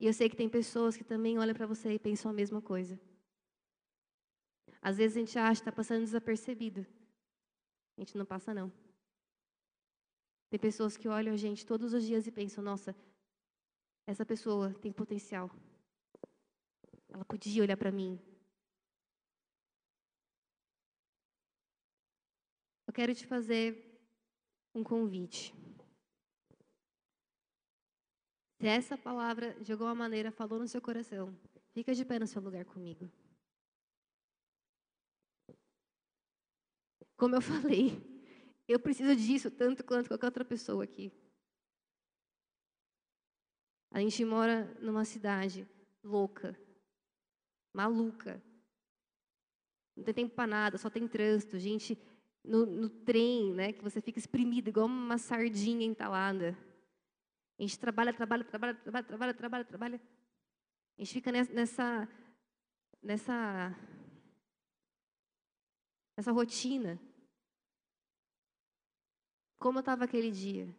E 0.00 0.06
eu 0.06 0.12
sei 0.12 0.28
que 0.28 0.36
tem 0.36 0.48
pessoas 0.48 0.96
que 0.96 1.04
também 1.04 1.38
olham 1.38 1.54
para 1.54 1.66
você 1.66 1.92
e 1.92 1.98
pensam 1.98 2.30
a 2.30 2.34
mesma 2.34 2.62
coisa. 2.62 2.98
Às 4.80 4.96
vezes 4.96 5.16
a 5.16 5.20
gente 5.20 5.38
acha 5.38 5.60
que 5.60 5.68
está 5.68 5.72
passando 5.72 6.00
desapercebido. 6.00 6.86
A 7.96 8.00
gente 8.00 8.16
não 8.16 8.24
passa, 8.24 8.54
não. 8.54 8.72
Tem 10.50 10.58
pessoas 10.58 10.96
que 10.96 11.08
olham 11.08 11.34
a 11.34 11.36
gente 11.36 11.66
todos 11.66 11.92
os 11.92 12.04
dias 12.04 12.26
e 12.26 12.30
pensam: 12.30 12.62
nossa, 12.62 12.94
essa 14.06 14.24
pessoa 14.24 14.72
tem 14.74 14.92
potencial. 14.92 15.50
Ela 17.08 17.24
podia 17.24 17.62
olhar 17.62 17.76
para 17.76 17.90
mim. 17.90 18.20
Eu 22.86 22.92
quero 22.92 23.14
te 23.14 23.26
fazer 23.26 24.00
um 24.74 24.84
convite. 24.84 25.52
Se 28.58 28.66
essa 28.66 28.98
palavra 28.98 29.54
de 29.60 29.70
alguma 29.70 29.94
maneira 29.94 30.32
falou 30.32 30.58
no 30.58 30.66
seu 30.66 30.82
coração, 30.82 31.32
fica 31.72 31.94
de 31.94 32.04
pé 32.04 32.18
no 32.18 32.26
seu 32.26 32.42
lugar 32.42 32.64
comigo. 32.64 33.08
Como 37.16 37.36
eu 37.36 37.40
falei, 37.42 38.02
eu 38.66 38.80
preciso 38.80 39.14
disso 39.14 39.48
tanto 39.48 39.84
quanto 39.84 40.08
qualquer 40.08 40.26
outra 40.26 40.44
pessoa 40.44 40.82
aqui. 40.82 41.12
A 43.92 44.00
gente 44.00 44.24
mora 44.24 44.64
numa 44.80 45.04
cidade 45.04 45.66
louca, 46.02 46.58
maluca. 47.72 48.42
Não 49.96 50.02
tem 50.02 50.14
tempo 50.14 50.34
para 50.34 50.46
nada, 50.48 50.78
só 50.78 50.90
tem 50.90 51.06
trânsito, 51.06 51.58
gente 51.60 51.96
no, 52.44 52.66
no 52.66 52.88
trem, 52.88 53.52
né, 53.52 53.72
que 53.72 53.82
você 53.82 54.00
fica 54.00 54.18
exprimido 54.18 54.68
igual 54.68 54.86
uma 54.86 55.18
sardinha 55.18 55.86
entalada. 55.86 56.56
A 57.58 57.62
gente 57.62 57.78
trabalha, 57.78 58.12
trabalha, 58.14 58.44
trabalha, 58.44 58.74
trabalha, 58.74 59.04
trabalha, 59.04 59.34
trabalha, 59.34 59.64
trabalha. 59.64 60.00
A 60.96 61.02
gente 61.02 61.12
fica 61.12 61.32
nessa, 61.32 62.08
nessa, 63.02 63.76
nessa 66.16 66.32
rotina. 66.32 67.00
Como 69.58 69.78
eu 69.78 69.80
estava 69.80 70.04
aquele 70.04 70.30
dia. 70.30 70.72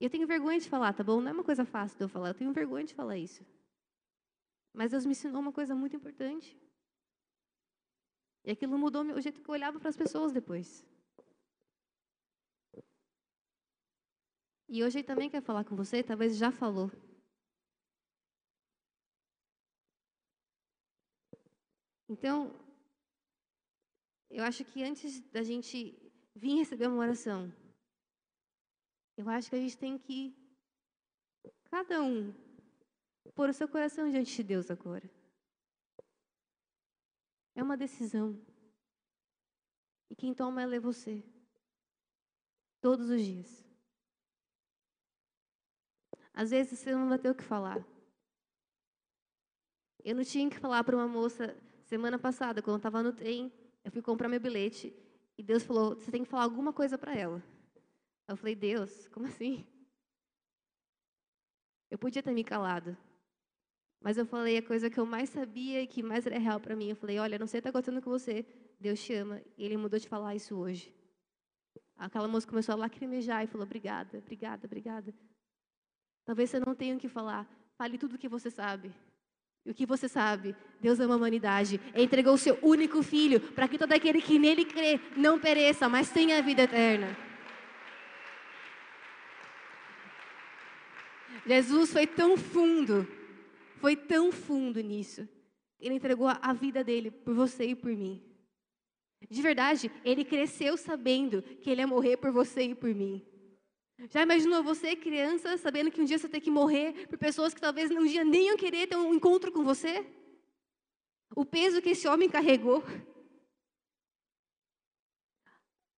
E 0.00 0.04
eu 0.04 0.10
tenho 0.10 0.26
vergonha 0.26 0.58
de 0.58 0.68
falar, 0.68 0.94
tá 0.94 1.04
bom? 1.04 1.20
Não 1.20 1.28
é 1.28 1.32
uma 1.32 1.44
coisa 1.44 1.66
fácil 1.66 1.98
de 1.98 2.04
eu 2.04 2.08
falar, 2.08 2.28
eu 2.28 2.34
tenho 2.34 2.52
vergonha 2.54 2.86
de 2.86 2.94
falar 2.94 3.18
isso. 3.18 3.44
Mas 4.72 4.92
Deus 4.92 5.04
me 5.04 5.12
ensinou 5.12 5.42
uma 5.42 5.52
coisa 5.52 5.74
muito 5.74 5.94
importante. 5.96 6.58
E 8.42 8.50
aquilo 8.52 8.78
mudou 8.78 9.04
o 9.04 9.20
jeito 9.20 9.42
que 9.42 9.50
eu 9.50 9.52
olhava 9.52 9.78
para 9.78 9.90
as 9.90 9.96
pessoas 9.96 10.32
depois. 10.32 10.89
E 14.72 14.84
hoje 14.84 14.98
ele 14.98 15.06
também 15.06 15.28
quer 15.28 15.42
falar 15.42 15.64
com 15.64 15.74
você, 15.74 16.00
talvez 16.00 16.36
já 16.36 16.52
falou. 16.52 16.88
Então, 22.08 22.54
eu 24.30 24.44
acho 24.44 24.64
que 24.64 24.84
antes 24.84 25.20
da 25.32 25.42
gente 25.42 25.76
vir 26.36 26.58
receber 26.58 26.86
uma 26.86 27.02
oração, 27.02 27.52
eu 29.16 29.28
acho 29.28 29.50
que 29.50 29.56
a 29.56 29.60
gente 29.60 29.76
tem 29.76 29.98
que, 29.98 30.36
cada 31.64 32.00
um, 32.00 32.32
pôr 33.34 33.48
o 33.48 33.52
seu 33.52 33.68
coração 33.68 34.08
diante 34.08 34.36
de 34.36 34.44
Deus 34.44 34.70
agora. 34.70 35.10
É 37.56 37.62
uma 37.62 37.76
decisão. 37.76 38.40
E 40.08 40.14
quem 40.14 40.32
toma 40.32 40.62
ela 40.62 40.76
é 40.76 40.80
você. 40.80 41.24
Todos 42.80 43.10
os 43.10 43.20
dias. 43.20 43.69
Às 46.32 46.50
vezes 46.50 46.78
você 46.78 46.92
não 46.92 47.08
vai 47.08 47.18
ter 47.18 47.30
o 47.30 47.34
que 47.34 47.44
falar. 47.44 47.84
Eu 50.02 50.14
não 50.14 50.24
tinha 50.24 50.48
que 50.48 50.58
falar 50.58 50.82
para 50.84 50.96
uma 50.96 51.08
moça 51.08 51.56
semana 51.84 52.18
passada, 52.18 52.62
quando 52.62 52.74
eu 52.74 52.78
estava 52.78 53.02
no 53.02 53.12
trem, 53.12 53.52
eu 53.84 53.90
fui 53.90 54.00
comprar 54.00 54.28
meu 54.28 54.40
bilhete 54.40 54.94
e 55.36 55.42
Deus 55.42 55.62
falou: 55.62 55.94
você 55.94 56.10
tem 56.10 56.22
que 56.22 56.28
falar 56.28 56.44
alguma 56.44 56.72
coisa 56.72 56.96
para 56.96 57.14
ela. 57.16 57.42
Eu 58.28 58.36
falei: 58.36 58.54
Deus, 58.54 59.08
como 59.08 59.26
assim? 59.26 59.66
Eu 61.90 61.98
podia 61.98 62.22
ter 62.22 62.32
me 62.32 62.44
calado. 62.44 62.96
Mas 64.00 64.16
eu 64.16 64.24
falei 64.24 64.56
a 64.56 64.62
coisa 64.62 64.88
que 64.88 64.98
eu 64.98 65.04
mais 65.04 65.28
sabia 65.28 65.82
e 65.82 65.86
que 65.86 66.02
mais 66.02 66.26
era 66.26 66.38
real 66.38 66.60
para 66.60 66.76
mim. 66.76 66.90
Eu 66.90 66.96
falei: 66.96 67.18
Olha, 67.18 67.38
não 67.38 67.46
sei 67.46 67.58
o 67.58 67.62
que 67.62 67.68
está 67.68 67.70
acontecendo 67.70 68.02
com 68.02 68.10
você. 68.10 68.46
Deus 68.78 69.02
te 69.02 69.14
ama. 69.14 69.42
E 69.58 69.64
Ele 69.64 69.76
mudou 69.76 69.98
de 69.98 70.08
falar 70.08 70.34
isso 70.34 70.56
hoje. 70.56 70.94
Aquela 71.96 72.28
moça 72.28 72.46
começou 72.46 72.74
a 72.74 72.76
lacrimejar 72.76 73.42
e 73.42 73.46
falou: 73.46 73.66
Obrigada, 73.66 74.18
obrigada, 74.18 74.66
obrigada. 74.66 75.14
Talvez 76.30 76.48
você 76.48 76.60
não 76.60 76.76
tenha 76.76 76.94
o 76.94 76.98
que 77.00 77.08
falar. 77.08 77.44
Fale 77.76 77.98
tudo 77.98 78.14
o 78.14 78.18
que 78.18 78.28
você 78.28 78.52
sabe. 78.52 78.92
E 79.66 79.70
o 79.72 79.74
que 79.74 79.84
você 79.84 80.08
sabe? 80.08 80.54
Deus 80.80 81.00
ama 81.00 81.14
a 81.14 81.16
humanidade. 81.16 81.80
Entregou 81.92 82.34
o 82.34 82.38
seu 82.38 82.56
único 82.62 83.02
filho 83.02 83.40
para 83.40 83.66
que 83.66 83.76
todo 83.76 83.92
aquele 83.92 84.22
que 84.22 84.38
nele 84.38 84.64
crê 84.64 85.00
não 85.16 85.40
pereça, 85.40 85.88
mas 85.88 86.08
tenha 86.08 86.38
a 86.38 86.40
vida 86.40 86.62
eterna. 86.62 87.16
Jesus 91.44 91.92
foi 91.92 92.06
tão 92.06 92.36
fundo, 92.36 93.08
foi 93.80 93.96
tão 93.96 94.30
fundo 94.30 94.80
nisso. 94.80 95.28
Ele 95.80 95.96
entregou 95.96 96.28
a 96.28 96.52
vida 96.52 96.84
dele 96.84 97.10
por 97.10 97.34
você 97.34 97.64
e 97.64 97.74
por 97.74 97.90
mim. 97.90 98.22
De 99.28 99.42
verdade, 99.42 99.90
ele 100.04 100.24
cresceu 100.24 100.76
sabendo 100.76 101.42
que 101.42 101.68
ele 101.68 101.80
ia 101.80 101.88
morrer 101.88 102.18
por 102.18 102.30
você 102.30 102.62
e 102.62 102.74
por 102.76 102.94
mim. 102.94 103.20
Já 104.08 104.22
imaginou 104.22 104.62
você, 104.62 104.96
criança, 104.96 105.58
sabendo 105.58 105.90
que 105.90 106.00
um 106.00 106.04
dia 106.04 106.18
você 106.18 106.28
tem 106.28 106.40
que 106.40 106.50
morrer 106.50 107.06
por 107.08 107.18
pessoas 107.18 107.52
que 107.52 107.60
talvez 107.60 107.90
um 107.90 108.06
dia 108.06 108.24
nem 108.24 108.46
iam 108.46 108.56
querer 108.56 108.86
ter 108.86 108.96
um 108.96 109.12
encontro 109.12 109.52
com 109.52 109.62
você? 109.62 110.06
O 111.36 111.44
peso 111.44 111.82
que 111.82 111.90
esse 111.90 112.08
homem 112.08 112.28
carregou. 112.28 112.82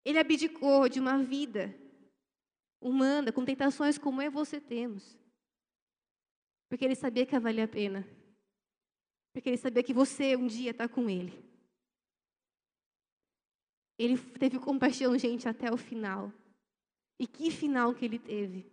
Ele 0.05 0.18
abdicou 0.18 0.88
de 0.88 0.98
uma 0.98 1.22
vida 1.22 1.74
humana, 2.80 3.30
com 3.30 3.44
tentações 3.44 3.96
como 3.96 4.20
eu 4.20 4.26
e 4.26 4.30
você 4.30 4.61
temos. 4.61 5.16
Porque 6.68 6.84
ele 6.84 6.96
sabia 6.96 7.24
que 7.24 7.38
valia 7.38 7.64
a 7.64 7.68
pena. 7.68 8.07
Porque 9.32 9.48
ele 9.48 9.57
sabia 9.57 9.82
que 9.82 9.94
você 9.94 10.34
um 10.34 10.46
dia 10.48 10.72
está 10.72 10.88
com 10.88 11.09
ele. 11.09 11.32
Ele 13.96 14.18
teve 14.38 14.59
compaixão, 14.59 15.16
gente, 15.16 15.48
até 15.48 15.72
o 15.72 15.76
final. 15.76 16.32
E 17.22 17.26
que 17.28 17.52
final 17.52 17.94
que 17.94 18.04
ele 18.04 18.18
teve? 18.18 18.66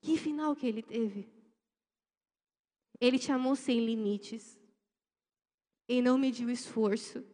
Que 0.00 0.18
final 0.18 0.56
que 0.56 0.66
ele 0.66 0.82
teve? 0.82 1.28
Ele 3.00 3.16
te 3.16 3.30
amou 3.30 3.54
sem 3.54 3.78
limites. 3.78 4.60
Ele 5.88 6.02
não 6.02 6.18
mediu 6.18 6.50
esforço. 6.50 7.24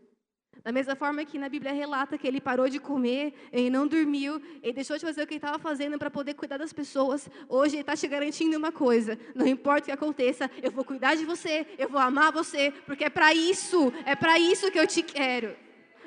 Da 0.62 0.70
mesma 0.70 0.94
forma 0.94 1.24
que 1.24 1.38
na 1.38 1.48
Bíblia 1.48 1.72
relata 1.72 2.18
que 2.18 2.26
ele 2.26 2.38
parou 2.38 2.68
de 2.68 2.78
comer, 2.78 3.32
ele 3.50 3.70
não 3.70 3.86
dormiu, 3.86 4.38
ele 4.62 4.74
deixou 4.74 4.98
de 4.98 5.06
fazer 5.06 5.22
o 5.22 5.26
que 5.26 5.32
ele 5.32 5.38
estava 5.38 5.58
fazendo 5.58 5.98
para 5.98 6.10
poder 6.10 6.34
cuidar 6.34 6.58
das 6.58 6.74
pessoas. 6.74 7.26
Hoje 7.48 7.76
ele 7.76 7.80
está 7.80 7.96
te 7.96 8.06
garantindo 8.06 8.58
uma 8.58 8.70
coisa: 8.70 9.18
não 9.34 9.46
importa 9.46 9.84
o 9.84 9.84
que 9.86 9.92
aconteça, 9.92 10.50
eu 10.62 10.70
vou 10.70 10.84
cuidar 10.84 11.14
de 11.14 11.24
você, 11.24 11.66
eu 11.78 11.88
vou 11.88 11.98
amar 11.98 12.30
você, 12.30 12.72
porque 12.84 13.04
é 13.04 13.10
para 13.10 13.32
isso, 13.32 13.90
é 14.04 14.14
para 14.14 14.38
isso 14.38 14.70
que 14.70 14.78
eu 14.78 14.86
te 14.86 15.02
quero. 15.02 15.56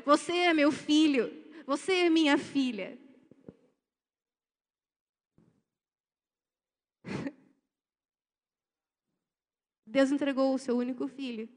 Você 0.05 0.33
é 0.33 0.53
meu 0.53 0.71
filho, 0.71 1.33
você 1.65 1.93
é 1.93 2.09
minha 2.11 2.37
filha. 2.37 3.01
Deus 9.91 10.09
entregou 10.09 10.53
o 10.53 10.57
seu 10.57 10.77
único 10.77 11.05
filho 11.07 11.49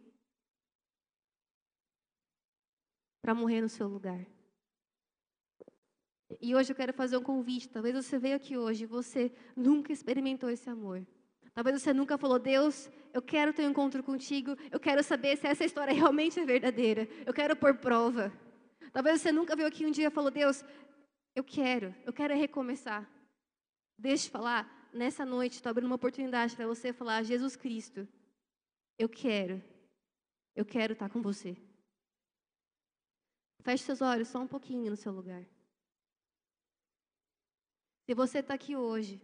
para 3.23 3.33
morrer 3.33 3.61
no 3.61 3.69
seu 3.69 3.87
lugar. 3.87 4.27
E 6.41 6.53
hoje 6.55 6.73
eu 6.73 6.77
quero 6.77 6.93
fazer 6.93 7.17
um 7.17 7.23
convite. 7.23 7.69
Talvez 7.69 7.95
você 7.95 8.19
veio 8.19 8.35
aqui 8.35 8.57
hoje 8.57 8.83
e 8.83 8.87
você 8.87 9.33
nunca 9.57 9.93
experimentou 9.93 10.51
esse 10.51 10.69
amor. 10.69 11.07
Talvez 11.55 11.81
você 11.81 11.93
nunca 11.93 12.19
falou, 12.19 12.41
Deus, 12.41 12.91
eu 13.13 13.23
quero 13.23 13.53
ter 13.53 13.65
um 13.65 13.71
encontro 13.71 14.03
contigo, 14.03 14.57
eu 14.73 14.81
quero 14.81 15.05
saber 15.05 15.37
se 15.37 15.47
essa 15.47 15.65
história 15.65 15.95
realmente 15.95 16.41
é 16.41 16.45
verdadeira, 16.45 17.09
eu 17.25 17.33
quero 17.33 17.55
pôr 17.55 17.77
prova. 17.77 18.33
Talvez 18.93 19.21
você 19.21 19.31
nunca 19.31 19.55
veio 19.55 19.69
aqui 19.69 19.87
um 19.87 19.93
dia 19.93 20.09
e 20.09 20.11
falou, 20.11 20.33
Deus, 20.33 20.65
eu 21.37 21.45
quero, 21.45 21.95
eu 22.05 22.13
quero 22.13 22.35
recomeçar. 22.35 23.09
Deixa 23.97 24.27
eu 24.27 24.33
falar, 24.33 24.91
nessa 24.93 25.25
noite 25.25 25.53
estou 25.53 25.71
abrindo 25.71 25.87
uma 25.87 25.95
oportunidade 25.95 26.57
para 26.57 26.67
você 26.67 26.93
falar, 26.93 27.23
Jesus 27.23 27.55
Cristo, 27.55 28.09
eu 28.99 29.09
quero, 29.09 29.63
eu 30.55 30.65
quero 30.65 30.93
estar 30.93 31.09
com 31.09 31.21
você. 31.21 31.57
Feche 33.63 33.85
seus 33.85 34.03
olhos 34.03 34.29
só 34.29 34.41
um 34.41 34.47
pouquinho 34.47 34.91
no 34.91 34.97
seu 34.97 35.13
lugar. 35.13 35.45
Se 38.07 38.15
você 38.15 38.41
está 38.41 38.55
aqui 38.55 38.77
hoje 38.77 39.21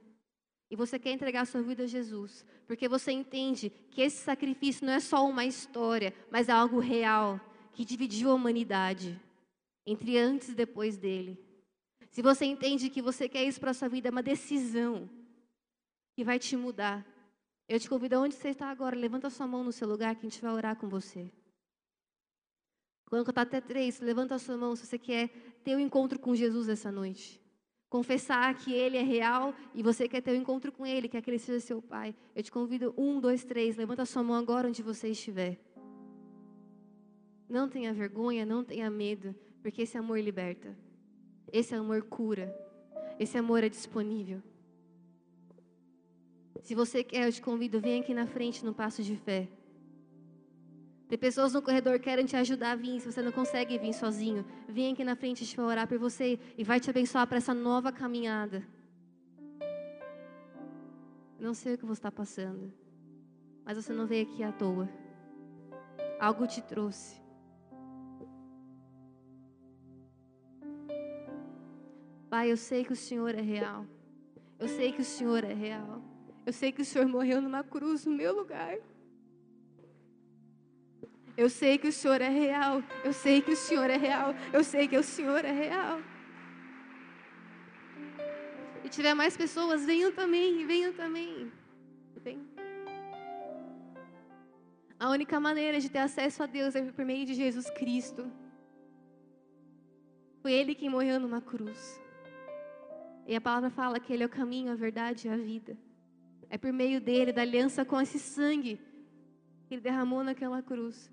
e 0.70 0.76
você 0.76 0.98
quer 0.98 1.12
entregar 1.12 1.46
sua 1.46 1.62
vida 1.62 1.82
a 1.82 1.86
Jesus, 1.86 2.46
porque 2.66 2.88
você 2.88 3.12
entende 3.12 3.68
que 3.90 4.00
esse 4.00 4.24
sacrifício 4.24 4.86
não 4.86 4.94
é 4.94 5.00
só 5.00 5.28
uma 5.28 5.44
história, 5.44 6.14
mas 6.30 6.48
é 6.48 6.52
algo 6.52 6.78
real 6.78 7.38
que 7.72 7.84
dividiu 7.84 8.30
a 8.30 8.34
humanidade 8.34 9.20
entre 9.86 10.16
antes 10.16 10.48
e 10.48 10.54
depois 10.54 10.96
dele. 10.96 11.38
Se 12.10 12.22
você 12.22 12.44
entende 12.44 12.90
que 12.90 13.02
você 13.02 13.28
quer 13.28 13.44
isso 13.44 13.60
para 13.60 13.70
a 13.70 13.74
sua 13.74 13.88
vida, 13.88 14.08
é 14.08 14.10
uma 14.10 14.22
decisão 14.22 15.08
que 16.14 16.24
vai 16.24 16.38
te 16.38 16.56
mudar. 16.56 17.06
Eu 17.70 17.78
te 17.78 17.88
convido 17.88 18.16
aonde 18.16 18.34
você 18.34 18.48
está 18.48 18.68
agora, 18.68 18.96
levanta 18.96 19.30
sua 19.30 19.46
mão 19.46 19.62
no 19.62 19.70
seu 19.70 19.86
lugar 19.86 20.16
que 20.16 20.26
a 20.26 20.28
gente 20.28 20.42
vai 20.42 20.52
orar 20.52 20.74
com 20.74 20.88
você. 20.88 21.30
Quando 23.06 23.24
contar 23.24 23.42
até 23.42 23.60
três, 23.60 24.00
levanta 24.00 24.34
a 24.34 24.40
sua 24.40 24.56
mão 24.56 24.74
se 24.74 24.84
você 24.84 24.98
quer 24.98 25.28
ter 25.62 25.76
um 25.76 25.78
encontro 25.78 26.18
com 26.18 26.34
Jesus 26.34 26.68
essa 26.68 26.90
noite. 26.90 27.40
Confessar 27.88 28.52
que 28.56 28.72
Ele 28.72 28.96
é 28.96 29.02
real 29.04 29.54
e 29.72 29.84
você 29.84 30.08
quer 30.08 30.20
ter 30.20 30.32
um 30.32 30.42
encontro 30.42 30.72
com 30.72 30.84
Ele, 30.84 31.08
quer 31.08 31.22
que 31.22 31.30
Ele 31.30 31.38
seja 31.38 31.60
seu 31.60 31.80
Pai. 31.80 32.12
Eu 32.34 32.42
te 32.42 32.50
convido, 32.50 32.92
um, 32.98 33.20
dois, 33.20 33.44
três, 33.44 33.76
levanta 33.76 34.02
a 34.02 34.06
sua 34.06 34.24
mão 34.24 34.34
agora 34.34 34.66
onde 34.66 34.82
você 34.82 35.06
estiver. 35.06 35.56
Não 37.48 37.68
tenha 37.68 37.94
vergonha, 37.94 38.44
não 38.44 38.64
tenha 38.64 38.90
medo, 38.90 39.32
porque 39.62 39.82
esse 39.82 39.96
amor 39.96 40.18
liberta. 40.18 40.76
Esse 41.52 41.72
amor 41.76 42.02
cura. 42.02 42.52
Esse 43.16 43.38
amor 43.38 43.62
é 43.62 43.68
disponível. 43.68 44.42
Se 46.62 46.74
você 46.74 47.02
quer, 47.02 47.26
eu 47.26 47.32
te 47.32 47.40
convido, 47.40 47.80
vem 47.80 48.00
aqui 48.00 48.12
na 48.12 48.26
frente 48.26 48.64
no 48.64 48.74
passo 48.74 49.02
de 49.02 49.16
fé. 49.16 49.48
Tem 51.08 51.18
pessoas 51.18 51.52
no 51.52 51.60
corredor 51.60 51.94
que 51.94 52.04
querem 52.04 52.24
te 52.24 52.36
ajudar 52.36 52.72
a 52.72 52.76
vir. 52.76 53.00
Se 53.00 53.10
você 53.10 53.20
não 53.20 53.32
consegue 53.32 53.76
vir 53.78 53.92
sozinho, 53.92 54.44
vem 54.68 54.92
aqui 54.92 55.02
na 55.02 55.16
frente, 55.16 55.42
a 55.42 55.46
gente 55.46 55.56
vai 55.56 55.66
orar 55.66 55.88
por 55.88 55.98
você 55.98 56.38
e 56.56 56.62
vai 56.62 56.78
te 56.78 56.88
abençoar 56.88 57.26
para 57.26 57.38
essa 57.38 57.52
nova 57.52 57.90
caminhada. 57.90 58.64
Não 61.38 61.54
sei 61.54 61.74
o 61.74 61.78
que 61.78 61.86
você 61.86 61.98
está 61.98 62.12
passando, 62.12 62.72
mas 63.64 63.76
você 63.76 63.92
não 63.92 64.06
veio 64.06 64.24
aqui 64.24 64.42
à 64.42 64.52
toa. 64.52 64.88
Algo 66.20 66.46
te 66.46 66.62
trouxe. 66.62 67.20
Pai, 72.28 72.52
eu 72.52 72.56
sei 72.56 72.84
que 72.84 72.92
o 72.92 72.96
Senhor 72.96 73.34
é 73.34 73.40
real. 73.40 73.84
Eu 74.58 74.68
sei 74.68 74.92
que 74.92 75.00
o 75.00 75.04
Senhor 75.04 75.42
é 75.42 75.54
real. 75.54 76.09
Eu 76.46 76.52
sei 76.52 76.72
que 76.72 76.82
o 76.82 76.84
Senhor 76.84 77.06
morreu 77.06 77.40
numa 77.40 77.62
cruz 77.62 78.04
no 78.04 78.12
meu 78.12 78.34
lugar. 78.34 78.76
Eu 81.36 81.48
sei 81.48 81.78
que 81.78 81.88
o 81.88 81.92
Senhor 81.92 82.20
é 82.20 82.28
real. 82.28 82.82
Eu 83.04 83.12
sei 83.12 83.40
que 83.40 83.52
o 83.52 83.56
Senhor 83.56 83.88
é 83.88 83.96
real. 83.96 84.34
Eu 84.52 84.64
sei 84.64 84.88
que 84.88 84.96
o 84.96 85.02
Senhor 85.02 85.44
é 85.44 85.52
real. 85.52 86.00
E 88.84 88.88
tiver 88.88 89.14
mais 89.14 89.36
pessoas, 89.36 89.84
venham 89.84 90.12
também, 90.12 90.66
venham 90.66 90.92
também. 90.92 91.50
A 94.98 95.08
única 95.08 95.40
maneira 95.40 95.80
de 95.80 95.88
ter 95.88 96.00
acesso 96.00 96.42
a 96.42 96.46
Deus 96.46 96.74
é 96.74 96.82
por 96.92 97.04
meio 97.06 97.24
de 97.24 97.32
Jesus 97.32 97.70
Cristo. 97.70 98.30
Foi 100.42 100.52
Ele 100.52 100.74
quem 100.74 100.90
morreu 100.90 101.18
numa 101.18 101.40
cruz. 101.40 102.00
E 103.26 103.34
a 103.34 103.40
palavra 103.40 103.70
fala 103.70 103.98
que 103.98 104.12
Ele 104.12 104.24
é 104.24 104.26
o 104.26 104.28
caminho, 104.28 104.72
a 104.72 104.74
verdade 104.74 105.26
e 105.26 105.30
a 105.30 105.36
vida. 105.36 105.74
É 106.50 106.58
por 106.58 106.72
meio 106.72 107.00
dele, 107.00 107.32
da 107.32 107.42
aliança 107.42 107.84
com 107.84 108.00
esse 108.00 108.18
sangue 108.18 108.80
que 109.66 109.74
Ele 109.74 109.80
derramou 109.80 110.24
naquela 110.24 110.60
cruz, 110.60 111.08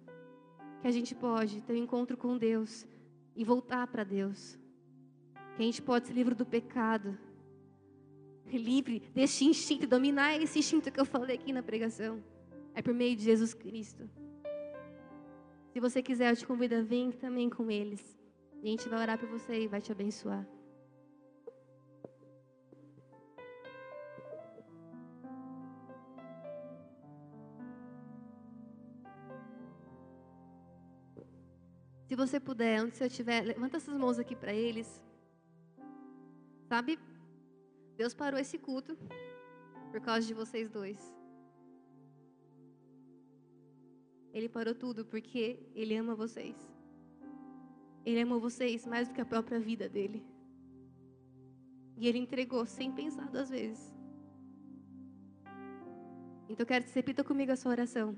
que 0.81 0.88
a 0.88 0.91
gente 0.91 1.13
pode 1.13 1.61
ter 1.61 1.73
um 1.73 1.77
encontro 1.77 2.17
com 2.17 2.35
Deus 2.35 2.88
e 3.35 3.43
voltar 3.43 3.85
para 3.85 4.03
Deus. 4.03 4.59
Que 5.55 5.61
a 5.61 5.65
gente 5.65 5.81
pode 5.81 6.07
ser 6.07 6.13
livre 6.13 6.33
do 6.33 6.45
pecado, 6.45 7.15
livre 8.51 9.03
desse 9.13 9.45
instinto, 9.45 9.85
dominar 9.85 10.41
esse 10.41 10.57
instinto 10.57 10.91
que 10.91 10.99
eu 10.99 11.05
falei 11.05 11.35
aqui 11.35 11.53
na 11.53 11.61
pregação. 11.61 12.23
É 12.73 12.81
por 12.81 12.93
meio 12.93 13.15
de 13.15 13.23
Jesus 13.23 13.53
Cristo. 13.53 14.09
Se 15.69 15.79
você 15.79 16.01
quiser, 16.01 16.31
eu 16.31 16.35
te 16.35 16.47
convido 16.47 16.75
a 16.75 16.81
vir 16.81 17.13
também 17.13 17.47
com 17.47 17.69
eles. 17.69 18.17
E 18.63 18.67
a 18.67 18.71
gente 18.71 18.89
vai 18.89 19.01
orar 19.01 19.19
por 19.19 19.29
você 19.29 19.63
e 19.63 19.67
vai 19.67 19.81
te 19.81 19.91
abençoar. 19.91 20.47
Se 32.08 32.16
você 32.16 32.39
puder, 32.39 32.84
onde 32.84 32.95
você 32.95 33.08
estiver, 33.08 33.41
levanta 33.41 33.76
essas 33.78 33.97
mãos 33.97 34.18
aqui 34.18 34.36
para 34.36 34.53
eles. 34.53 35.03
Sabe? 36.70 36.97
Deus 37.97 38.14
parou 38.14 38.39
esse 38.39 38.58
culto 38.58 38.97
por 39.91 39.99
causa 39.99 40.26
de 40.26 40.34
vocês 40.34 40.70
dois. 40.70 40.97
Ele 44.34 44.47
parou 44.47 44.74
tudo 44.74 45.03
porque 45.03 45.60
ele 45.76 45.97
ama 45.97 46.16
vocês. 46.16 46.55
Ele 48.05 48.22
amou 48.22 48.39
vocês 48.39 48.86
mais 48.86 49.10
do 49.10 49.14
que 49.14 49.20
a 49.20 49.26
própria 49.26 49.60
vida 49.60 49.89
dele. 49.89 50.26
E 51.97 52.08
ele 52.08 52.20
entregou 52.20 52.66
sem 52.66 52.89
pensar 52.89 53.30
duas 53.30 53.49
vezes. 53.49 53.93
Então 56.47 56.64
eu 56.64 56.66
quero 56.66 56.86
que 56.86 56.91
você 56.91 56.99
repita 56.99 57.22
comigo 57.22 57.51
a 57.51 57.58
sua 57.58 57.72
oração. 57.72 58.16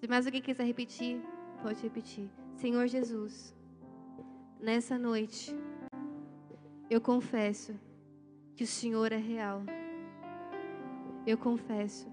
Se 0.00 0.08
mais 0.08 0.26
alguém 0.26 0.42
quiser 0.42 0.64
repetir, 0.64 1.22
pode 1.62 1.80
repetir. 1.80 2.28
Senhor 2.56 2.86
Jesus, 2.86 3.54
nessa 4.60 4.98
noite, 4.98 5.54
eu 6.88 7.00
confesso 7.00 7.74
que 8.54 8.64
o 8.64 8.66
Senhor 8.66 9.12
é 9.12 9.18
real. 9.18 9.62
Eu 11.26 11.36
confesso. 11.36 12.06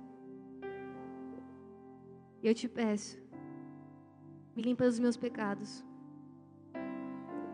Eu 2.43 2.55
te 2.55 2.67
peço, 2.67 3.19
me 4.55 4.63
limpa 4.63 4.85
dos 4.85 4.99
meus 4.99 5.15
pecados. 5.15 5.85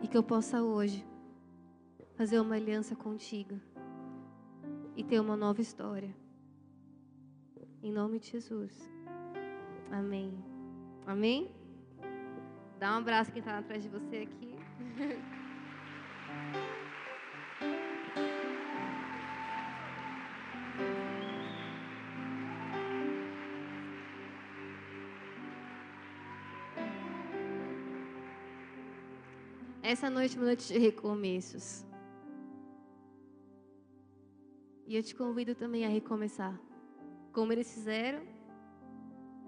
E 0.02 0.08
que 0.08 0.16
eu 0.16 0.22
possa 0.22 0.62
hoje 0.62 1.06
fazer 2.14 2.40
uma 2.40 2.54
aliança 2.54 2.96
contigo 2.96 3.60
e 4.96 5.04
ter 5.04 5.20
uma 5.20 5.36
nova 5.36 5.60
história. 5.60 6.14
Em 7.82 7.92
nome 7.92 8.18
de 8.18 8.30
Jesus. 8.30 8.90
Amém. 9.90 10.32
Amém? 11.06 11.57
Dá 12.78 12.94
um 12.94 12.98
abraço 12.98 13.32
quem 13.32 13.40
está 13.40 13.58
atrás 13.58 13.82
de 13.82 13.88
você 13.88 14.18
aqui. 14.18 14.54
Essa 29.82 30.08
noite 30.08 30.36
é 30.36 30.38
uma 30.38 30.46
noite 30.46 30.72
de 30.72 30.78
recomeços. 30.78 31.84
E 34.86 34.94
eu 34.94 35.02
te 35.02 35.16
convido 35.16 35.54
também 35.54 35.84
a 35.84 35.88
recomeçar, 35.88 36.56
como 37.32 37.52
eles 37.52 37.72
fizeram, 37.74 38.22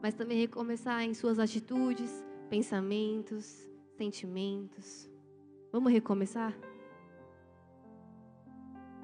mas 0.02 0.14
também 0.14 0.38
recomeçar 0.38 1.02
em 1.02 1.14
suas 1.14 1.38
atitudes, 1.38 2.10
pensamentos, 2.50 3.66
sentimentos. 3.96 5.08
Vamos 5.72 5.92
recomeçar? 5.92 6.52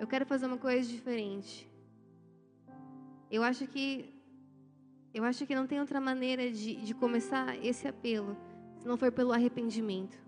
Eu 0.00 0.06
quero 0.06 0.26
fazer 0.26 0.46
uma 0.46 0.58
coisa 0.58 0.86
diferente. 0.86 1.70
Eu 3.30 3.42
acho 3.42 3.66
que 3.68 4.12
eu 5.14 5.24
acho 5.24 5.46
que 5.46 5.54
não 5.54 5.66
tem 5.66 5.80
outra 5.80 5.98
maneira 5.98 6.50
de, 6.50 6.74
de 6.76 6.92
começar 6.94 7.56
esse 7.64 7.88
apelo 7.88 8.36
se 8.76 8.86
não 8.86 8.98
for 8.98 9.10
pelo 9.10 9.32
arrependimento. 9.32 10.18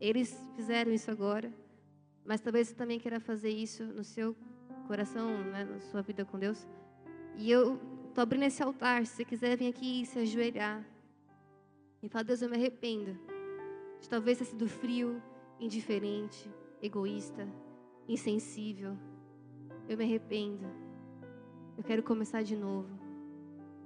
Eles 0.00 0.34
fizeram 0.56 0.90
isso 0.90 1.10
agora, 1.10 1.52
mas 2.24 2.40
talvez 2.40 2.68
você 2.68 2.74
também 2.74 2.98
queira 2.98 3.20
fazer 3.20 3.50
isso 3.50 3.84
no 3.84 4.02
seu 4.02 4.34
coração, 4.86 5.44
né, 5.44 5.64
na 5.64 5.80
sua 5.80 6.00
vida 6.00 6.24
com 6.24 6.38
Deus. 6.38 6.66
E 7.36 7.50
eu 7.50 7.78
tô 8.14 8.22
abrindo 8.22 8.44
esse 8.44 8.62
altar. 8.62 9.04
Se 9.04 9.16
você 9.16 9.24
quiser 9.24 9.58
vir 9.58 9.68
aqui 9.68 10.02
e 10.02 10.06
se 10.06 10.18
ajoelhar 10.20 10.82
e 12.02 12.08
falar, 12.08 12.24
Deus, 12.24 12.40
eu 12.42 12.48
me 12.48 12.56
arrependo 12.56 13.18
de 14.00 14.08
talvez 14.08 14.38
ter 14.38 14.44
sido 14.46 14.66
frio, 14.66 15.22
indiferente, 15.58 16.50
egoísta, 16.82 17.46
insensível. 18.08 18.96
Eu 19.88 19.96
me 19.96 20.04
arrependo. 20.04 20.66
Eu 21.76 21.84
quero 21.84 22.02
começar 22.02 22.42
de 22.42 22.56
novo. 22.56 22.88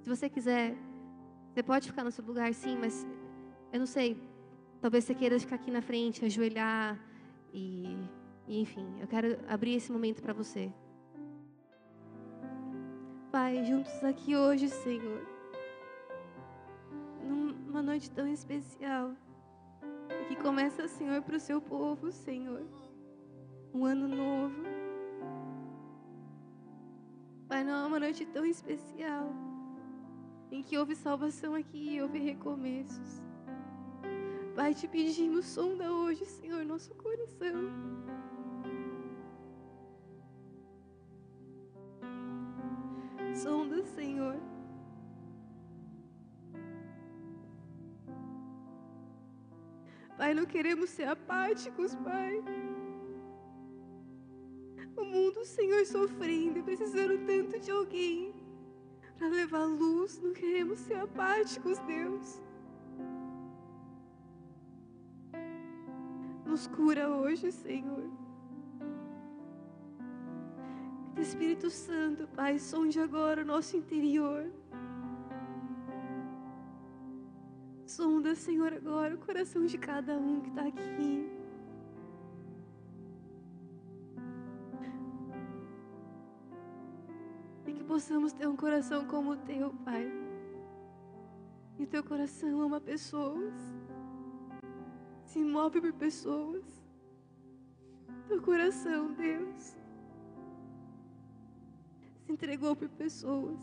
Se 0.03 0.09
você 0.09 0.29
quiser, 0.29 0.77
você 1.53 1.63
pode 1.63 1.89
ficar 1.89 2.05
no 2.05 2.11
seu 2.11 2.25
lugar, 2.25 2.53
sim, 2.55 2.77
mas 2.77 3.07
eu 3.73 3.79
não 3.79 3.87
sei. 3.87 4.17
Talvez 4.81 5.05
você 5.05 5.15
queira 5.15 5.39
ficar 5.41 5.57
aqui 5.57 5.71
na 5.71 5.81
frente, 5.81 6.25
ajoelhar 6.25 7.01
e, 7.53 7.97
e 8.47 8.61
enfim, 8.61 8.87
eu 9.01 9.07
quero 9.09 9.39
abrir 9.49 9.75
esse 9.75 9.91
momento 9.91 10.23
para 10.23 10.33
você. 10.33 10.71
Pai, 13.33 13.65
juntos 13.65 14.05
aqui 14.05 14.37
hoje, 14.37 14.69
Senhor, 14.69 15.34
numa 17.75 17.83
noite 17.83 18.09
tão 18.09 18.29
especial, 18.29 19.17
que 20.29 20.37
começa, 20.37 20.87
Senhor, 20.87 21.21
para 21.23 21.37
o 21.37 21.41
seu 21.41 21.61
povo, 21.61 22.13
Senhor, 22.13 22.63
um 23.75 23.85
ano 23.85 24.07
novo. 24.07 24.63
Pai, 27.49 27.65
não 27.65 27.83
é 27.83 27.87
uma 27.89 27.99
noite 27.99 28.25
tão 28.27 28.47
especial, 28.47 29.29
em 30.53 30.63
que 30.63 30.79
houve 30.79 30.95
salvação 30.95 31.57
aqui 31.57 31.97
e 31.97 32.01
houve 32.01 32.21
recomeços. 32.21 33.21
Pai, 34.55 34.73
te 34.73 34.87
pedimos, 34.87 35.45
sonda 35.45 35.93
hoje, 35.93 36.25
Senhor, 36.27 36.65
nosso 36.65 36.95
coração. 36.95 37.73
Sonda, 43.35 43.85
Senhor. 43.85 44.54
Pai, 50.25 50.33
não 50.33 50.47
queremos 50.47 50.89
ser 50.89 51.07
apáticos, 51.07 51.95
Pai. 51.97 52.43
O 54.97 55.05
mundo, 55.05 55.45
Senhor, 55.45 55.85
sofrendo, 55.85 56.63
precisando 56.63 57.19
tanto 57.27 57.61
de 57.61 57.71
alguém 57.71 58.35
para 59.19 59.29
levar 59.29 59.67
luz. 59.67 60.19
Não 60.23 60.33
queremos 60.33 60.79
ser 60.79 60.95
apáticos, 60.95 61.79
Deus. 61.81 62.41
Nos 66.47 66.67
cura 66.69 67.11
hoje, 67.11 67.53
Senhor. 67.53 68.09
Espírito 71.19 71.69
Santo, 71.69 72.27
Pai, 72.29 72.59
sonde 72.59 72.99
agora 72.99 73.43
o 73.43 73.45
nosso 73.45 73.77
interior. 73.77 74.51
Sonda, 77.95 78.35
Senhor, 78.35 78.73
agora 78.73 79.15
o 79.15 79.19
coração 79.19 79.65
de 79.67 79.79
cada 79.79 80.17
um 80.19 80.41
que 80.41 80.49
está 80.49 80.63
aqui. 80.67 81.31
E 87.65 87.73
que 87.73 87.85
possamos 87.85 88.33
ter 88.33 88.49
um 88.49 88.57
coração 88.57 89.07
como 89.07 89.31
o 89.31 89.37
teu, 89.37 89.73
Pai. 89.85 90.11
E 91.79 91.87
teu 91.87 92.03
coração 92.03 92.63
ama 92.63 92.81
pessoas 92.81 93.55
se 95.25 95.39
move 95.45 95.81
por 95.81 95.93
pessoas. 95.93 96.65
Teu 98.27 98.43
coração, 98.43 99.13
Deus, 99.13 99.77
se 102.25 102.33
entregou 102.33 102.75
por 102.75 102.89
pessoas. 102.89 103.61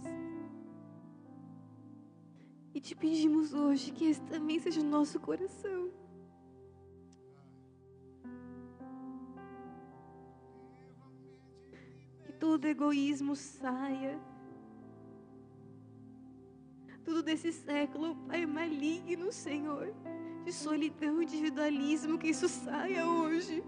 E 2.73 2.79
te 2.79 2.95
pedimos 2.95 3.53
hoje 3.53 3.91
que 3.91 4.05
esse 4.05 4.21
também 4.21 4.59
seja 4.59 4.81
o 4.81 4.83
nosso 4.83 5.19
coração. 5.19 5.91
Que 12.23 12.33
todo 12.33 12.65
egoísmo 12.65 13.35
saia. 13.35 14.19
Tudo 17.03 17.21
desse 17.23 17.51
século, 17.51 18.15
Pai 18.27 18.45
maligno, 18.45 19.31
Senhor 19.31 19.93
de 20.43 20.51
solidão, 20.51 21.21
individualismo, 21.21 22.17
que 22.17 22.29
isso 22.29 22.47
saia 22.47 23.07
hoje. 23.07 23.63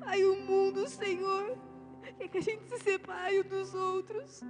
Pai, 0.00 0.24
o 0.24 0.40
mundo, 0.42 0.88
Senhor, 0.88 1.56
quer 2.18 2.28
que 2.28 2.38
a 2.38 2.42
gente 2.42 2.64
se 2.64 2.78
separe 2.78 3.42
dos 3.42 3.74
outros, 3.74 4.42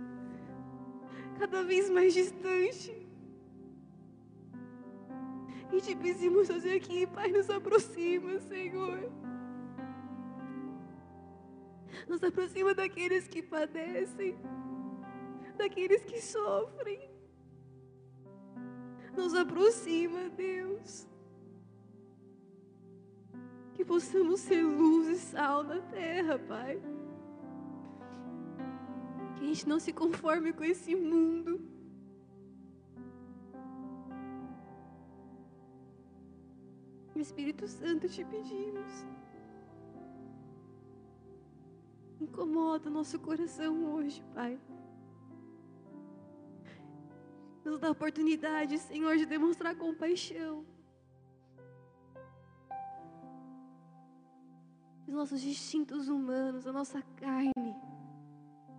cada 1.42 1.64
vez 1.64 1.90
mais 1.90 2.14
distante. 2.14 2.94
E 5.72 5.80
te 5.80 5.96
pedimos 5.96 6.46
fazer 6.46 6.74
aqui, 6.76 7.04
Pai, 7.04 7.32
nos 7.32 7.50
aproxima, 7.50 8.38
Senhor. 8.38 9.10
Nos 12.08 12.22
aproxima 12.22 12.72
daqueles 12.74 13.26
que 13.26 13.42
padecem, 13.42 14.36
daqueles 15.56 16.04
que 16.04 16.20
sofrem 16.20 17.10
nos 19.16 19.34
aproxima, 19.34 20.28
Deus. 20.30 21.08
Que 23.74 23.84
possamos 23.84 24.40
ser 24.40 24.62
luz 24.62 25.08
e 25.08 25.16
sal 25.16 25.64
na 25.64 25.80
terra, 25.80 26.38
Pai. 26.38 26.80
Que 29.42 29.46
a 29.46 29.48
gente 29.48 29.68
não 29.68 29.80
se 29.80 29.92
conforme 29.92 30.52
com 30.52 30.62
esse 30.62 30.94
mundo. 30.94 31.60
Espírito 37.16 37.66
Santo, 37.66 38.08
te 38.08 38.24
pedimos. 38.24 38.92
Incomoda 42.20 42.88
o 42.88 42.92
nosso 42.92 43.18
coração 43.18 43.92
hoje, 43.92 44.22
Pai. 44.32 44.60
Nos 47.64 47.80
dá 47.80 47.88
a 47.88 47.90
oportunidade, 47.90 48.78
Senhor, 48.78 49.16
de 49.16 49.26
demonstrar 49.26 49.74
compaixão. 49.74 50.64
Os 55.08 55.12
nossos 55.12 55.42
instintos 55.42 56.08
humanos, 56.08 56.64
a 56.64 56.72
nossa 56.72 57.02
carne. 57.16 57.91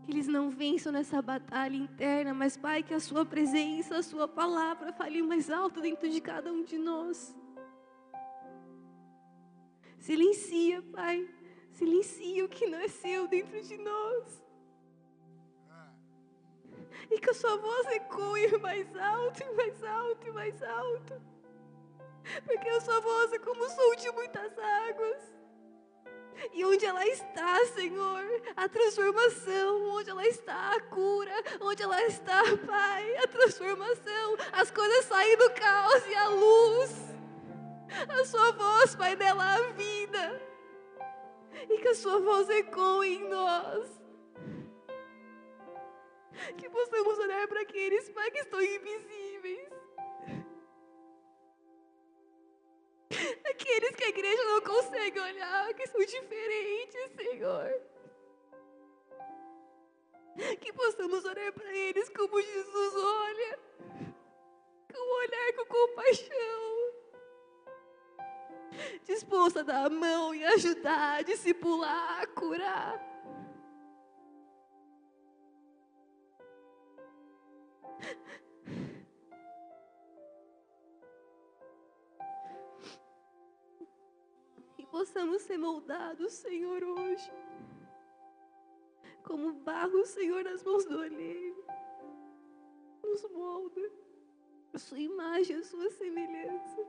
Que 0.03 0.11
eles 0.11 0.27
não 0.27 0.49
vençam 0.49 0.91
nessa 0.91 1.21
batalha 1.21 1.75
interna, 1.75 2.33
mas, 2.33 2.57
Pai, 2.57 2.83
que 2.83 2.93
a 2.93 2.99
Sua 2.99 3.25
presença, 3.25 3.97
a 3.97 4.03
Sua 4.03 4.27
palavra 4.27 4.91
fale 4.91 5.21
mais 5.21 5.49
alto 5.49 5.81
dentro 5.81 6.09
de 6.09 6.19
cada 6.19 6.51
um 6.51 6.63
de 6.63 6.77
nós. 6.77 7.35
Silencia, 9.99 10.81
Pai. 10.91 11.27
Silencia 11.71 12.45
o 12.45 12.49
que 12.49 12.67
não 12.67 12.77
é 12.77 12.87
seu 12.87 13.27
dentro 13.27 13.61
de 13.61 13.77
nós. 13.77 14.43
E 17.09 17.19
que 17.19 17.29
a 17.29 17.33
sua 17.33 17.57
voz 17.57 17.87
ecoe 17.87 18.57
mais 18.59 18.95
alto 18.95 19.43
e 19.43 19.55
mais 19.55 19.83
alto 19.83 20.27
e 20.27 20.31
mais 20.31 20.63
alto. 20.63 21.21
Porque 22.45 22.69
a 22.69 22.81
sua 22.81 22.99
voz 22.99 23.33
é 23.33 23.39
como 23.39 23.63
o 23.63 23.69
som 23.69 23.95
de 23.95 24.11
muitas 24.11 24.57
águas. 24.57 25.32
E 26.53 26.65
onde 26.65 26.85
ela 26.85 27.05
está, 27.07 27.65
Senhor, 27.67 28.23
a 28.55 28.67
transformação, 28.67 29.83
onde 29.91 30.09
ela 30.09 30.25
está, 30.27 30.75
a 30.75 30.81
cura, 30.81 31.33
onde 31.61 31.83
ela 31.83 32.01
está, 32.03 32.41
Pai, 32.65 33.17
a 33.17 33.27
transformação, 33.27 34.37
as 34.51 34.71
coisas 34.71 35.05
saem 35.05 35.37
do 35.37 35.49
caos 35.51 36.07
e 36.07 36.15
a 36.15 36.27
luz. 36.29 37.13
A 38.09 38.25
sua 38.25 38.51
voz, 38.51 38.95
Pai, 38.95 39.15
dela 39.15 39.55
a 39.55 39.61
vida. 39.71 40.41
E 41.69 41.77
que 41.77 41.87
a 41.89 41.95
sua 41.95 42.19
voz 42.19 42.49
ecoe 42.49 43.15
em 43.15 43.29
nós. 43.29 44.01
Que 46.57 46.69
possamos 46.69 47.17
olhar 47.19 47.47
para 47.47 47.61
aqueles, 47.61 48.09
Pai, 48.09 48.31
que 48.31 48.39
estão 48.39 48.61
invisíveis. 48.61 49.72
Aqueles 53.49 53.95
que 53.95 54.03
a 54.03 54.09
igreja 54.09 54.43
não 54.45 54.61
consegue 54.61 55.19
olhar, 55.19 55.73
que 55.73 55.87
são 55.87 56.01
diferentes, 56.05 57.11
Senhor. 57.15 57.81
Que 60.59 60.73
possamos 60.73 61.23
olhar 61.25 61.51
para 61.51 61.75
eles 61.75 62.09
como 62.09 62.41
Jesus 62.41 62.93
olha, 62.95 63.59
com 64.91 64.99
um 64.99 65.17
olhar 65.19 65.53
com 65.53 65.65
compaixão 65.65 66.73
disposto 69.05 69.59
a 69.59 69.63
dar 69.63 69.85
a 69.85 69.89
mão 69.89 70.33
e 70.33 70.43
ajudar, 70.45 71.23
discipular, 71.23 72.27
curar. 72.29 73.12
Possamos 84.93 85.41
ser 85.41 85.57
moldados, 85.57 86.33
Senhor, 86.33 86.83
hoje. 86.83 87.31
Como 89.23 89.51
barro, 89.53 90.05
Senhor, 90.05 90.43
nas 90.43 90.63
mãos 90.63 90.85
do 90.85 90.99
olheiro. 90.99 91.65
Nos 93.01 93.23
molda. 93.31 93.81
A 94.71 94.77
sua 94.77 94.99
imagem, 94.99 95.55
a 95.55 95.63
sua 95.63 95.89
semelhança. 95.89 96.87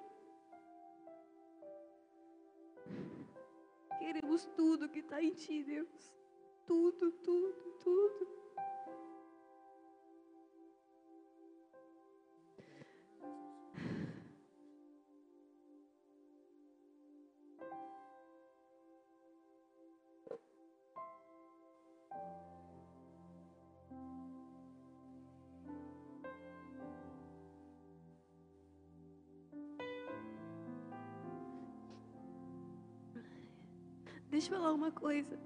Queremos 3.99 4.45
tudo 4.55 4.91
que 4.91 4.99
está 4.99 5.23
em 5.23 5.33
Ti, 5.33 5.65
Deus. 5.65 6.15
Tudo, 6.67 7.11
tudo, 7.11 7.79
tudo. 7.83 8.34
Deixa 34.35 34.53
eu 34.53 34.59
falar 34.59 34.73
uma 34.73 34.91
coisa. 34.91 35.39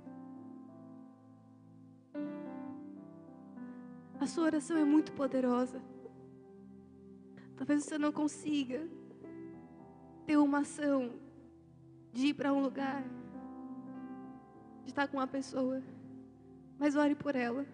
A 4.19 4.27
sua 4.27 4.45
oração 4.45 4.79
é 4.79 4.85
muito 4.85 5.13
poderosa. 5.13 5.83
Talvez 7.55 7.85
você 7.85 7.99
não 7.99 8.11
consiga 8.11 8.89
ter 10.25 10.39
uma 10.39 10.61
ação 10.61 11.21
de 12.15 12.29
ir 12.29 12.35
para 12.35 12.51
um 12.51 12.63
lugar, 12.63 13.05
de 14.85 14.91
estar 14.91 15.07
com 15.07 15.19
uma 15.19 15.27
pessoa, 15.27 15.83
mas 16.79 16.97
ore 16.97 17.15
por 17.15 17.37
ela. 17.37 17.67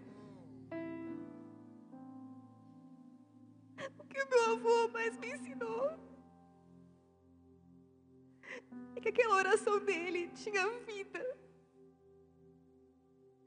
Aquela 9.14 9.36
oração 9.36 9.78
dele 9.78 10.28
tinha 10.34 10.68
vida. 10.80 11.22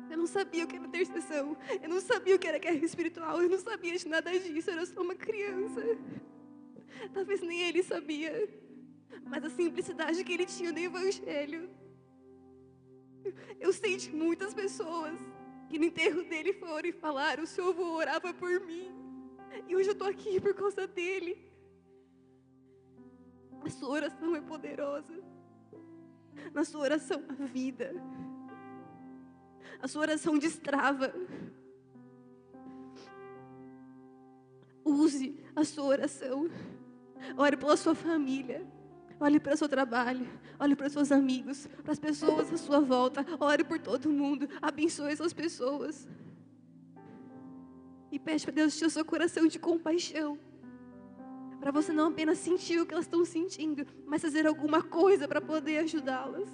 Eu 0.09 0.18
não 0.18 0.28
sabia 0.28 0.63
o 0.63 0.68
que 0.68 0.78
era 0.78 0.88
intercessão. 0.88 1.57
Eu 1.84 1.89
não 1.89 1.99
sabia 1.99 2.36
o 2.36 2.39
que 2.39 2.47
era 2.47 2.57
guerra 2.57 2.86
espiritual. 2.86 3.41
Eu 3.41 3.49
não 3.49 3.59
sabia 3.59 3.97
de 3.97 4.07
nada 4.07 4.32
disso. 4.39 4.70
Eu 4.70 4.76
era 4.76 4.86
só 4.86 5.01
uma 5.01 5.15
criança. 5.15 5.82
Talvez 7.13 7.41
nem 7.41 7.61
ele 7.63 7.84
sabia. 7.84 8.32
Mas 9.26 9.43
a 9.43 9.49
simplicidade 9.49 10.24
que 10.24 10.32
ele 10.32 10.45
tinha 10.45 10.72
no 10.72 10.80
Evangelho. 10.80 11.70
Eu 13.59 13.74
sei 13.74 13.97
de 13.97 14.09
muitas 14.15 14.53
pessoas 14.53 15.20
que 15.70 15.78
no 15.78 15.84
enterro 15.84 16.24
dele 16.24 16.53
foram 16.53 16.88
e 16.88 16.93
falaram: 16.93 17.43
O 17.43 17.47
seu 17.47 17.70
avô 17.70 17.91
orava 18.03 18.34
por 18.34 18.61
mim. 18.61 18.89
E 19.68 19.76
hoje 19.76 19.89
eu 19.89 19.93
estou 19.93 20.07
aqui 20.07 20.39
por 20.39 20.53
causa 20.53 20.88
dele. 20.88 21.34
A 23.65 23.70
sua 23.70 23.89
oração 23.89 24.34
é 24.34 24.39
poderosa. 24.39 25.36
Na 26.53 26.63
sua 26.63 26.81
oração, 26.81 27.23
a 27.29 27.45
vida. 27.45 27.93
A 29.81 29.88
sua 29.88 30.01
oração 30.01 30.38
destrava. 30.38 31.13
Use 34.83 35.38
a 35.55 35.63
sua 35.63 35.85
oração. 35.85 36.49
Ore 37.38 37.57
pela 37.57 37.77
sua 37.77 37.93
família. 37.93 38.65
Olhe 39.19 39.39
para 39.39 39.53
o 39.53 39.57
seu 39.57 39.67
trabalho. 39.67 40.27
Olhe 40.59 40.75
para 40.75 40.88
os 40.88 40.93
seus 40.93 41.11
amigos. 41.11 41.67
Para 41.83 41.93
as 41.93 41.99
pessoas 41.99 42.51
à 42.51 42.57
sua 42.57 42.79
volta. 42.79 43.25
Ore 43.39 43.63
por 43.63 43.79
todo 43.79 44.09
mundo. 44.09 44.47
Abençoe 44.61 45.11
essas 45.11 45.33
pessoas. 45.33 46.07
E 48.11 48.17
pede 48.17 48.43
para 48.45 48.53
Deus 48.53 48.75
encher 48.75 48.85
o 48.85 48.89
seu 48.89 49.05
coração 49.05 49.47
de 49.47 49.59
compaixão. 49.59 50.39
Para 51.68 51.82
você 51.82 51.91
não 51.91 52.07
apenas 52.07 52.38
sentir 52.38 52.80
o 52.80 52.86
que 52.86 52.93
elas 52.93 53.03
estão 53.03 53.26
sentindo, 53.26 53.86
mas 54.05 54.22
fazer 54.22 54.47
alguma 54.47 54.82
coisa 54.82 55.28
para 55.28 55.41
poder 55.41 55.80
ajudá-las. 55.80 56.49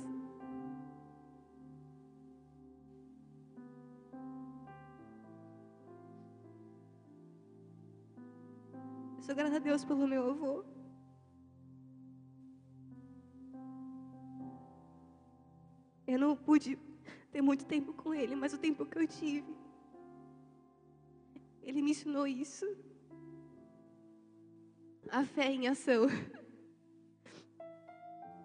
Eu 9.18 9.22
sou 9.22 9.36
grata 9.36 9.58
a 9.58 9.60
Deus 9.60 9.86
pelo 9.86 10.08
meu 10.08 10.32
avô. 10.32 10.66
Eu 16.08 16.18
não 16.18 16.36
pude 16.36 16.76
ter 17.32 17.44
muito 17.44 17.66
tempo 17.68 17.94
com 17.94 18.16
ele, 18.16 18.36
mas 18.36 18.52
o 18.52 18.58
tempo 18.58 18.84
que 18.84 18.98
eu 18.98 19.08
tive, 19.08 19.56
ele 21.62 21.84
me 21.84 21.92
ensinou 21.92 22.26
isso. 22.26 22.66
A 25.10 25.24
fé 25.26 25.52
em 25.52 25.68
ação. 25.68 26.08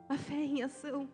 A 0.09 0.17
fé 0.17 0.35
em 0.35 0.63
ação. 0.63 1.09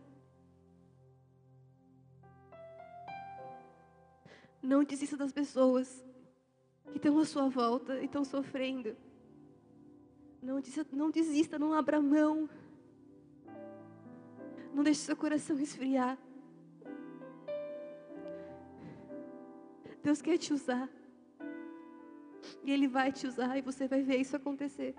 Não 4.62 4.82
desista 4.82 5.16
das 5.16 5.32
pessoas 5.32 6.04
que 6.90 6.96
estão 6.96 7.18
à 7.18 7.24
sua 7.24 7.48
volta 7.48 8.00
e 8.00 8.06
estão 8.06 8.24
sofrendo. 8.24 8.96
Não 10.42 10.60
desista, 10.60 10.96
não 10.96 11.10
desista, 11.10 11.58
não 11.58 11.72
abra 11.72 12.00
mão. 12.00 12.48
Não 14.72 14.82
deixe 14.82 15.00
seu 15.00 15.16
coração 15.16 15.58
esfriar. 15.58 16.18
Deus 20.02 20.20
quer 20.20 20.36
te 20.36 20.52
usar. 20.52 20.88
E 22.62 22.70
Ele 22.70 22.86
vai 22.86 23.10
te 23.10 23.26
usar 23.26 23.56
e 23.56 23.62
você 23.62 23.88
vai 23.88 24.02
ver 24.02 24.18
isso 24.18 24.36
acontecer. 24.36 24.94